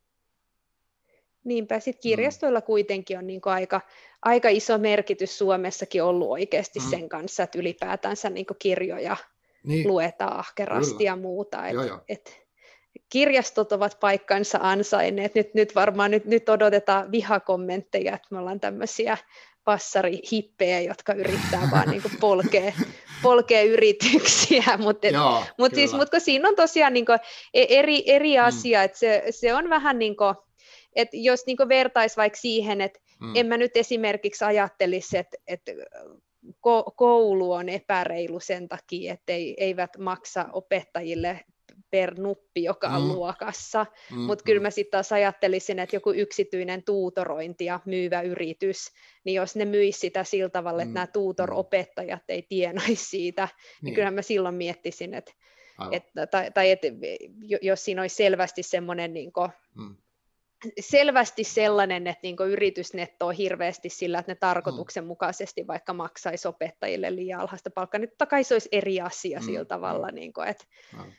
[1.44, 2.64] Niinpä, sitten kirjastoilla mm.
[2.64, 3.80] kuitenkin on niin aika,
[4.22, 6.90] aika iso merkitys Suomessakin ollut oikeasti mm.
[6.90, 9.16] sen kanssa, että ylipäätänsä niin kirjoja
[9.64, 9.88] niin.
[9.88, 11.10] luetaan ahkerasti Kyllä.
[11.10, 11.66] ja muuta.
[11.66, 12.00] Et, joo, joo.
[12.08, 12.39] Et,
[13.08, 15.34] kirjastot ovat paikkansa ansainneet.
[15.34, 19.18] Nyt, nyt varmaan nyt, nyt odotetaan vihakommentteja, että me ollaan tämmöisiä
[19.64, 22.72] passarihippejä, jotka yrittää vaan niin kuin polkea,
[23.22, 25.08] polkea yrityksiä, mutta
[25.58, 27.18] mut siis, mut siinä on tosiaan niin kuin
[27.54, 28.44] eri, eri mm.
[28.44, 28.84] asia, mm.
[28.84, 30.34] että se, se on vähän niin kuin,
[30.96, 33.36] että jos niin vertaisi vaikka siihen, että mm.
[33.36, 35.72] en mä nyt esimerkiksi ajattelisi, että, että
[36.96, 41.40] koulu on epäreilu sen takia, että eivät maksa opettajille
[41.90, 43.08] per nuppi, joka on mm.
[43.08, 44.62] luokassa, mm, mutta kyllä mm.
[44.62, 48.92] mä sitten taas ajattelisin, että joku yksityinen tuutorointi ja myyvä yritys,
[49.24, 50.94] niin jos ne myisi sitä sillä tavalla, että mm.
[50.94, 55.32] nämä tuutoropettajat ei tienaisi siitä, niin, niin kyllä mä silloin miettisin, että,
[55.92, 56.86] että tai, tai että
[57.62, 59.96] jos siinä olisi selvästi semmoinen niin kuin, mm
[60.80, 67.40] selvästi sellainen, että niin yritys nettoo hirveästi sillä, että ne tarkoituksenmukaisesti vaikka maksaisi opettajille liian
[67.40, 69.44] alhaista palkkaa, niin totta kai se olisi eri asia mm.
[69.44, 70.14] sillä tavalla, mm.
[70.14, 70.64] niin kuin, että,
[70.96, 71.12] mm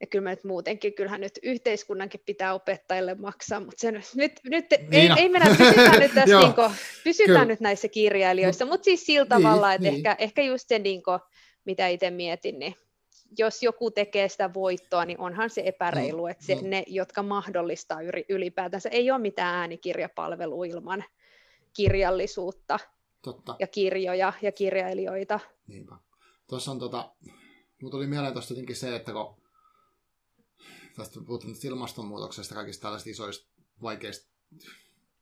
[0.00, 5.10] ja kyllä nyt muutenkin, kyllähän nyt yhteiskunnankin pitää opettajille maksaa, mutta se, nyt, nyt ei,
[5.16, 6.70] ei mennä, pysytään nyt tässä, niin kuin,
[7.04, 9.96] pysytään nyt näissä kirjailijoissa, mutta siis sillä niin, tavalla, että niin.
[9.96, 11.20] ehkä, ehkä just se, niin kuin,
[11.64, 12.74] mitä itse mietin, niin
[13.38, 16.70] jos joku tekee sitä voittoa, niin onhan se epäreilu, mm, että se, mm.
[16.70, 17.98] ne, jotka mahdollistaa
[18.28, 21.04] ylipäätänsä, ei ole mitään äänikirjapalvelua ilman
[21.76, 22.78] kirjallisuutta
[23.22, 23.56] Totta.
[23.58, 25.40] ja kirjoja ja kirjailijoita.
[25.66, 25.96] Niinpä.
[26.48, 27.10] Tuossa on tota,
[27.82, 29.40] mutta tuli mieleen tuosta jotenkin se, että kun
[31.00, 33.50] tästä puhutaan ilmastonmuutoksesta, kaikista tällaisista isoista
[33.82, 34.30] vaikeista,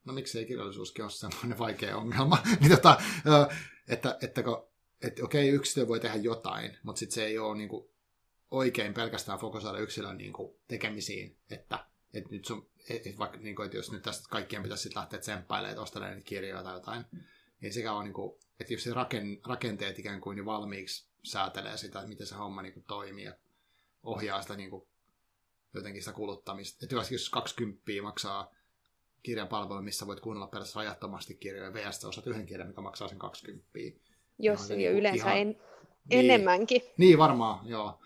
[0.04, 3.00] no miksei kirjallisuuskin ole semmoinen vaikea ongelma, niin tota,
[3.88, 4.68] että, että, kun,
[5.02, 7.88] että okei, yksityö voi tehdä jotain, mutta sitten se ei ole niin kuin,
[8.50, 13.66] oikein pelkästään fokusoida yksilön niin kuin, tekemisiin, että, että nyt sun, et, vaikka, niin kuin,
[13.66, 17.04] että jos nyt tästä kaikkien pitäisi sitten lähteä tsemppailemaan, että ostelemaan niitä kirjoja tai jotain,
[17.60, 21.76] niin sekä on, niin kuin, että jos se raken, rakenteet ikään kuin niin valmiiksi säätelee
[21.76, 23.34] sitä, että miten se homma niin kuin, toimii ja
[24.02, 24.87] ohjaa sitä niin kuin,
[25.74, 26.86] jotenkin sitä kuluttamista.
[26.86, 28.54] Että jos 20 maksaa
[29.22, 33.68] kirjapalvelu, missä voit kuunnella periaatteessa rajattomasti kirjoja, VS osat yhden kirjan, mikä maksaa sen 20.
[34.38, 36.82] Jos niin yleensä ihan, en, niin, enemmänkin.
[36.96, 38.00] Niin, varmaan, joo.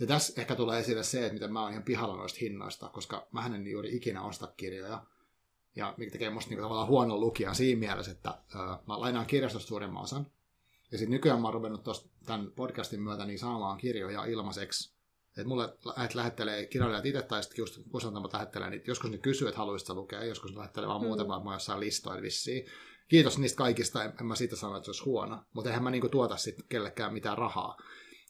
[0.00, 3.28] Ja tässä ehkä tulee esille se, että miten mä oon ihan pihalla noista hinnoista, koska
[3.32, 5.02] mä en juuri ikinä osta kirjoja.
[5.76, 9.68] Ja mikä tekee musta niinku tavallaan huonon lukijan siinä mielessä, että ö, mä lainaan kirjastosta
[9.68, 10.26] suurimman osan.
[10.92, 11.84] Ja sitten nykyään mä oon ruvennut
[12.26, 14.95] tämän podcastin myötä niin saamaan kirjoja ilmaiseksi
[15.36, 19.48] että mulle et lähettelee kirjailijat itse, tai sitten just kustantamot lähettelee, niin joskus ne kysyy,
[19.48, 21.06] että haluaisitko lukea, joskus ne lähettelee vaan mm.
[21.06, 21.80] muuten, vaan mä jossain
[22.22, 22.66] vissiin.
[23.08, 25.90] Kiitos niistä kaikista, en, en mä siitä sano, että se olisi huono, mutta eihän mä
[25.90, 27.76] niinku tuota sitten kellekään mitään rahaa.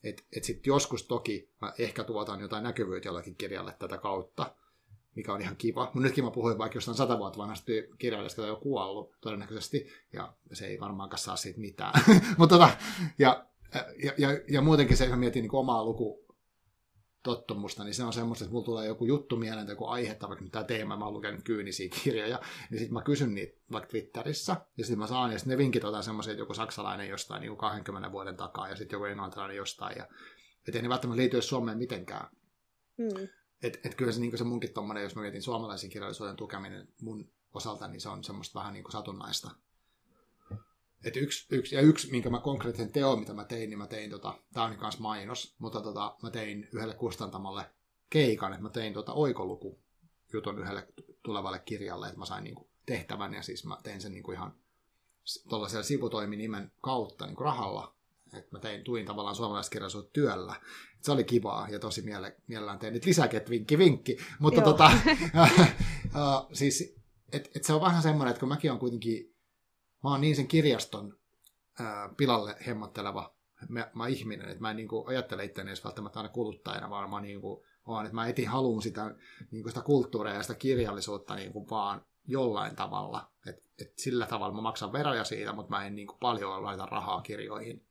[0.04, 4.54] Et, et sitten joskus toki mä ehkä tuotan jotain näkyvyyttä jollakin kirjalle tätä kautta,
[5.16, 5.84] mikä on ihan kiva.
[5.84, 9.86] Mutta nytkin mä puhuin vaikka jostain sata vuotta vanhasta kirjailijasta, joka on jo kuollut todennäköisesti,
[10.12, 12.00] ja se ei varmaankaan saa siitä mitään.
[12.38, 12.70] Mutta tota,
[13.18, 13.46] ja,
[14.04, 16.25] ja, ja, ja, muutenkin se, mä mietin niin omaa luku,
[17.26, 20.44] tottumusta, niin se on semmoista, että mulla tulee joku juttu mieleen, joku aihe, tai vaikka
[20.52, 22.40] tämä teema, mä oon lukenut kyynisiä kirjoja,
[22.70, 25.84] niin sitten mä kysyn niitä vaikka Twitterissä, ja sitten mä saan, ja sitten ne vinkit
[25.84, 29.98] otan semmoisia, että joku saksalainen jostain niin 20 vuoden takaa, ja sitten joku englantilainen jostain,
[29.98, 30.08] ja
[30.68, 32.28] et ei ne välttämättä liity Suomeen mitenkään.
[32.96, 33.28] Mm.
[33.62, 37.30] Et, et kyllä se, niin se munkin tommonen, jos mä mietin suomalaisen kirjallisuuden tukeminen mun
[37.54, 39.50] osalta, niin se on semmoista vähän niin kuin satunnaista.
[41.06, 44.10] Et yksi, yksi, ja yksi, minkä mä konkreettisen teon, mitä mä tein, niin mä tein,
[44.10, 47.70] tota, tää on kanssa mainos, mutta tota, mä tein yhdelle kustantamalle
[48.10, 49.80] keikan, että mä tein tota oikoluku
[50.32, 50.88] jutun yhdelle
[51.22, 54.54] tulevalle kirjalle, että mä sain niinku tehtävän, ja siis mä tein sen niinku ihan
[55.48, 57.94] tuollaisella sivutoiminimen kautta niinku rahalla,
[58.32, 60.60] että mä tein, tuin tavallaan suomalaiskirjallisuutta työllä.
[60.96, 64.16] Et se oli kivaa ja tosi miele, mielellään tein nyt lisäkin, että vinkki vinkki.
[64.38, 64.90] Mutta tota,
[65.34, 66.96] uh, siis,
[67.32, 69.35] et, et se on vähän semmoinen, että kun mäkin on kuitenkin
[70.02, 71.18] mä oon niin sen kirjaston
[71.80, 73.36] ää, pilalle hemmotteleva
[73.68, 77.10] mä, mä ihminen, että mä en niin kuin, ajattele itseäni edes välttämättä aina kuluttajana, vaan
[77.10, 79.14] mä, niin kuin, vaan, että mä etin haluun sitä,
[79.50, 83.30] niin kuin sitä kulttuuria ja sitä kirjallisuutta niin kuin vaan jollain tavalla.
[83.46, 86.86] Et, et sillä tavalla mä maksan veroja siitä, mutta mä en niin kuin, paljon laita
[86.86, 87.86] rahaa kirjoihin.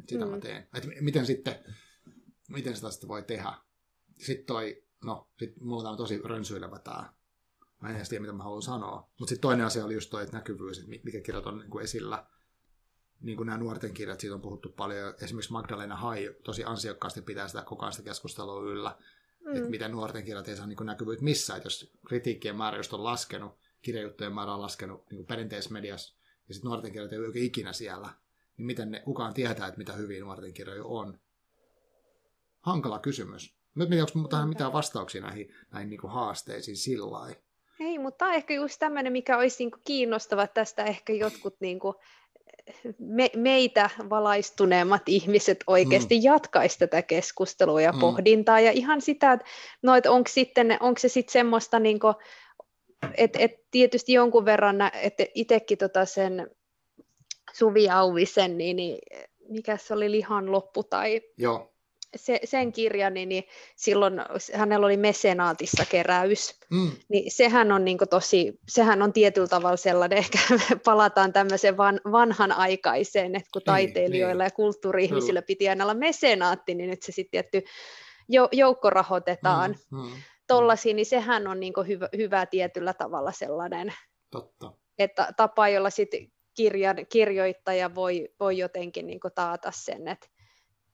[0.00, 0.30] Et sitä mm.
[0.30, 0.68] mä teen.
[0.74, 1.58] Et miten sitten,
[2.48, 3.52] miten sitä sitten voi tehdä?
[4.18, 7.12] Sitten toi, no, sit mulla on tosi rönsyilevä tämä
[7.86, 9.10] Mä en edes tiedä, mitä mä haluan sanoa.
[9.18, 11.84] Mutta sitten toinen asia oli just toi, että näkyvyys, että mikä kirjat on niin kuin
[11.84, 12.26] esillä.
[13.20, 15.14] Niin kuin nämä nuorten kirjat, siitä on puhuttu paljon.
[15.22, 18.96] Esimerkiksi Magdalena Hai tosi ansiokkaasti pitää sitä koko ajan sitä keskustelua yllä.
[19.40, 19.56] Mm.
[19.56, 21.56] Että miten nuorten kirjat ei saa niin näkyvyyttä missään.
[21.56, 26.16] Että jos kritiikkien määrä just on laskenut, kirjajuttujen määrä on laskenut niin kuin perinteisessä mediassa,
[26.48, 28.10] ja sitten nuorten kirjat ei ole ikinä siellä,
[28.56, 31.20] niin miten ne, kukaan tietää, että mitä hyviä nuorten kirjoja on?
[32.60, 33.56] Hankala kysymys.
[33.74, 37.45] Nyt onko tähän mitään vastauksia näihin, näihin niin haasteisiin sillä lailla?
[38.06, 41.94] Mutta tämä on ehkä just tämmöinen, mikä olisi niinku kiinnostava tästä ehkä jotkut niinku
[42.98, 46.20] me, meitä valaistuneemmat ihmiset oikeasti mm.
[46.22, 47.98] jatkaisi tätä keskustelua ja mm.
[47.98, 48.60] pohdintaa.
[48.60, 49.46] Ja ihan sitä, että
[49.82, 52.14] no, et onko, sitten, onko se sitten semmoista, niinku,
[53.16, 56.50] että et tietysti jonkun verran, että itsekin tota sen
[57.52, 58.98] Suvi Auvisen, niin, niin
[59.48, 61.75] mikä se oli lihan loppu tai Joo
[62.16, 63.44] se, sen kirjan, niin, niin
[63.76, 64.14] silloin
[64.54, 66.90] hänellä oli mesenaatissa keräys, mm.
[67.08, 70.38] niin sehän on niin tosi, sehän on tietyllä tavalla sellainen, ehkä
[70.84, 74.46] palataan tämmöiseen van, vanhanaikaiseen, että kun niin, taiteilijoilla niin.
[74.46, 77.62] ja kulttuuri-ihmisillä piti aina olla mesenaatti, niin nyt se sitten tietty
[78.52, 80.10] joukko rahoitetaan mm, mm,
[80.46, 83.92] tollaisia, niin sehän on niin hyvä, hyvä tietyllä tavalla sellainen,
[84.30, 84.72] Totta.
[84.98, 90.26] että tapa, jolla sitten kirjan, kirjoittaja voi, voi jotenkin niin taata sen, että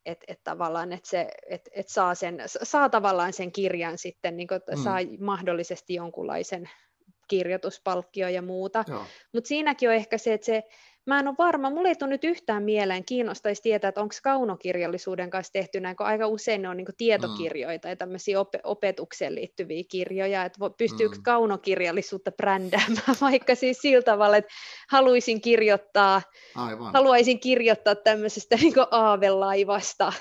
[0.07, 4.49] että et tavallaan, että se, et, et saa, sen, saa tavallaan sen kirjan sitten, niin
[4.49, 4.83] kuin, mm.
[4.83, 6.70] saa mahdollisesti jonkunlaisen
[7.29, 8.85] kirjoituspalkkio ja muuta.
[9.33, 10.62] Mutta siinäkin on ehkä se, että se
[11.07, 15.31] Mä en ole varma, mulle ei tule nyt yhtään mieleen, kiinnostaisi tietää, että onko kaunokirjallisuuden
[15.31, 17.93] kanssa tehty näin, kun aika usein ne on niin tietokirjoita mm.
[17.93, 21.23] ja tämmöisiä op- opetukseen liittyviä kirjoja, että pystyykö mm.
[21.23, 24.53] kaunokirjallisuutta brändäämään, vaikka siis sillä tavalla, että
[24.91, 26.23] haluaisin kirjoittaa,
[26.55, 26.93] Aivan.
[26.93, 30.12] haluaisin kirjoittaa tämmöisestä niin aavelaivasta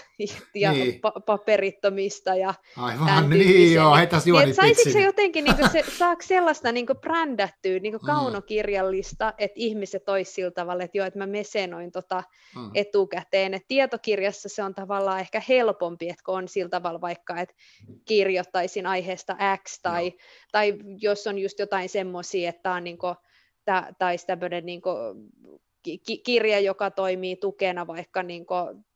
[0.56, 0.94] ja niin.
[0.96, 6.72] pa- paperittomista ja Aivan, niin joo, heitäs niin, Saisiko se jotenkin, niin se, saako sellaista
[6.72, 11.92] niin brändättyä niin kaunokirjallista, että ihmiset olisivat sillä tavalla, tavalla, että joo, että mä mesenoin
[11.92, 12.24] tota
[12.56, 12.72] mm.
[12.74, 13.54] etukäteen.
[13.54, 17.56] Et tietokirjassa se on tavallaan ehkä helpompi, että kun on sillä tavalla vaikka, että
[18.06, 20.16] kirjoittaisin aiheesta X, tai, no.
[20.52, 23.16] tai jos on just jotain semmoisia, että on niinku,
[24.00, 24.90] tai tämmöinen niinku,
[26.24, 28.46] kirja, joka toimii tukena vaikka niin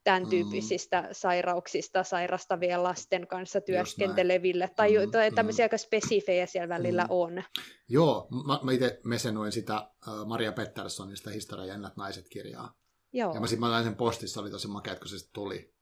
[0.04, 0.28] tämän mm.
[0.30, 1.08] tyyppisistä mm.
[1.12, 5.66] sairauksista sairastavien lasten kanssa työskenteleville, tai, mm, tai tämmöisiä mm.
[5.66, 7.10] aika spesifejä siellä välillä mm.
[7.10, 7.42] on.
[7.88, 9.90] Joo, mä, mä itse mesenoin sitä
[10.26, 12.74] Maria Petterssonista Historia jännät naiset-kirjaa.
[13.12, 13.34] Joo.
[13.34, 15.74] Ja mä sitten mä sen postissa, oli tosi makea, kun se sitten tuli.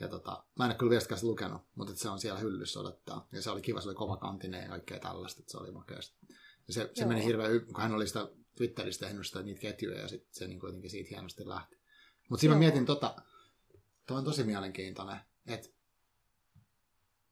[0.00, 3.28] Ja tota, mä en ole kyllä vieläkään lukenut, mutta se on siellä hyllyssä odottaa.
[3.32, 6.16] Ja se oli kiva, se oli kova kantinen ja kaikkea tällaista, että se oli makeasti.
[6.68, 10.08] Ja se, se meni hirveän, kun hän oli sitä Twitteristä tehnyt sitä, niitä ketjuja ja
[10.08, 11.76] sitten se niin kuitenkin siitä hienosti lähti.
[12.28, 13.14] Mutta siinä mä mietin tota,
[14.06, 15.16] Tuo on tosi mielenkiintoinen,
[15.46, 15.68] että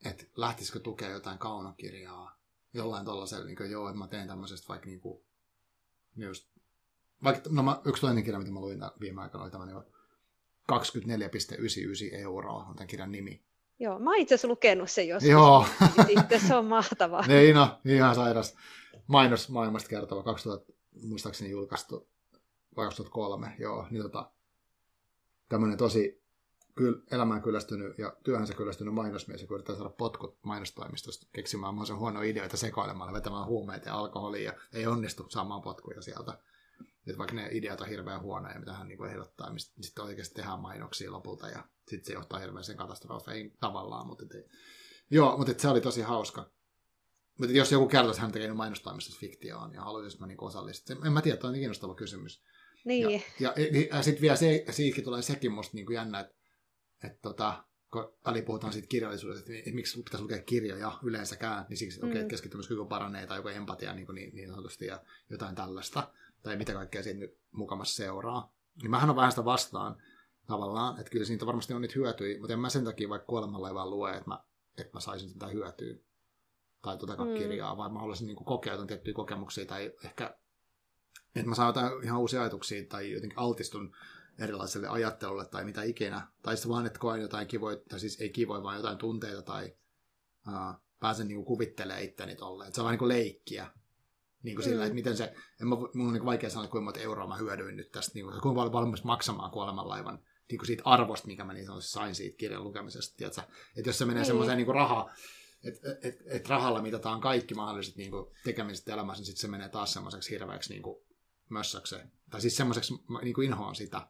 [0.05, 2.43] et lähtisikö tukea jotain kaunokirjaa
[2.75, 5.23] jollain tuollaisella, niin kuin, joo, että mä teen tämmöisestä vaikka niin kuin,
[6.17, 6.49] just,
[7.25, 9.83] vaikka, no mä, yksi toinen kirja, mitä mä luin viime aikoina, oli tämmöinen 24,99
[12.15, 13.45] euroa on tämän kirjan nimi.
[13.79, 15.31] Joo, mä oon itse asiassa lukenut sen joskus.
[15.31, 15.67] Joo.
[16.07, 17.27] Sitten se on mahtavaa.
[17.33, 18.55] niin, no, ihan sairas.
[19.07, 22.09] Mainos maailmasta kertova, 2000, muistaakseni julkaistu,
[22.77, 24.33] vai 2003, joo, niin tota,
[25.49, 26.23] tämmöinen tosi
[26.75, 32.23] kyllä, elämään kyllästynyt ja työhönsä kyllästynyt mainosmies, joka yrittää saada potkut mainostoimistosta keksimään mahdollisimman huono
[32.23, 36.39] ideoita sekoilemalla, vetämään huumeita ja alkoholia ja ei onnistu saamaan potkuja sieltä.
[37.07, 40.61] Että vaikka ne ideat on hirveän huonoja, mitä hän niin ehdottaa, niin sitten oikeasti tehdään
[40.61, 44.07] mainoksia lopulta ja sitten se johtaa hirveän katastrofeihin tavallaan.
[44.07, 44.47] Mutta et,
[45.11, 46.51] joo, mutta et se oli tosi hauska.
[47.39, 50.97] Mutta jos joku kertoisi, että hän tekee mainostoimistossa fiktioon ja haluaisi mä niin osallistua.
[51.07, 52.43] En mä tiedä, tämä on kiinnostava kysymys.
[52.85, 53.11] Niin.
[53.11, 56.35] Ja, ja, ja, ja sitten vielä se, siihenkin tulee sekin musta niin kuin jännä, että,
[57.05, 61.97] että tota, kun väliin puhutaan siitä kirjallisuudesta, että miksi pitäisi lukea kirjoja yleensäkään, niin siksi,
[61.97, 62.13] että mm.
[62.13, 65.01] okei, keskittymiskyky paranee tai joku empatia niin, niin, niin sanotusti ja
[65.31, 68.55] jotain tällaista, tai mitä kaikkea siitä nyt mukamassa seuraa.
[68.83, 70.03] Niin mähän on vähän sitä vastaan
[70.47, 73.91] tavallaan, että kyllä siitä varmasti on niitä hyötyjä, mutta en mä sen takia vaikka kuolemanlaivaan
[73.91, 74.45] lue, että mä,
[74.79, 75.95] että mä saisin sitä hyötyä
[76.83, 77.35] tai tuota mm.
[77.35, 80.37] kirjaa, vaan mä haluaisin niin kokea jotain tiettyjä kokemuksia tai ehkä,
[81.35, 83.97] että mä saan jotain ihan uusia ajatuksia tai jotenkin altistun
[84.39, 86.29] erilaiselle ajattelulle tai mitä ikinä.
[86.43, 89.73] Tai sitten vaan, että koen jotain kivoja, tai siis ei kivoja, vaan jotain tunteita tai
[90.49, 92.69] uh, pääsen niin kuvittelemaan itteni tolleen.
[92.69, 93.71] Että se on vaan niin leikkiä.
[94.43, 94.71] Niin kuin mm.
[94.71, 97.37] sillä, että miten se, en mä, mun on niin vaikea sanoa, kuinka monta euroa mä
[97.37, 100.19] hyödyin nyt tästä, niin kuin, kuinka paljon valmis maksamaan kuolemanlaivan
[100.51, 103.17] niin kuin siitä arvosta, mikä mä niin sanotusti sain siitä kirjan lukemisesta.
[103.17, 103.43] Tiedätkö?
[103.77, 104.27] Että jos se menee niin.
[104.27, 105.11] semmoiseen niin rahaa,
[105.65, 109.69] että et, et rahalla mitataan kaikki mahdolliset niin kuin, tekemiset elämässä, niin sitten se menee
[109.69, 111.03] taas semmoiseksi hirveäksi niin kuin,
[111.49, 111.97] mössäksi.
[112.31, 114.01] Tai siis semmoiseksi, niin kuin inhoan sitä.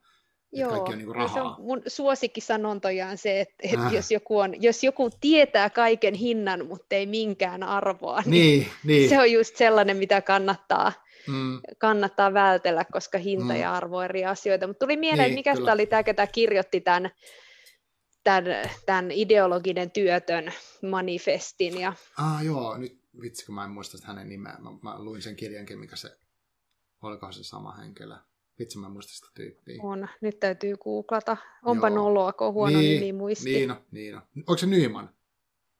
[0.52, 1.34] Joo, kaikki on niin kuin rahaa.
[1.34, 3.94] Se on mun suosikkisanontoja on se, että, että äh.
[3.94, 9.08] jos, joku on, jos joku tietää kaiken hinnan, mutta ei minkään arvoa, niin, niin, niin.
[9.08, 10.92] se on just sellainen, mitä kannattaa,
[11.28, 11.60] mm.
[11.78, 13.60] kannattaa vältellä, koska hinta mm.
[13.60, 14.66] ja arvo on eri asioita.
[14.66, 17.10] Mutta tuli mieleen, niin, mikä tämä oli tämä, ketä kirjoitti tämän,
[18.24, 21.80] tämän, tämän ideologinen työtön manifestin.
[21.80, 21.92] Ja...
[22.18, 24.56] Ah joo, nyt vitsi kun mä en muista hänen nimeä.
[24.58, 26.16] Mä, mä luin sen kirjankin, mikä se,
[27.02, 28.16] olikohan se sama henkilö.
[28.58, 29.82] Vitsi mä muista sitä tyyppiä.
[29.82, 31.36] On, nyt täytyy googlata.
[31.64, 31.96] Onpa Joo.
[31.96, 33.44] noloa, kun huono niin, nimi muisti.
[33.44, 34.22] Niin, no, niin no.
[34.36, 35.10] Onko se Nyman?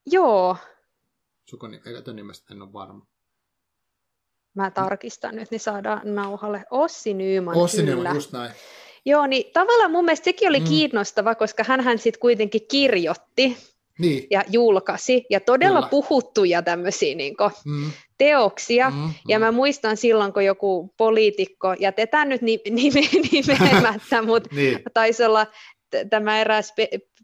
[0.05, 0.57] Joo.
[1.45, 3.05] Sukoni, ei nimestä en ole varma.
[4.53, 6.65] Mä tarkistan nyt, niin saadaan nauhalle.
[6.71, 7.95] Ossi Nyman, Ossi kyllä.
[7.95, 8.51] Nyman, just näin.
[9.05, 10.65] Joo, niin tavallaan mun mielestä sekin oli mm.
[10.65, 13.57] kiinnostava, koska hän sitten kuitenkin kirjoitti
[13.99, 14.27] niin.
[14.31, 15.89] ja julkaisi, ja todella Kyllä.
[15.89, 17.91] puhuttuja tämmöisiä niin kuin, mm.
[18.17, 18.89] teoksia.
[18.89, 19.13] Mm, mm.
[19.27, 22.41] Ja mä muistan silloin, kun joku poliitikko, jätetään nyt
[23.31, 24.79] nimeämättä, mutta niin.
[24.93, 25.47] taisi olla
[26.09, 26.73] tämä eräs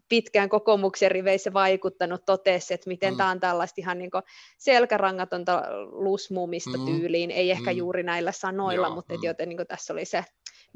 [0.08, 3.16] pitkään kokoomuksen riveissä vaikuttanut totesi, että miten mm.
[3.16, 4.10] tämä on tällaista ihan niin
[4.58, 5.62] selkärangatonta
[5.92, 6.84] lusmumista mm.
[6.84, 7.76] tyyliin, ei ehkä mm.
[7.76, 9.20] juuri näillä sanoilla, Joo, mutta mm.
[9.22, 10.24] joten niin tässä oli se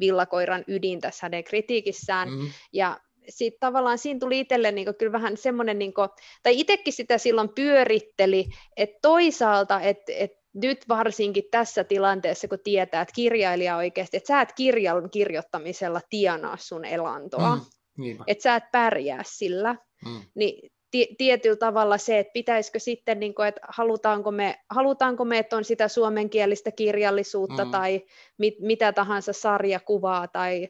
[0.01, 2.31] villakoiran ydin tässä hänen kritiikissään.
[2.31, 2.51] Mm.
[2.73, 6.09] Ja sitten tavallaan siinä tuli itselle niin kyllä vähän semmoinen, niin kuin,
[6.43, 8.47] tai itsekin sitä silloin pyöritteli,
[8.77, 14.41] että toisaalta, että, että nyt varsinkin tässä tilanteessa, kun tietää, että kirjailija oikeasti, että sä
[14.41, 17.57] et kirjan kirjoittamisella tienaa sun elantoa,
[17.99, 20.21] mm, että sä et pärjää sillä, mm.
[20.35, 20.71] niin
[21.19, 25.65] tietyllä tavalla se, että pitäisikö sitten, niin kuin, että halutaanko me, halutaanko me, että on
[25.65, 27.71] sitä suomenkielistä kirjallisuutta mm.
[27.71, 28.03] tai
[28.39, 30.69] mit, mitä tahansa sarjakuvaa tai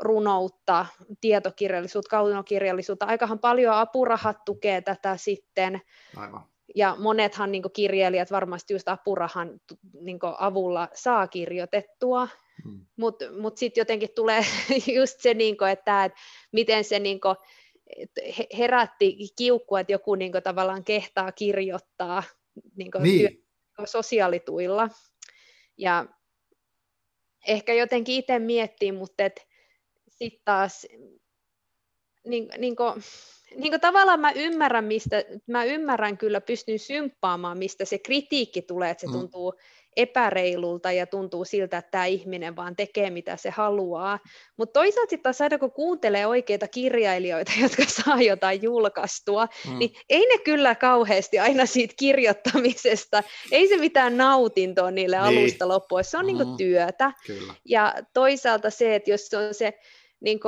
[0.00, 0.86] runoutta,
[1.20, 3.06] tietokirjallisuutta, kaunokirjallisuutta.
[3.06, 5.80] Aikahan paljon apurahat tukee tätä sitten.
[6.16, 6.44] Aivan.
[6.74, 9.60] Ja monethan niin kirjailijat varmasti just apurahan
[10.00, 12.28] niin avulla saa kirjoitettua,
[12.64, 12.86] hmm.
[12.96, 14.44] mutta mut, mut sitten jotenkin tulee
[14.98, 16.18] just se, niin kuin, että, että
[16.52, 17.36] miten se niin kuin,
[18.58, 22.22] herätti kiukkua, että joku niin kuin, tavallaan kehtaa kirjoittaa
[22.76, 23.28] niin kuin, niin.
[23.28, 24.88] Työ, sosiaalituilla.
[25.76, 26.06] Ja
[27.46, 29.22] ehkä jotenkin itse miettii, mutta
[30.08, 30.86] sitten taas
[32.26, 33.02] niin, niin kuin,
[33.56, 38.90] niin kuin tavallaan mä ymmärrän, mistä, mä ymmärrän kyllä, pystyn symppaamaan, mistä se kritiikki tulee,
[38.90, 39.12] että se mm.
[39.12, 39.54] tuntuu
[39.96, 44.18] epäreilulta ja tuntuu siltä, että tämä ihminen vaan tekee mitä se haluaa.
[44.56, 49.78] Mutta toisaalta sitten taas aina kun kuuntelee oikeita kirjailijoita, jotka saa jotain julkaistua, mm.
[49.78, 55.38] niin ei ne kyllä kauheasti aina siitä kirjoittamisesta, ei se mitään nautintoa niille niin.
[55.38, 56.48] alusta loppuun, se on niinku mm.
[56.48, 57.12] niinku työtä.
[57.26, 57.54] Kyllä.
[57.64, 59.74] Ja toisaalta se, että jos se on se
[60.22, 60.40] niin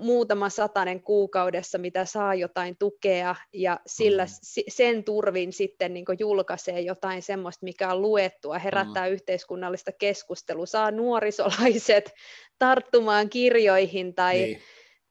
[0.00, 4.62] muutama satanen kuukaudessa, mitä saa jotain tukea, ja sillä mm.
[4.68, 9.12] sen turvin sitten niin julkaisee jotain semmoista, mikä on luettua, herättää mm.
[9.12, 12.12] yhteiskunnallista keskustelua, saa nuorisolaiset
[12.58, 14.60] tarttumaan kirjoihin tai niin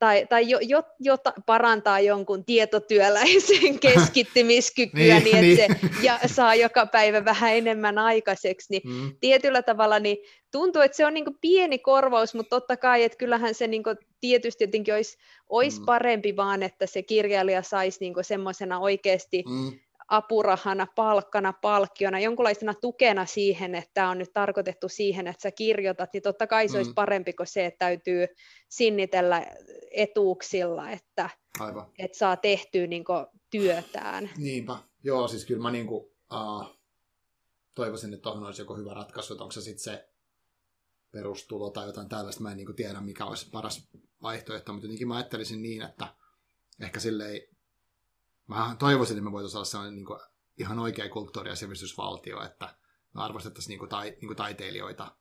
[0.03, 5.93] tai, tai jo, jo, jo parantaa jonkun tietotyöläisen keskittymiskykyä niin, niin, että niin.
[5.95, 9.11] se ja saa joka päivä vähän enemmän aikaiseksi, niin mm.
[9.19, 10.17] tietyllä tavalla niin
[10.57, 13.83] tuntuu, että se on niin pieni korvaus, mutta totta kai, että kyllähän se niin
[14.21, 15.17] tietysti jotenkin olisi,
[15.49, 15.85] olisi mm.
[15.85, 23.25] parempi vaan, että se kirjailija saisi niin semmoisena oikeasti mm apurahana, palkkana, palkkiona, jonkunlaisena tukena
[23.25, 26.77] siihen, että tämä on nyt tarkoitettu siihen, että sä kirjoitat, niin totta kai se mm.
[26.77, 28.27] olisi parempi kuin se, että täytyy
[28.69, 29.45] sinnitellä
[29.91, 31.91] etuuksilla, että, Aivan.
[31.99, 33.03] että saa tehtyä niin
[33.49, 34.29] työtään.
[34.37, 34.77] Niinpä.
[35.03, 36.03] Joo, siis kyllä mä niin kuin,
[36.33, 36.79] uh,
[37.75, 40.09] toivoisin, että tuohon olisi joku hyvä ratkaisu, että onko se sitten se
[41.13, 42.43] perustulo tai jotain tällaista.
[42.43, 43.89] Mä en niin tiedä, mikä olisi paras
[44.21, 46.15] vaihtoehto, mutta jotenkin mä ajattelisin niin, että
[46.79, 47.41] ehkä silleen,
[48.47, 50.19] mä toivoisin, että me voitaisiin olla sellainen niin kuin,
[50.57, 52.75] ihan oikea kulttuuri- ja sivistysvaltio, että
[53.13, 55.15] me arvostettaisiin niin kuin, tai, niin kuin taiteilijoita.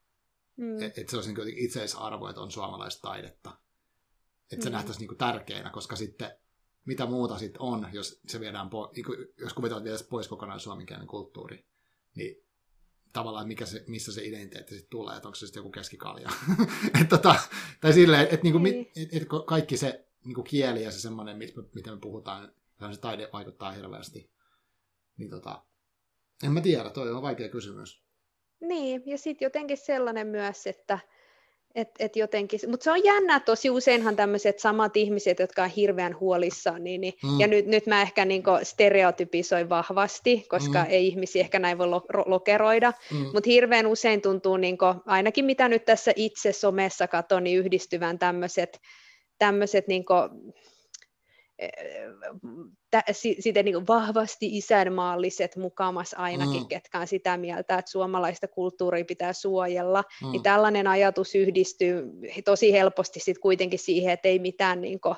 [0.57, 0.83] Mm.
[0.83, 3.59] Että et se olisi niin itseisarvo, että on suomalaista taidetta.
[4.53, 4.73] Että se mm.
[4.73, 6.37] nähtäisiin niin kuin, tärkeänä, koska sitten
[6.85, 11.09] mitä muuta sitten on, jos se viedään po- niin jos kuvitellaan vielä pois kokonaan suomenkielinen
[11.09, 11.67] kulttuuri,
[12.15, 12.47] niin
[13.13, 16.31] tavallaan mikä se, missä se identiteetti sitten tulee, että onko se sitten joku keskikalja.
[17.01, 17.35] et, tota,
[17.81, 18.91] tai silleen, että niinku, niin.
[18.97, 21.39] et, et, kaikki se niinku kieli ja se semmoinen,
[21.75, 22.53] miten me puhutaan,
[22.93, 24.31] se taide vaikuttaa hirveästi.
[25.17, 25.65] Niin tota,
[26.45, 28.03] en mä tiedä, toi on vaikea kysymys.
[28.61, 30.99] Niin, ja sitten jotenkin sellainen myös, että
[31.75, 36.21] et, et jotenkin, mutta se on jännä, tosi useinhan tämmöiset samat ihmiset, jotka on hirveän
[36.21, 37.41] huolissaan, niin, niin mm.
[37.41, 40.91] ja nyt, nyt mä ehkä niin stereotypisoin vahvasti, koska mm.
[40.91, 43.19] ei ihmisiä ehkä näin voi lo, lokeroida, mm.
[43.19, 48.19] mutta hirveän usein tuntuu, niin kuin, ainakin mitä nyt tässä itse somessa katon, niin yhdistyvän
[48.19, 48.81] tämmöiset
[49.39, 50.05] tämmöiset niin
[53.13, 56.69] sitten niin vahvasti isänmaalliset mukamas ainakin, mm.
[56.69, 60.33] ketkä on sitä mieltä, että suomalaista kulttuuria pitää suojella, niin mm.
[60.33, 62.05] niin tällainen ajatus yhdistyy
[62.45, 65.17] tosi helposti sitten kuitenkin siihen, että ei mitään niin kuin,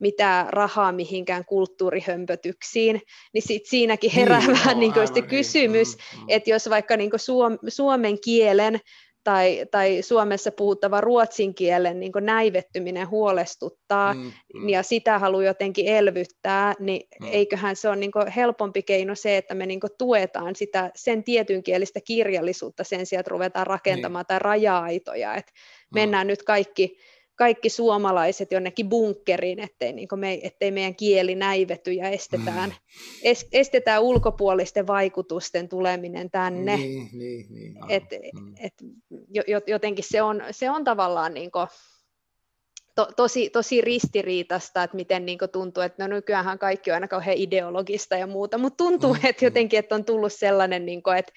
[0.00, 3.00] mitään rahaa mihinkään kulttuurihömpötyksiin,
[3.34, 6.18] niin sit siinäkin herää niin, vähän niin niin kysymys, niin.
[6.18, 6.26] Mm, mm.
[6.28, 8.80] että jos vaikka niin suom, suomen kielen
[9.24, 14.68] tai, tai Suomessa puhuttava ruotsin kielen niin näivettyminen huolestuttaa mm, mm.
[14.68, 17.28] ja sitä haluaa jotenkin elvyttää, niin mm.
[17.30, 22.84] eiköhän se ole niin helpompi keino se, että me niin tuetaan sitä sen tietynkielistä kirjallisuutta
[22.84, 24.26] sen sijaan, että ruvetaan rakentamaan niin.
[24.26, 25.94] tai raja-aitoja, että mm.
[25.94, 26.96] mennään nyt kaikki
[27.40, 32.76] kaikki suomalaiset jonnekin bunkkeriin, ettei, niin me, ettei meidän kieli näivety ja estetään, mm.
[33.22, 36.76] es, estetään ulkopuolisten vaikutusten tuleminen tänne.
[36.76, 38.04] Niin, niin, niin, et,
[38.34, 38.54] mm.
[38.60, 38.74] et,
[39.66, 41.66] jotenkin se on, se on tavallaan niin kuin,
[42.94, 47.36] to, tosi, tosi ristiriitasta, että miten niin tuntuu, että no nykyäänhän kaikki on aina kauhean
[47.36, 51.32] ideologista ja muuta, mutta tuntuu, mm, että jotenkin että on tullut sellainen, niin kuin, että,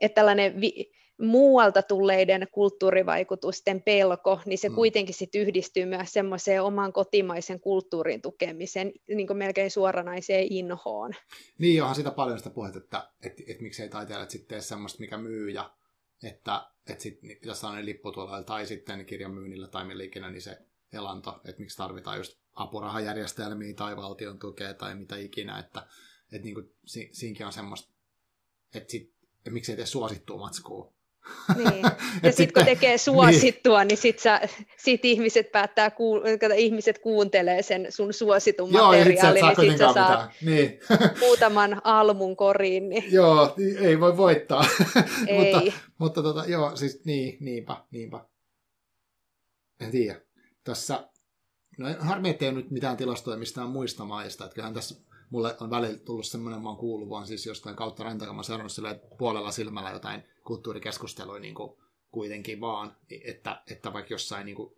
[0.00, 4.74] että tällainen vi, muualta tulleiden kulttuurivaikutusten pelko, niin se mm.
[4.74, 11.12] kuitenkin sit yhdistyy myös semmoiseen oman kotimaisen kulttuurin tukemiseen, niin kuin melkein suoranaiseen inhoon.
[11.58, 15.18] Niin, onhan sitä paljon sitä puhetta, että, että, että miksei taiteilijat sitten tee semmoista, mikä
[15.18, 15.74] myy, ja
[16.22, 20.30] että, että sitten niin pitäisi saada lippu tuolla, tai sitten kirjan myynnillä tai millä ikinä,
[20.30, 20.58] niin se
[20.92, 25.86] elanto, että miksi tarvitaan just apurahajärjestelmiä tai valtion tukea tai mitä ikinä, että,
[26.32, 27.92] että niin kuin, si, siinäkin on semmoista,
[28.74, 30.95] että, sit, että miksei tee suosittua matskua,
[31.56, 31.86] niin.
[32.22, 34.40] Ja sitten kun tekee suosittua, niin, niin sitten
[34.76, 36.20] sit ihmiset päättää, kuul,
[36.56, 40.80] ihmiset kuuntelee sen sun suositun Joo, materiaalin, niin sitten sä saat niin.
[41.20, 42.88] muutaman almun koriin.
[42.88, 43.12] Niin.
[43.12, 44.64] Joo, ei voi voittaa.
[45.26, 45.54] Ei.
[45.54, 48.24] mutta mutta tota, joo, siis niin, niinpä, niinpä.
[49.80, 50.20] En tiedä.
[50.64, 51.08] Tässä,
[51.78, 55.98] no harmi, ettei nyt mitään tilastoja mistään muista maista, että kyllähän tässä mulle on välillä
[55.98, 61.38] tullut semmoinen, mä oon kuullut vaan siis jostain kautta rantakamman seurannut puolella silmällä jotain kulttuurikeskustelua
[61.38, 61.78] niin kuin
[62.10, 64.74] kuitenkin vaan, että, että vaikka jossain niin kuin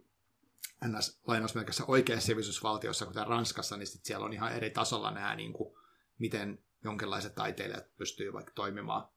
[0.87, 1.21] ns.
[1.27, 5.75] lainausmerkissä oikeassa sivistysvaltiossa, kuten Ranskassa, niin sit siellä on ihan eri tasolla nämä, niin kuin,
[6.19, 9.09] miten jonkinlaiset taiteilijat pystyy vaikka toimimaan.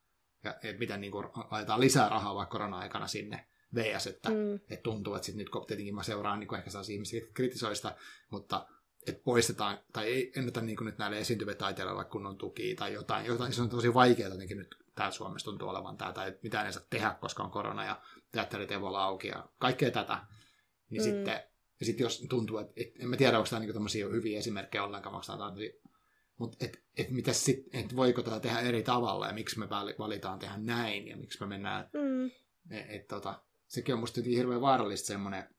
[0.44, 4.60] Ja et miten niin kuin, laitetaan lisää rahaa vaikka korona-aikana sinne VS, että mm.
[4.70, 7.96] et tuntuu, että sit nyt tietenkin mä seuraan niin kuin ehkä sellaisia ihmisiä kritisoista,
[8.30, 8.66] mutta
[9.06, 13.52] että poistetaan, tai ei ennätä niin nyt näille esiintyville taiteilijoille kunnon tuki tai jotain, jotain,
[13.52, 16.82] se on tosi vaikeaa jotenkin nyt täällä Suomessa tuntuu olevan tämä, tai mitään ei saa
[16.90, 18.02] tehdä, koska on korona ja
[18.32, 20.26] teatterit ei voi olla auki ja kaikkea tätä,
[20.90, 21.04] niin mm.
[21.04, 21.42] sitten,
[21.80, 24.84] ja sitten jos tuntuu, että et, en mä tiedä, onko tämä niinku tämmöisiä hyviä esimerkkejä
[24.84, 25.52] ollenkaan, onko tämä
[26.38, 30.38] mutta et, et, et sit, et voiko tätä tehdä eri tavalla ja miksi me valitaan
[30.38, 32.26] tehdä näin ja miksi me mennään, mm.
[32.70, 35.51] et, et, tota, sekin on musta hirveän vaarallista semmoinen,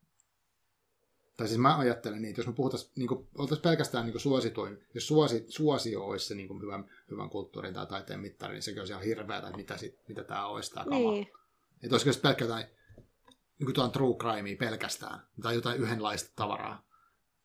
[1.38, 4.84] tai siis mä ajattelen niin, että jos me puhutaan, niin kuin, oltaisiin pelkästään niin suosituin,
[4.94, 8.82] jos suosi, suosio olisi se niin kuin hyvän, hyvän kulttuurin tai taiteen mittari, niin sekin
[8.82, 11.12] olisi ihan hirveätä, että mitä, sit, mitä tämä olisi tämä kama.
[11.12, 11.28] Niin.
[11.84, 12.66] Että olisiko pelkkä jotain,
[13.60, 16.86] niin kuin true crimea pelkästään, tai jotain yhdenlaista tavaraa,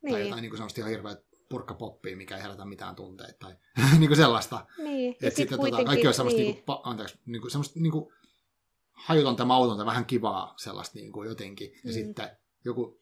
[0.03, 0.13] niin.
[0.13, 1.17] tai jotain niin kuin sellaista ihan hirveä
[1.49, 3.57] purkkapoppia, mikä ei herätä mitään tunteita, tai
[3.99, 4.67] niin kuin sellaista.
[4.79, 5.17] Niin.
[5.23, 6.55] Että sitten tota, kaikki on semmoista, niin.
[6.55, 8.15] niin kuin, anteeksi, niin kuin, semmoista niin kuin,
[8.93, 11.93] hajutonta, mautonta, vähän kivaa sellaista niin kuin jotenkin, ja mm.
[11.93, 12.31] sitten
[12.65, 13.01] joku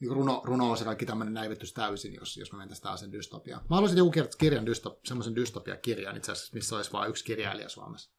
[0.00, 3.62] niin runo, runous ja kaikki tämmöinen näivettyisi täysin, jos, jos me mentäisiin tällaisen dystopiaan.
[3.70, 8.10] Mä haluaisin joku kirjan, dystop, semmoisen dystopia-kirjan itse asiassa, missä olisi vain yksi kirjailija Suomessa.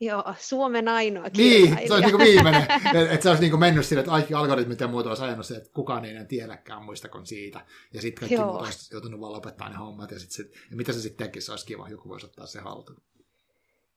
[0.00, 1.74] Joo, Suomen ainoa kirjailija.
[1.74, 2.62] Niin, se olisi niin viimeinen.
[3.12, 5.70] että se olisi niin mennyt sille, että kaikki algoritmit ja muuta olisi ajanut se, että
[5.72, 7.66] kukaan ei enää tiedäkään muistakon siitä.
[7.94, 8.46] Ja sitten kaikki Joo.
[8.46, 10.10] muut olisi joutunut vaan lopettaa ne hommat.
[10.10, 12.60] Ja, sit, sit, ja mitä se sitten tekisi, se olisi kiva, joku voisi ottaa se
[12.60, 13.02] haltuun.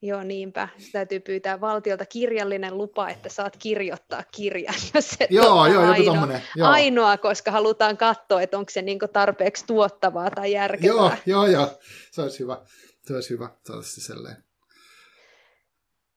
[0.03, 0.67] Joo, niinpä.
[0.77, 6.15] Se täytyy pyytää valtiolta kirjallinen lupa, että saat kirjoittaa kirjan, jos et joo, joo, ainoa,
[6.15, 6.69] joku joo.
[6.69, 10.95] ainoa, koska halutaan katsoa, että onko se niin tarpeeksi tuottavaa tai järkevää.
[10.95, 11.79] Joo, joo, joo.
[12.11, 12.61] Se olisi hyvä.
[13.05, 13.49] Se olisi hyvä
[13.81, 14.43] se selleen.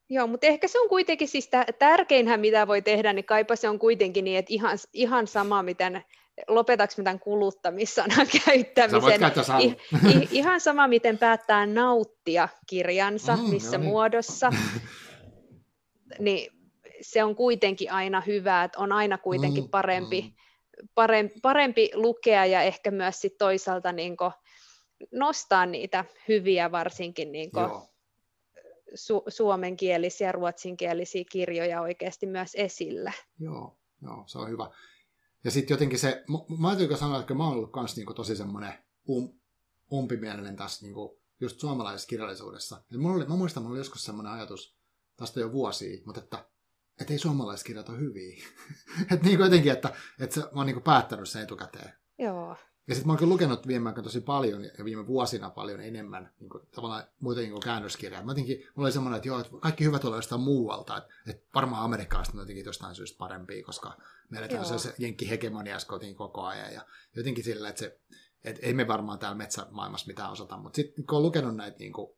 [0.09, 3.79] Joo, mutta ehkä se on kuitenkin siis tärkeinhän, mitä voi tehdä, niin kaipa se on
[3.79, 6.05] kuitenkin niin, että ihan, ihan sama, miten
[6.49, 9.21] lopetaks tämän kuluttamissanan käyttämisen.
[9.61, 9.77] I,
[10.11, 13.91] i, ihan sama, miten päättää nauttia kirjansa, mm, missä no niin.
[13.91, 14.53] muodossa.
[16.19, 16.53] niin
[17.01, 20.89] se on kuitenkin aina hyvä, että on aina kuitenkin mm, parempi, mm.
[20.95, 24.17] parempi, parempi lukea ja ehkä myös sit toisaalta niin
[25.13, 27.51] nostaa niitä hyviä varsinkin niin
[28.95, 33.13] su- suomenkielisiä, ruotsinkielisiä kirjoja oikeasti myös esille.
[33.39, 34.71] Joo, joo se on hyvä.
[35.45, 36.25] Ja sitten jotenkin se,
[36.59, 38.73] mä täytyy sanoa, että mä oon ollut kans niinku tosi semmoinen
[39.09, 39.41] um,
[39.93, 42.83] umpimielinen tässä niinku just suomalaisessa kirjallisuudessa.
[42.91, 44.79] Et mulla oli, mä muistan, mulla oli joskus semmoinen ajatus,
[45.17, 46.49] tästä jo vuosia, mutta että
[47.01, 48.45] et ei suomalaiskirjat ole hyviä.
[49.13, 51.93] että niin jotenkin, että, että se, mä oon niinku päättänyt sen etukäteen.
[52.19, 52.57] Joo.
[52.89, 56.51] Ja sitten mä oon lukenut viime aikoina tosi paljon ja viime vuosina paljon enemmän niin
[56.51, 58.23] kuin, tavallaan muita niin käännöskirjaa.
[58.23, 61.47] Mä jotenkin, mulla oli semmoinen, että joo, että kaikki hyvät tulee jostain muualta, että, että
[61.55, 63.97] varmaan amerikkalaiset on jotenkin jostain syystä parempia, koska
[64.31, 66.87] meillä on se jenkki hegemonia kotiin koko ajan ja
[67.17, 68.01] jotenkin sillä, että se,
[68.45, 71.93] että ei me varmaan täällä metsämaailmassa mitään osata, mutta sitten kun on lukenut näitä niin
[71.93, 72.13] kuin,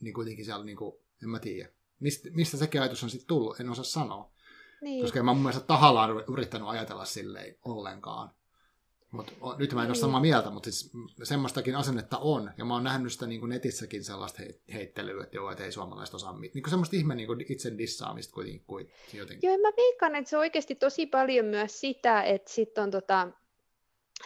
[0.00, 1.68] niin kuitenkin siellä, niin kuin, en mä tiedä,
[2.00, 4.30] mistä, mistä sekin ajatus on sitten tullut, en osaa sanoa.
[4.80, 5.02] Niin.
[5.02, 8.30] Koska en mä mun mielestä tahallaan yrittänyt ajatella silleen ollenkaan.
[9.10, 10.00] Mut, nyt mä en ole niin.
[10.00, 10.90] samaa mieltä, mutta siis
[11.22, 12.50] semmoistakin asennetta on.
[12.58, 14.42] Ja mä oon nähnyt sitä niin kuin netissäkin sellaista
[14.72, 16.54] heittelyä, että joo, että ei suomalaiset osaa mitään.
[16.54, 18.34] Niin kuin semmoista ihme niin kuin itse dissaamista
[18.66, 19.38] kuitenkin.
[19.42, 23.28] Joo, mä veikkaan, että se on oikeasti tosi paljon myös sitä, että sitten on tota,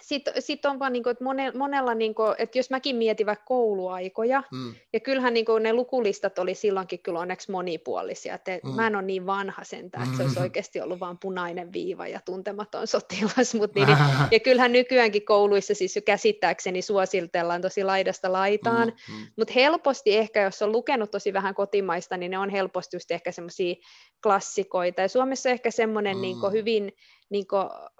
[0.02, 1.24] sitten sit on vaan, niin kuin, että
[1.58, 4.74] monella, niin kuin, että jos mäkin mietin vaikka kouluaikoja, mm.
[4.92, 8.70] ja kyllähän niin kuin, ne lukulistat oli silloinkin kyllä onneksi monipuolisia, että mm.
[8.70, 12.20] mä en ole niin vanha sentään, että se olisi oikeasti ollut vain punainen viiva ja
[12.24, 13.98] tuntematon sotilas, mutta niin,
[14.32, 19.14] ja kyllähän nykyäänkin kouluissa siis jo käsittääkseni suosiltellaan tosi laidasta laitaan, mm.
[19.14, 19.26] Mm.
[19.36, 23.32] mutta helposti ehkä, jos on lukenut tosi vähän kotimaista, niin ne on helposti just ehkä
[23.32, 23.74] semmoisia
[24.22, 26.20] klassikoita, ja Suomessa ehkä semmoinen mm.
[26.20, 26.92] niin hyvin
[27.30, 27.46] niin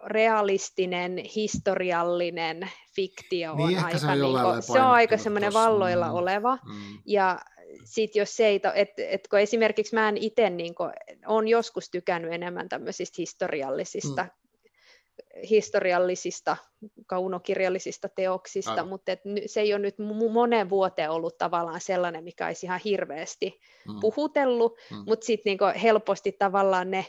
[0.06, 6.08] realistinen, historiallinen fiktio niin, on aika, se on, niin kuin, se on aika semmoinen valloilla
[6.08, 6.58] mm, oleva.
[6.66, 6.98] Mm.
[7.06, 7.38] Ja
[7.84, 10.74] sitten jos se ei, että et kun esimerkiksi mä en itse niin
[11.26, 14.30] olen joskus tykännyt enemmän tämmöisistä historiallisista mm
[15.50, 16.56] historiallisista,
[17.06, 18.88] kaunokirjallisista teoksista, Aivan.
[18.88, 19.94] mutta et se ei ole nyt
[20.32, 24.00] monen vuoteen ollut tavallaan sellainen, mikä olisi ihan hirveästi mm.
[24.00, 24.96] puhutellut, mm.
[25.06, 27.06] mutta sitten niinku helposti tavallaan ne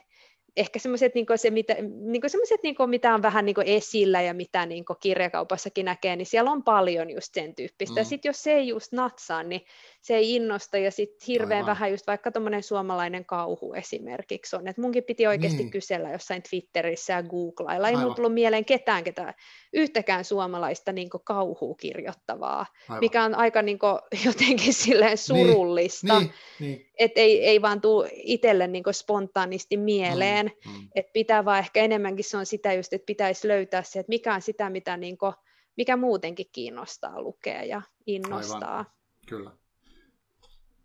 [0.57, 2.21] ehkä semmoiset, niin se, mitä, niin
[2.63, 7.09] niin mitä on vähän niin esillä ja mitä niin kirjakaupassakin näkee, niin siellä on paljon
[7.09, 8.01] just sen tyyppistä.
[8.01, 8.05] Mm.
[8.05, 9.61] Sitten jos se ei just natsaa, niin
[10.01, 11.67] se ei innosta ja sitten hirveän Aivan.
[11.67, 14.67] vähän just vaikka tuommoinen suomalainen kauhu esimerkiksi on.
[14.67, 15.71] Et munkin piti oikeasti niin.
[15.71, 17.89] kysellä jossain Twitterissä ja googlailla.
[17.89, 19.33] Ei mulla tullut mieleen ketään, ketään
[19.73, 22.99] yhtäkään suomalaista niin kauhua kirjoittavaa, Aivan.
[22.99, 23.79] mikä on aika niin
[24.25, 26.19] jotenkin silleen niin, surullista.
[26.19, 26.33] Niin.
[26.59, 26.75] Niin.
[26.75, 26.87] Niin.
[26.99, 30.51] Että ei, ei vaan tule itselle niin spontaanisti mieleen.
[30.65, 30.71] Mm.
[30.71, 30.87] Mm.
[30.95, 34.33] Että pitää vaan ehkä enemmänkin se on sitä just, että pitäisi löytää se, että mikä
[34.35, 35.33] on sitä, mitä niin kuin,
[35.77, 38.77] mikä muutenkin kiinnostaa lukea ja innostaa.
[38.77, 38.85] Aivan.
[39.27, 39.51] Kyllä.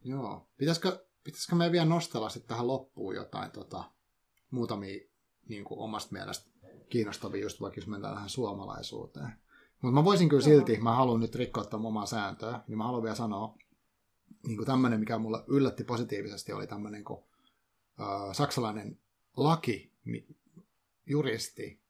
[0.05, 0.49] Joo.
[0.57, 3.85] Pitäisikö, pitäisikö me vielä nostella sitten tähän loppuun jotain tota,
[4.51, 5.01] muutamia
[5.49, 6.51] niin kuin omasta mielestä
[6.89, 9.33] kiinnostavia, just vaikka jos mennään tähän suomalaisuuteen.
[9.83, 13.03] Mutta mä voisin kyllä silti, mä haluan nyt rikkoa tämän omaa sääntöä, niin mä haluan
[13.03, 13.55] vielä sanoa,
[14.47, 17.25] niin kuin tämmöinen, mikä mulle yllätti positiivisesti, oli tämmöinen kuin,
[18.01, 18.99] äh, saksalainen
[19.37, 19.93] laki,
[21.07, 21.81] juristi,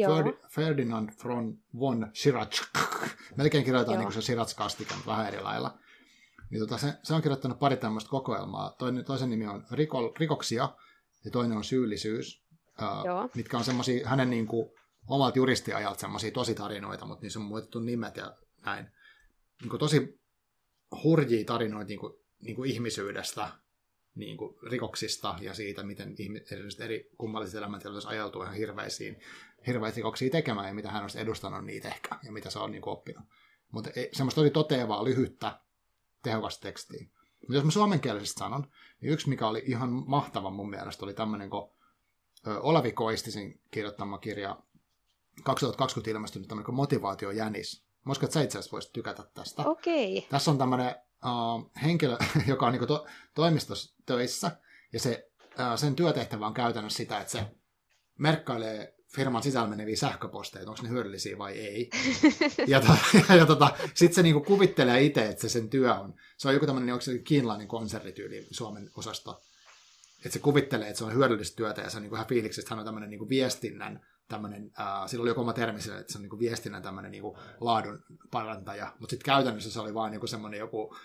[0.00, 2.70] Ferd- Ferdinand von, von Schirach,
[3.36, 5.78] melkein kirjoitetaan niin kuin se Schirach-kastike, mutta vähän eri lailla.
[6.50, 8.74] Niin tota, se, se, on kirjoittanut pari tämmöistä kokoelmaa.
[8.78, 10.68] Toinen, toisen nimi on Riko, Rikoksia
[11.24, 12.44] ja toinen on Syyllisyys,
[12.82, 14.70] uh, mitkä on semmoisia hänen niin kuin,
[15.06, 18.36] omalta juristiajalta semmoisia tarinoita, mutta niissä on muutettu nimet ja
[18.66, 18.86] näin.
[19.60, 20.20] Niin kuin, tosi
[21.02, 22.12] hurjia tarinoita niin kuin,
[22.42, 23.48] niin kuin ihmisyydestä,
[24.14, 29.20] niin kuin rikoksista ja siitä, miten ihmiset, eri kummalliset elämäntilanteet ajautuu ihan hirveisiin,
[29.66, 32.82] hirveisiin rikoksia tekemään ja mitä hän on edustanut niitä ehkä ja mitä se on niin
[32.82, 33.24] kuin oppinut.
[33.72, 35.60] Mutta semmoista oli toteavaa, lyhyttä,
[36.22, 37.06] tehokasta tekstiä.
[37.40, 38.66] Mutta jos mä suomenkielisesti sanon,
[39.00, 41.74] niin yksi mikä oli ihan mahtava mun mielestä oli tämmöinen, kun
[42.60, 44.62] Olavi Koistisen kirjoittama kirja
[45.44, 47.83] 2020 ilmestynyt tämmöinen motivaatio jänis.
[48.12, 49.62] Että sä itse asiassa voisit tykätä tästä.
[49.62, 50.18] Okei.
[50.18, 50.30] Okay.
[50.30, 50.94] Tässä on tämmöinen
[51.24, 52.16] uh, henkilö,
[52.46, 54.50] joka on niin to, toimistossa töissä,
[54.92, 57.46] ja se, uh, sen työtehtävä on käytännössä sitä, että se
[58.18, 61.90] merkkailee firman sisällä meneviä sähköposteja, onko ne hyödyllisiä vai ei.
[62.66, 62.92] ja to,
[63.28, 66.14] ja, ja tota, sitten se niinku kuvittelee itse, että se sen työ on.
[66.36, 69.42] Se on joku tämmöinen, onko se kiinalainen konsernityyli Suomen osasto.
[70.18, 72.74] Että se kuvittelee, että se on hyödyllistä työtä ja se on niinku ihan fiiliksi, että
[72.74, 76.18] hän on tämmöinen niinku viestinnän tämmöinen, äh, sillä oli joku oma termi sille, että se
[76.18, 80.60] on niinku viestinnän tämmöinen niinku laadun parantaja, mutta sitten käytännössä se oli vaan niinku semmoinen
[80.60, 80.96] joku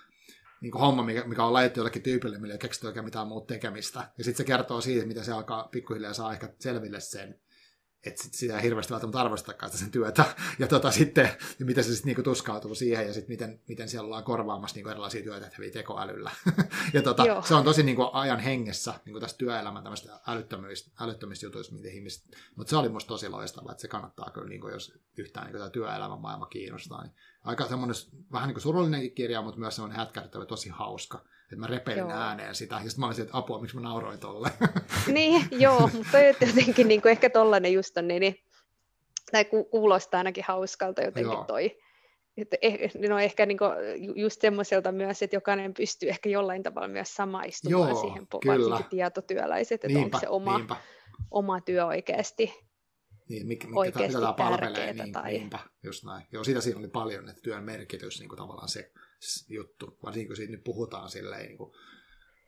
[0.61, 3.47] niin kuin homma, mikä, mikä on laitettu jollekin tyypille, millä ei keksitty oikein mitään muuta
[3.47, 3.99] tekemistä.
[4.17, 7.39] Ja sitten se kertoo siitä, miten se alkaa pikkuhiljaa saa ehkä selville sen,
[8.05, 10.25] että sit sitä ei hirveästi välttämättä arvostakaan sen työtä,
[10.59, 14.05] ja tota, sitten, ja miten se sitten niinku tuskautuu siihen, ja sitten miten, miten siellä
[14.05, 16.31] ollaan korvaamassa niinku erilaisia työtehtäviä tekoälyllä.
[16.93, 20.19] ja tota, se on tosi niinku ajan hengessä niinku tästä työelämän tämmöistä
[20.99, 22.23] älyttömistä jutuista, miten ihmiset,
[22.55, 25.69] mutta se oli musta tosi loistavaa, että se kannattaa kyllä, niinku, jos yhtään niinku tämä
[25.69, 27.03] työelämän maailma kiinnostaa.
[27.03, 27.13] Niin
[27.43, 27.95] aika semmoinen
[28.31, 32.11] vähän niinku surullinenkin kirja, mutta myös semmoinen hätkähdyttävä, tosi hauska että mä repelin joo.
[32.11, 34.49] ääneen sitä, ja sitten mä olisin, että apua, miksi mä nauroin tolle.
[35.07, 38.35] niin, joo, mutta jotenkin niin kuin ehkä tollainen just on, niin, niin
[39.31, 41.43] tai kuulostaa ainakin hauskalta jotenkin joo.
[41.43, 41.77] toi.
[42.37, 43.57] Että eh, no ehkä niin
[44.15, 48.59] just semmoiselta myös, että jokainen pystyy ehkä jollain tavalla myös samaistumaan Joo, siihen, kyllä.
[48.59, 50.75] varsinkin tietotyöläiset, että niinpä, onko se oma, niinpä.
[51.31, 52.53] oma työ oikeasti
[53.29, 55.31] niin, mikä, mikä oikeasti mitä tämä palvelee, niin, tai...
[55.31, 56.27] niinpä, just näin.
[56.31, 58.91] Joo, siitä siinä oli paljon, että työn merkitys, niin kuin tavallaan se
[59.49, 61.71] juttu, varsinkin kun siitä nyt puhutaan silleen, niin kuin,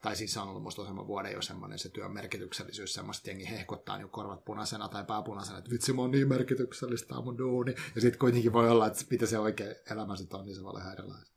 [0.01, 3.97] tai siis on ollut musta useamman vuoden jo semmoinen se työn merkityksellisyys, semmoista jengi hehkuttaa
[3.97, 7.75] niin korvat punaisena tai pääpunaisena, että vitsi, mä oon niin merkityksellistä, tämä mun duuni.
[7.95, 10.69] Ja sitten kuitenkin voi olla, että mitä se oikein elämä sitten on, niin se voi
[10.69, 11.31] olla ihan erilaista.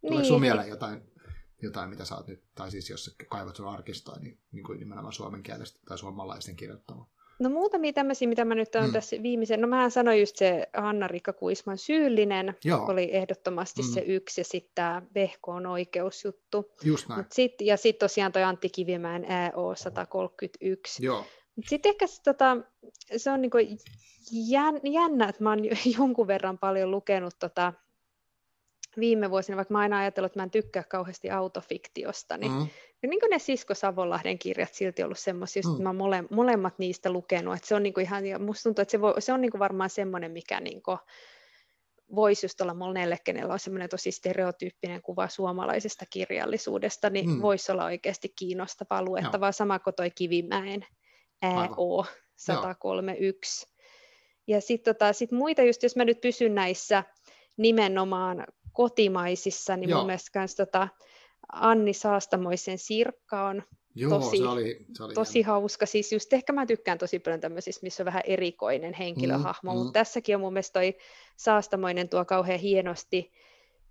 [0.00, 0.28] Tuleeko niin.
[0.28, 1.12] sun mieleen jotain,
[1.62, 4.78] jotain, mitä sä oot nyt, tai siis jos sä kaivat sun arkistoa, niin, niin kuin
[4.78, 7.10] nimenomaan suomen kielestä tai suomalaisten kirjoittamaan?
[7.38, 8.92] No muutamia tämmöisiä, mitä mä nyt olen mm.
[8.92, 12.86] tässä viimeisen, no mä sanoin just se Hanna-Rikka Kuisman syyllinen, Joo.
[12.86, 13.88] oli ehdottomasti mm.
[13.88, 16.72] se yksi, ja sitten tämä Vehkoon oikeusjuttu.
[16.84, 17.20] Just näin.
[17.20, 21.04] Mut sit, ja sitten tosiaan toi Antti Kivimäen EO 131.
[21.04, 21.24] Joo.
[21.68, 22.56] Sitten ehkä tota,
[23.16, 23.58] se on niinku
[24.84, 25.64] jännä, että mä oon
[25.98, 27.72] jonkun verran paljon lukenut tota,
[29.00, 32.66] viime vuosina, vaikka mä aina ajatellut, että mä en tykkää kauheasti autofiktiosta, niin, mm.
[33.10, 35.70] Niin kuin ne Sisko Savonlahden kirjat silti ollut semmoisia, mm.
[35.70, 38.82] että mä mole, molemmat niistä lukenut, että se on niin kuin ihan, ja musta tuntuu,
[38.82, 40.98] että se, voi, se on niin kuin varmaan semmoinen, mikä niin kuin
[42.14, 47.42] voisi just olla monelle, kenellä on semmoinen tosi stereotyyppinen kuva suomalaisesta kirjallisuudesta, niin mm.
[47.42, 49.52] voisi olla oikeasti kiinnostavaa luettavaa, Joo.
[49.52, 50.86] sama kuin toi Kivimäen
[51.76, 52.04] O
[52.36, 53.66] 131.
[53.66, 53.74] Joo.
[54.46, 57.04] Ja sitten tota, sit muita, just jos mä nyt pysyn näissä
[57.56, 59.98] nimenomaan kotimaisissa, niin Joo.
[59.98, 60.88] mun mielestä kans tota
[61.52, 63.62] Anni Saastamoisen Sirkka on
[63.94, 65.86] Joo, tosi, se oli, se oli tosi hauska.
[65.86, 69.90] Siis just ehkä mä tykkään tosi paljon tämmöisistä, missä on vähän erikoinen henkilöhahmo, mm, mutta
[69.90, 69.92] mm.
[69.92, 70.96] tässäkin on mun mielestä toi
[71.36, 73.32] Saastamoinen tuo kauhean hienosti,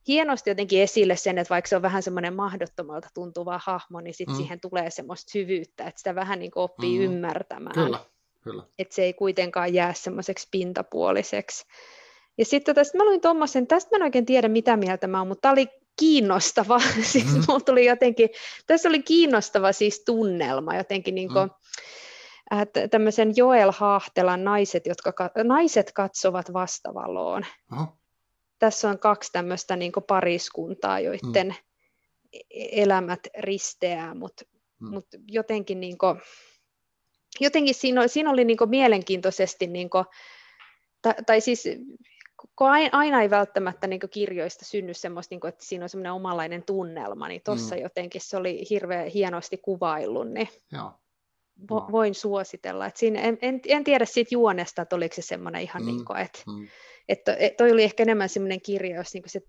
[0.07, 4.35] hienosti jotenkin esille sen, että vaikka se on vähän semmoinen mahdottomalta tuntuva hahmo, niin sitten
[4.35, 4.38] mm.
[4.38, 7.05] siihen tulee semmoista syvyyttä, että sitä vähän niin kuin oppii mm.
[7.05, 7.73] ymmärtämään.
[7.73, 7.99] Kyllä,
[8.41, 8.63] kyllä.
[8.80, 11.65] Että se ei kuitenkaan jää semmoiseksi pintapuoliseksi.
[12.38, 15.27] Ja sitten tästä mä luin tuommoisen, tästä mä en oikein tiedä mitä mieltä mä oon,
[15.27, 15.67] mutta tämä oli
[15.99, 16.80] kiinnostava,
[17.11, 17.44] siis mm-hmm.
[17.48, 18.30] mulla tuli jotenkin,
[18.68, 21.49] tässä oli kiinnostava siis tunnelma jotenkin niin kuin,
[22.52, 22.61] mm.
[22.61, 25.14] että tämmöisen Joel Haahtelan naiset, jotka,
[25.44, 27.45] naiset katsovat vastavaloon.
[27.72, 27.98] Aha.
[28.60, 31.56] Tässä on kaksi tämmöistä niin pariskuntaa, joiden mm.
[32.72, 34.45] elämät risteää, mutta
[34.80, 34.90] mm.
[34.90, 36.22] mut jotenkin, niin kuin,
[37.40, 40.06] jotenkin siinä, siinä oli niin mielenkiintoisesti, niin kuin,
[41.02, 41.64] tai, tai siis
[42.91, 47.41] aina ei välttämättä niin kirjoista synny semmoista, niin että siinä on semmoinen omanlainen tunnelma, niin
[47.45, 47.82] tuossa mm.
[47.82, 50.91] jotenkin se oli hirveän hienosti kuvaillut, niin Joo.
[51.70, 52.86] Vo, voin suositella.
[52.86, 55.86] Et siinä, en, en, en tiedä siitä juonesta, että oliko se semmoinen ihan mm.
[55.86, 56.68] niin kuin, että mm.
[57.10, 59.41] että toi oli ehkä enemmän semmoinen kirja, jos niin se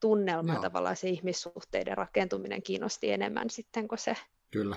[0.00, 0.62] tunnelma Joo.
[0.62, 4.16] tavallaan se ihmissuhteiden rakentuminen kiinnosti enemmän sitten kuin se
[4.50, 4.76] Kyllä.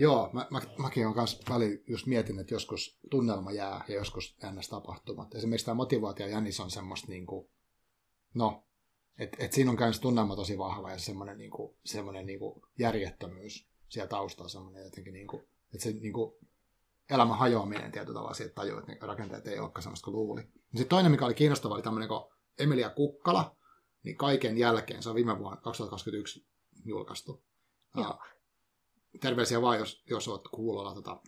[0.00, 4.36] Joo, mä, mä, mäkin olen kanssa väli just mietin, että joskus tunnelma jää ja joskus
[4.52, 4.68] ns.
[4.68, 5.34] tapahtumat.
[5.34, 7.50] Esimerkiksi tämä motivaatio jännis on semmoista niin kuin,
[8.34, 8.64] no,
[9.18, 12.62] että et siinä on käynyt tunnelma tosi vahva ja semmoinen, niin kuin, semmoinen niin kuin
[12.78, 15.42] järjettömyys siellä taustalla semmoinen jotenkin, niin kuin,
[15.74, 16.34] että se niin kuin,
[17.10, 20.42] elämän hajoaminen tietyllä tavalla siitä tajuu, että ne rakenteet ei olekaan semmoista kuin luuli.
[20.42, 22.24] Sitten toinen, mikä oli kiinnostava, oli tämmöinen kuin
[22.58, 23.56] Emilia Kukkala,
[24.02, 26.46] niin kaiken jälkeen, se on viime vuonna 2021
[26.84, 27.42] julkaistu.
[27.96, 28.18] Joo
[29.20, 30.94] terveisiä vaan, jos, jos olet kuulolla.
[30.94, 31.20] Tota,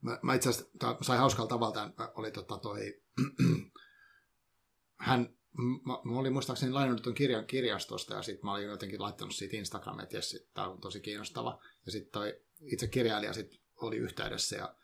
[0.00, 3.02] mä, mä itse asiassa sain hauskalla tavalla, tämän, oli tota toi,
[4.96, 5.36] hän,
[5.84, 9.56] mä, mä olin muistaakseni lainannut tuon kirjan kirjastosta ja sitten mä olin jotenkin laittanut siitä
[9.56, 11.62] Instagramiin, että jes, tämä on tosi kiinnostava.
[11.86, 14.74] Ja sitten toi itse kirjailija sit oli yhteydessä ja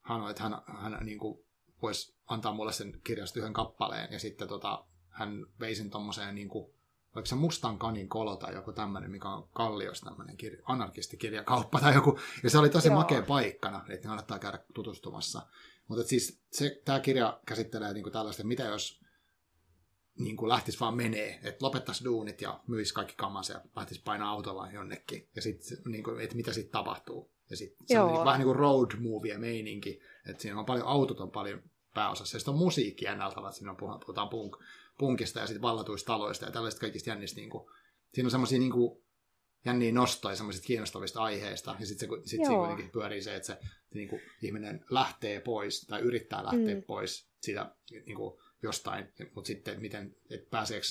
[0.00, 1.46] hän että hän, hän niin kuin,
[1.82, 6.48] voisi antaa mulle sen kirjasta yhden kappaleen, ja sitten tota, hän vei sen tommoseen niin
[6.48, 6.75] kuin,
[7.16, 11.94] oliko se Mustan kanin kolo tai joku tämmöinen, mikä on Kalliossa tämmöinen kirja, anarkistikirjakauppa tai
[11.94, 12.96] joku, ja se oli tosi Joo.
[12.96, 15.42] makea paikkana, että kannattaa käydä tutustumassa.
[15.88, 19.00] Mutta siis se, tämä kirja käsittelee niin kuin tällaista, mitä jos
[20.18, 24.30] niin kuin lähtisi vaan menee, että lopettaisi duunit ja myisi kaikki kamansa ja lähtisi painaa
[24.30, 27.30] autolla jonnekin, ja sitten, niin kuin, että mitä sitten tapahtuu.
[27.50, 30.86] Ja sitten se on niin, vähän niin kuin road movie meininki, että siinä on paljon,
[30.86, 31.62] autot on paljon
[31.94, 34.56] pääosassa, ja sitten on musiikki jännältä, että siinä on, puhutaan punk,
[34.98, 37.70] punkista ja sitten vallatuista taloista ja tällaista kaikista jännistä, niin kuin,
[38.14, 39.02] siinä on semmoisia niin kuin,
[39.64, 43.58] jänniä nostoja semmoisista kiinnostavista aiheista, ja sitten sit siinä kuitenkin pyörii se, että se
[43.94, 46.82] niin kuin, ihminen lähtee pois, tai yrittää lähteä mm.
[46.82, 47.74] pois siitä
[48.06, 50.86] niin kuin, jostain, mutta sitten miten, että pääseekö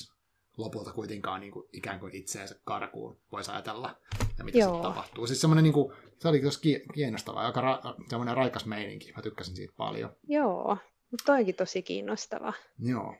[0.56, 3.96] lopulta kuitenkaan niin kuin, ikään kuin itseensä karkuun, voisi ajatella,
[4.38, 5.26] ja mitä sitten tapahtuu.
[5.26, 9.56] Siis semmoinen, niin kuin, se oli tosi kiinnostava, aika ra- semmoinen raikas meininki, mä tykkäsin
[9.56, 10.16] siitä paljon.
[10.28, 10.78] Joo,
[11.10, 12.52] mutta toikin tosi kiinnostava.
[12.78, 13.14] Joo.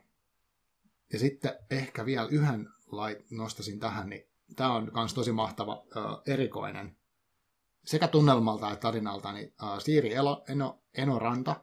[1.13, 6.03] Ja sitten ehkä vielä yhden lait nostasin tähän, niin tämä on myös tosi mahtava, äh,
[6.33, 6.97] erikoinen,
[7.85, 11.61] sekä tunnelmalta että tarinalta, niin äh, Siiri Elo, Eno, Eno Ranta,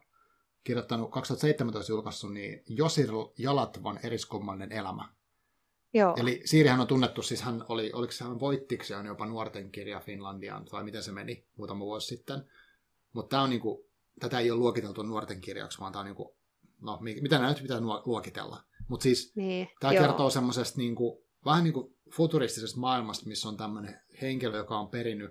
[0.65, 5.09] kirjoittanut 2017 julkaissut, niin Josir Jalatvan eriskummallinen elämä.
[5.95, 6.15] Joo.
[6.19, 10.66] Eli Siirihän on tunnettu, siis hän oli, oliko hän voittiksi on jopa nuorten kirja Finlandiaan,
[10.73, 12.45] vai miten se meni muutama vuosi sitten.
[13.12, 13.89] Mutta tämä on niinku,
[14.21, 16.37] tätä ei ole luokiteltu nuorten kirjaksi, vaan tämä on niinku,
[16.85, 18.65] no mitä näitä pitää luokitella.
[18.89, 20.05] Mutta siis niin, tämä joo.
[20.06, 25.31] kertoo semmoisesta niinku, vähän niin kuin futuristisesta maailmasta, missä on tämmöinen henkilö, joka on perinyt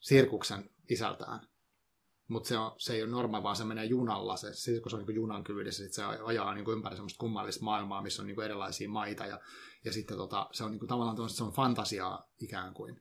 [0.00, 1.40] sirkuksen isältään.
[2.28, 4.36] Mutta se, se ei ole normaali, vaan se menee junalla.
[4.36, 8.02] Se sirkus on niin junan kyydissä, sit se ajaa niin kuin ympäri semmoista kummallista maailmaa,
[8.02, 9.26] missä on niin kuin erilaisia maita.
[9.26, 9.40] Ja,
[9.84, 13.00] ja sitten tota, se on niin kuin, tavallaan se on fantasiaa ikään kuin.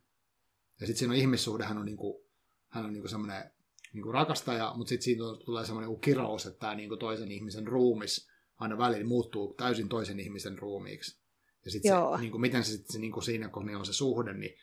[0.79, 2.25] Ja sitten siinä on ihmissuhde, hän on, niin kuin,
[2.67, 3.51] hän on niin kuin semmoinen
[3.95, 7.31] niin kuin rakastaja, mutta sitten siitä tulee semmoinen niin kirous, että tämä niin kuin toisen
[7.31, 8.27] ihmisen ruumis
[8.57, 11.17] aina välillä muuttuu täysin toisen ihmisen ruumiiksi.
[11.65, 13.93] Ja sitten se, niin kuin, miten se, sit, se niin kuin siinä, kun on se
[13.93, 14.57] suhde, niin,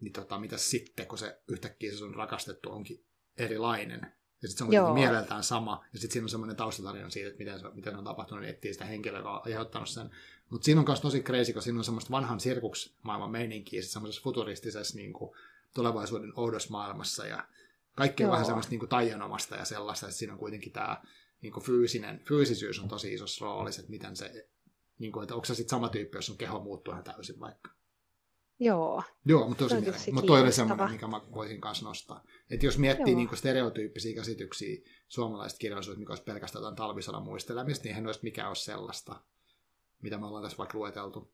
[0.00, 3.04] niin tota, mitä sitten, kun se yhtäkkiä se on rakastettu onkin
[3.36, 4.00] erilainen.
[4.42, 5.84] Ja sitten se on niin mieleltään sama.
[5.92, 8.72] Ja sitten siinä on semmoinen taustatarina siitä, että miten, se, miten on tapahtunut, niin etsii
[8.72, 10.10] sitä henkilöä, joka on aiheuttanut sen.
[10.50, 14.96] Mutta siinä on myös tosi crazy, kun siinä on semmoista vanhan sirkuksmaailman meininkiä, semmoisessa futuristisessa
[14.96, 15.36] niin kuin,
[15.74, 17.26] tulevaisuuden oudossa maailmassa.
[17.26, 17.44] Ja
[17.98, 21.02] kaikki on vähän semmoista niin kuin taianomasta ja sellaista, että siinä on kuitenkin tämä
[21.42, 24.48] niin kuin fyysinen, fyysisyys on tosi isossa roolissa, että miten se
[24.98, 27.70] niin kuin, että onko se sitten sama tyyppi, jos sun keho muuttuu ihan täysin vaikka.
[28.60, 29.02] Joo.
[29.24, 30.12] Joo, mutta tosi mielenkiintoista.
[30.12, 32.24] Mutta toi oli semmoinen, mikä mä voisin kanssa nostaa.
[32.50, 34.76] Että jos miettii niin kuin stereotyyppisiä käsityksiä
[35.08, 39.20] suomalaisista kirjallisuudesta, mikä olisi pelkästään jotain talvisodan muistelemista, niin eihän olisi mikään ole sellaista,
[40.02, 41.32] mitä me ollaan tässä vaikka lueteltu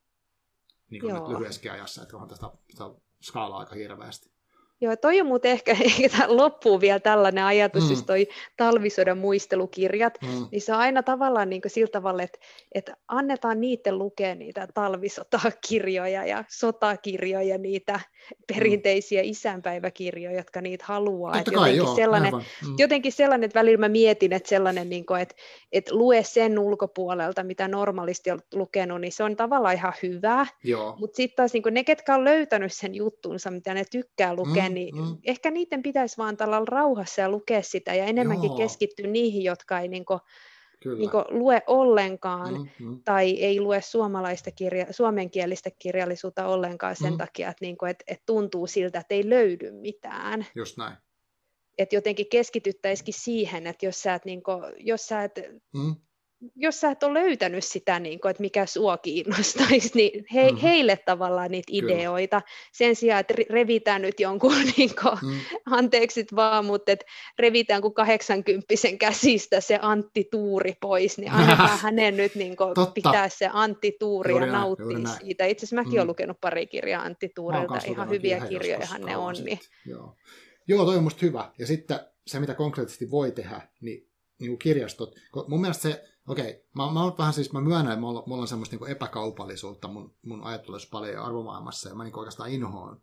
[0.90, 2.50] niin kuin nyt lyhyessäkin ajassa, että onhan tästä
[3.20, 4.33] skaalaa aika hirveästi.
[4.80, 7.86] Joo, toi on muuten ehkä, ehkä loppuu vielä tällainen ajatus, mm.
[7.86, 10.46] siis toi talvisodan muistelukirjat, mm.
[10.50, 12.38] niin se on aina tavallaan niin sillä tavalla, että,
[12.72, 18.00] että annetaan niiden lukea niitä talvisotakirjoja ja sotakirjoja, niitä
[18.46, 19.28] perinteisiä mm.
[19.28, 21.32] isänpäiväkirjoja, jotka niitä haluaa.
[21.32, 22.74] Totta kai, jotenkin, joo, sellainen, mm.
[22.78, 25.34] jotenkin sellainen, että välillä mä mietin, että sellainen, niin kuin, että,
[25.72, 30.46] että lue sen ulkopuolelta, mitä normaalisti on lukenut, niin se on tavallaan ihan hyvä,
[30.98, 34.63] mutta sitten taas niin ne, ketkä on löytänyt sen juttunsa, mitä ne tykkää lukea, mm,
[34.68, 35.16] niin mm.
[35.24, 38.56] ehkä niiden pitäisi vaan tällä rauhassa ja lukea sitä ja enemmänkin Joo.
[38.56, 40.20] keskittyä niihin, jotka ei niin kuin,
[40.98, 43.00] niin kuin, lue ollenkaan mm, mm.
[43.04, 47.18] tai ei lue suomalaista kirja, suomenkielistä kirjallisuutta ollenkaan sen mm.
[47.18, 50.46] takia, että, niin kuin, että, että tuntuu siltä, että ei löydy mitään.
[50.54, 50.96] Just näin.
[51.78, 55.40] Että jotenkin keskityttäisikin siihen, että jos sä et, niin kuin, jos sä et
[55.74, 55.96] mm
[56.56, 60.58] jos sä et ole löytänyt sitä, niin kuin, että mikä sua kiinnostaisi, niin he, mm-hmm.
[60.58, 61.94] heille tavallaan niitä Kyllä.
[61.94, 62.42] ideoita,
[62.72, 65.40] sen sijaan, että revitään nyt jonkun, niin kuin, mm.
[65.66, 67.06] anteeksi vaan, mutta että
[67.38, 68.66] revitään kuin 80
[68.98, 74.32] käsistä se Antti Tuuri pois, niin annetaan hänen nyt niin kuin, pitää se Antti Tuuri
[74.32, 75.44] juuri ja näin, nauttia siitä.
[75.46, 75.98] Itse asiassa mäkin mm.
[75.98, 79.34] olen lukenut pari kirjaa Antti Tuurilta, ihan hyviä kirjoja ne on.
[79.44, 79.58] Niin.
[79.86, 80.16] Joo.
[80.68, 81.52] Joo, toi on musta hyvä.
[81.58, 84.08] Ja sitten se, mitä konkreettisesti voi tehdä, niin,
[84.40, 85.14] niin kuin kirjastot,
[85.48, 88.48] mun mielestä se Okei, mä, mä oon vähän siis, mä myönnän, että mulla, mulla on
[88.48, 93.00] semmoista niin epäkaupallisuutta mun, mun ajattelussa paljon arvomaailmassa, ja mä niin oikeastaan inhoon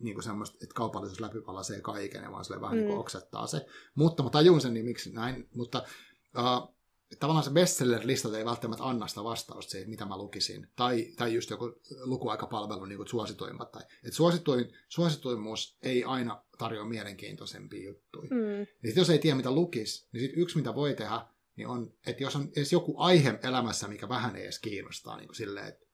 [0.00, 2.84] niin kuin semmoista, että kaupallisuus läpipalasee kaiken, ja vaan sille vähän mm.
[2.84, 3.66] niin oksettaa se.
[3.94, 5.84] Mutta mä tajun sen, niin miksi näin, mutta
[6.38, 6.74] uh,
[7.18, 10.68] tavallaan se bestseller-listat ei välttämättä anna sitä vastausta siihen, mitä mä lukisin.
[10.76, 11.72] Tai, tai just joku
[12.04, 13.72] lukuaikapalvelu, niin kuin suosituimmat.
[13.72, 18.30] Tai, että suosituin, suosituimmuus ei aina tarjoa mielenkiintoisempia juttuja.
[18.30, 18.66] Mm.
[18.82, 21.26] Niin jos ei tiedä, mitä lukisi, niin sit yksi, mitä voi tehdä,
[21.60, 25.28] niin on, että jos on edes joku aihe elämässä, mikä vähän ei edes kiinnostaa, niin
[25.28, 25.86] kuin silleen, että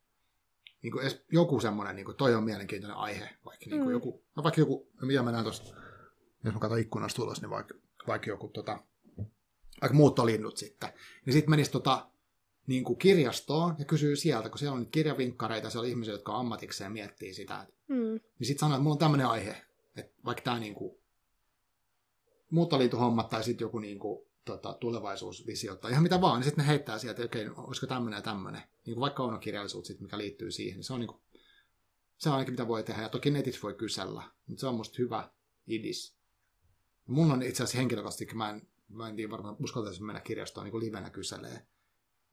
[0.83, 3.93] niin kuin edes joku semmoinen, niin kuin toi on mielenkiintoinen aihe, vaikka, niin kuin mm.
[3.93, 5.77] joku, no vaikka joku, no mitä mä näen tuosta,
[6.45, 7.75] jos mä katson ikkunasta tulos, niin vaikka,
[8.07, 8.79] vaikka joku tota,
[9.81, 10.89] vaikka muuttolinnut sitten,
[11.27, 12.11] niin sitten menisi tota,
[12.67, 16.41] niin kuin kirjastoon ja kysyy sieltä, kun siellä on kirjavinkkareita, siellä on ihmisiä, jotka on
[16.41, 17.61] ammatikseen miettii sitä.
[17.61, 18.21] Että, mm.
[18.39, 19.63] Niin sitten sanoo, että mulla on tämmöinen aihe,
[19.97, 20.99] että vaikka tämä niin kuin,
[22.51, 26.69] muuttoliintuhommat tai sitten joku niin kuin, tota, tulevaisuusvisio tai ihan mitä vaan, niin sitten ne
[26.69, 28.63] heittää sieltä, että okei, okay, olisiko tämmöinen ja tämmöinen.
[28.87, 31.21] Niin kuin vaikka on kirjallisuutta, sit, mikä liittyy siihen, niin se on, niin kuin,
[32.17, 33.03] se on ainakin mitä voi tehdä.
[33.03, 35.31] Ja toki netissä voi kysellä, mutta se on musta hyvä
[35.67, 36.17] idis.
[37.07, 40.73] Mun on itse asiassa henkilökohtaisesti, mä en, mä en tiedä varmaan uskaltaisin mennä kirjastoon niin
[40.73, 41.67] kuin livenä kyselee.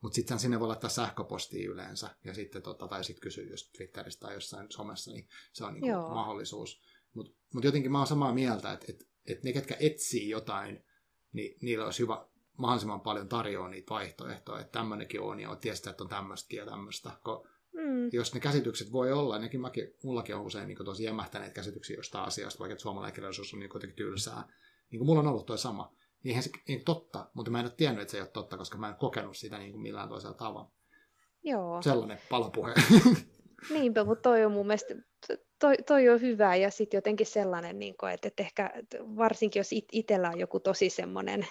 [0.01, 4.21] Mutta sitten sinne voi laittaa sähköpostia yleensä, ja sitten tota, tai sitten kysyä just Twitteristä
[4.21, 6.81] tai jossain somessa, niin se on niin kuin mahdollisuus.
[7.13, 10.83] Mutta mut jotenkin mä oon samaa mieltä, että et, et ne, ketkä etsii jotain,
[11.33, 12.25] niin niillä olisi hyvä
[12.57, 17.11] mahdollisimman paljon tarjoa niitä vaihtoehtoja, että tämmöinenkin on, ja tietysti, että on tämmöistäkin ja tämmöistä.
[17.73, 18.09] Mm.
[18.11, 22.27] Jos ne käsitykset voi olla, nekin mäkin, mullakin on usein niin tosi jämähtäneet käsityksiä jostain
[22.27, 24.43] asiasta, vaikka suomalainen kirjallisuus on niin kuitenkin tylsää.
[24.91, 25.95] Niin kuin mulla on ollut toi sama.
[26.23, 28.57] Niin eihän se niin totta, mutta mä en ole tiennyt, että se ei ole totta,
[28.57, 30.71] koska mä en kokenut sitä niin kuin millään toisella tavalla.
[31.43, 31.81] Joo.
[31.81, 32.73] Sellainen palopuhe.
[33.69, 34.95] Niinpä, mutta toi on mun mielestä,
[35.59, 39.73] toi, toi on hyvä ja sitten jotenkin sellainen, niin kuin, että, että ehkä varsinkin jos
[39.73, 41.47] it, itsellä on joku tosi semmoinen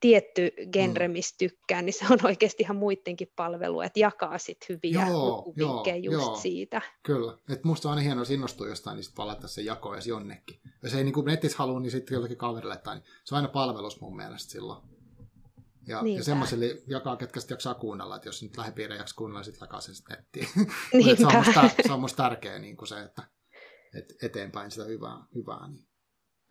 [0.00, 1.12] tietty genre, mm.
[1.12, 5.84] mistä tykkään, niin se on oikeasti ihan muidenkin palvelu, että jakaa sitten hyviä joo, joo,
[6.02, 6.36] just joo.
[6.36, 6.82] siitä.
[7.02, 10.06] Kyllä, että musta on aina hienoa, jos innostuu jostain, niin sitten palata se jako edes
[10.06, 10.60] jonnekin.
[10.82, 14.00] Jos ei niin netissä halua, niin sitten jollekin kaverille tai niin se on aina palvelus
[14.00, 14.82] mun mielestä silloin.
[15.90, 19.66] Ja, ja semmoiselle jakaa, ketkä sitten jaksaa kuunnella, että jos nyt lähipiirejä jaksaa kuunnella, sitten
[19.66, 20.48] jakaa sen sitten nettiin.
[21.18, 23.22] se on musta, se on musta tärkeä niin kuin se, että,
[23.94, 25.24] että eteenpäin sitä hyvää.
[25.34, 25.89] hyvää niin.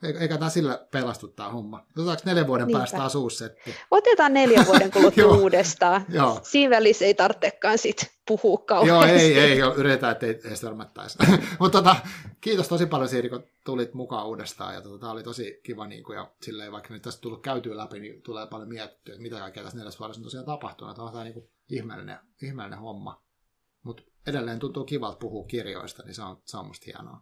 [0.04, 1.86] Eikä tämä sillä pelastu tämä homma.
[1.98, 2.80] Otetaanko neljän vuoden Niinpä.
[2.80, 3.76] päästä taas uusi setti?
[3.92, 6.06] Otetaan neljän vuoden kuluttua uudestaan.
[6.10, 6.40] Joo.
[6.44, 8.90] Siinä välissä ei tarvitsekaan sit puhua kauheasti.
[8.90, 11.18] Joo, ei, ei, yritetään, ettei edes törmättäisi.
[11.60, 11.96] Mutta tota,
[12.42, 14.74] kiitos tosi paljon Siiri, kun tulit mukaan uudestaan.
[14.76, 17.78] Ja tota, tämä oli tosi kiva, niin kuin, ja silleen, vaikka nyt tästä tullut käytyä
[17.78, 20.96] läpi, niin tulee paljon mietittyä, että mitä kaikkea tässä neljäs vuodessa on tosiaan tapahtunut.
[20.96, 23.24] Tämä on tämä niin ihmeellinen, ihmeellinen homma.
[23.84, 27.22] Mutta edelleen tuntuu kivalta puhua kirjoista, niin se on, se on musta hienoa.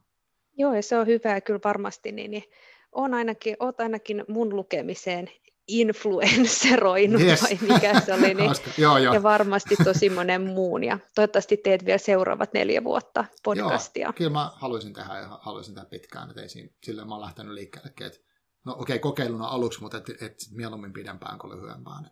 [0.58, 2.44] Joo, ja se on hyvä kyllä varmasti, niin, niin
[2.92, 5.30] on ainakin, oot ainakin mun lukemiseen
[5.68, 7.42] influenceroinut, yes.
[7.42, 9.14] vai mikä se oli, niin, joo, joo.
[9.14, 14.06] ja varmasti tosi monen muun, ja toivottavasti teet vielä seuraavat neljä vuotta podcastia.
[14.06, 17.54] Joo, kyllä mä haluaisin tehdä, ja haluaisin tehdä pitkään, että ei siinä, mä oon lähtenyt
[17.54, 18.20] liikkeelle, että
[18.66, 22.06] no okei, okay, kokeiluna aluksi, mutta et, et mieluummin pidempään kuin lyhyempään.
[22.06, 22.12] Et,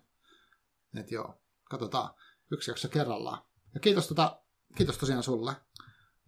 [1.00, 2.10] et joo, katsotaan
[2.52, 3.42] yksi jakso kerrallaan.
[3.74, 4.42] Ja kiitos, tota,
[4.76, 5.54] kiitos tosiaan sulle.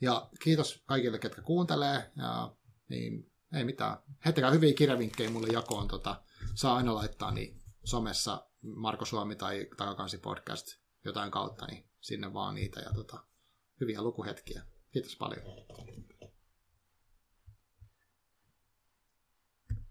[0.01, 2.11] Ja kiitos kaikille, ketkä kuuntelee.
[2.15, 2.55] Ja,
[2.89, 3.97] niin ei mitään.
[4.25, 5.87] Heittäkää hyviä kirjavinkkejä mulle jakoon.
[5.87, 6.23] Tota,
[6.55, 10.67] saa aina laittaa niin somessa Marko Suomi tai Takakansi podcast
[11.05, 13.23] jotain kautta, niin sinne vaan niitä ja tota,
[13.81, 14.63] hyviä lukuhetkiä.
[14.91, 15.41] Kiitos paljon.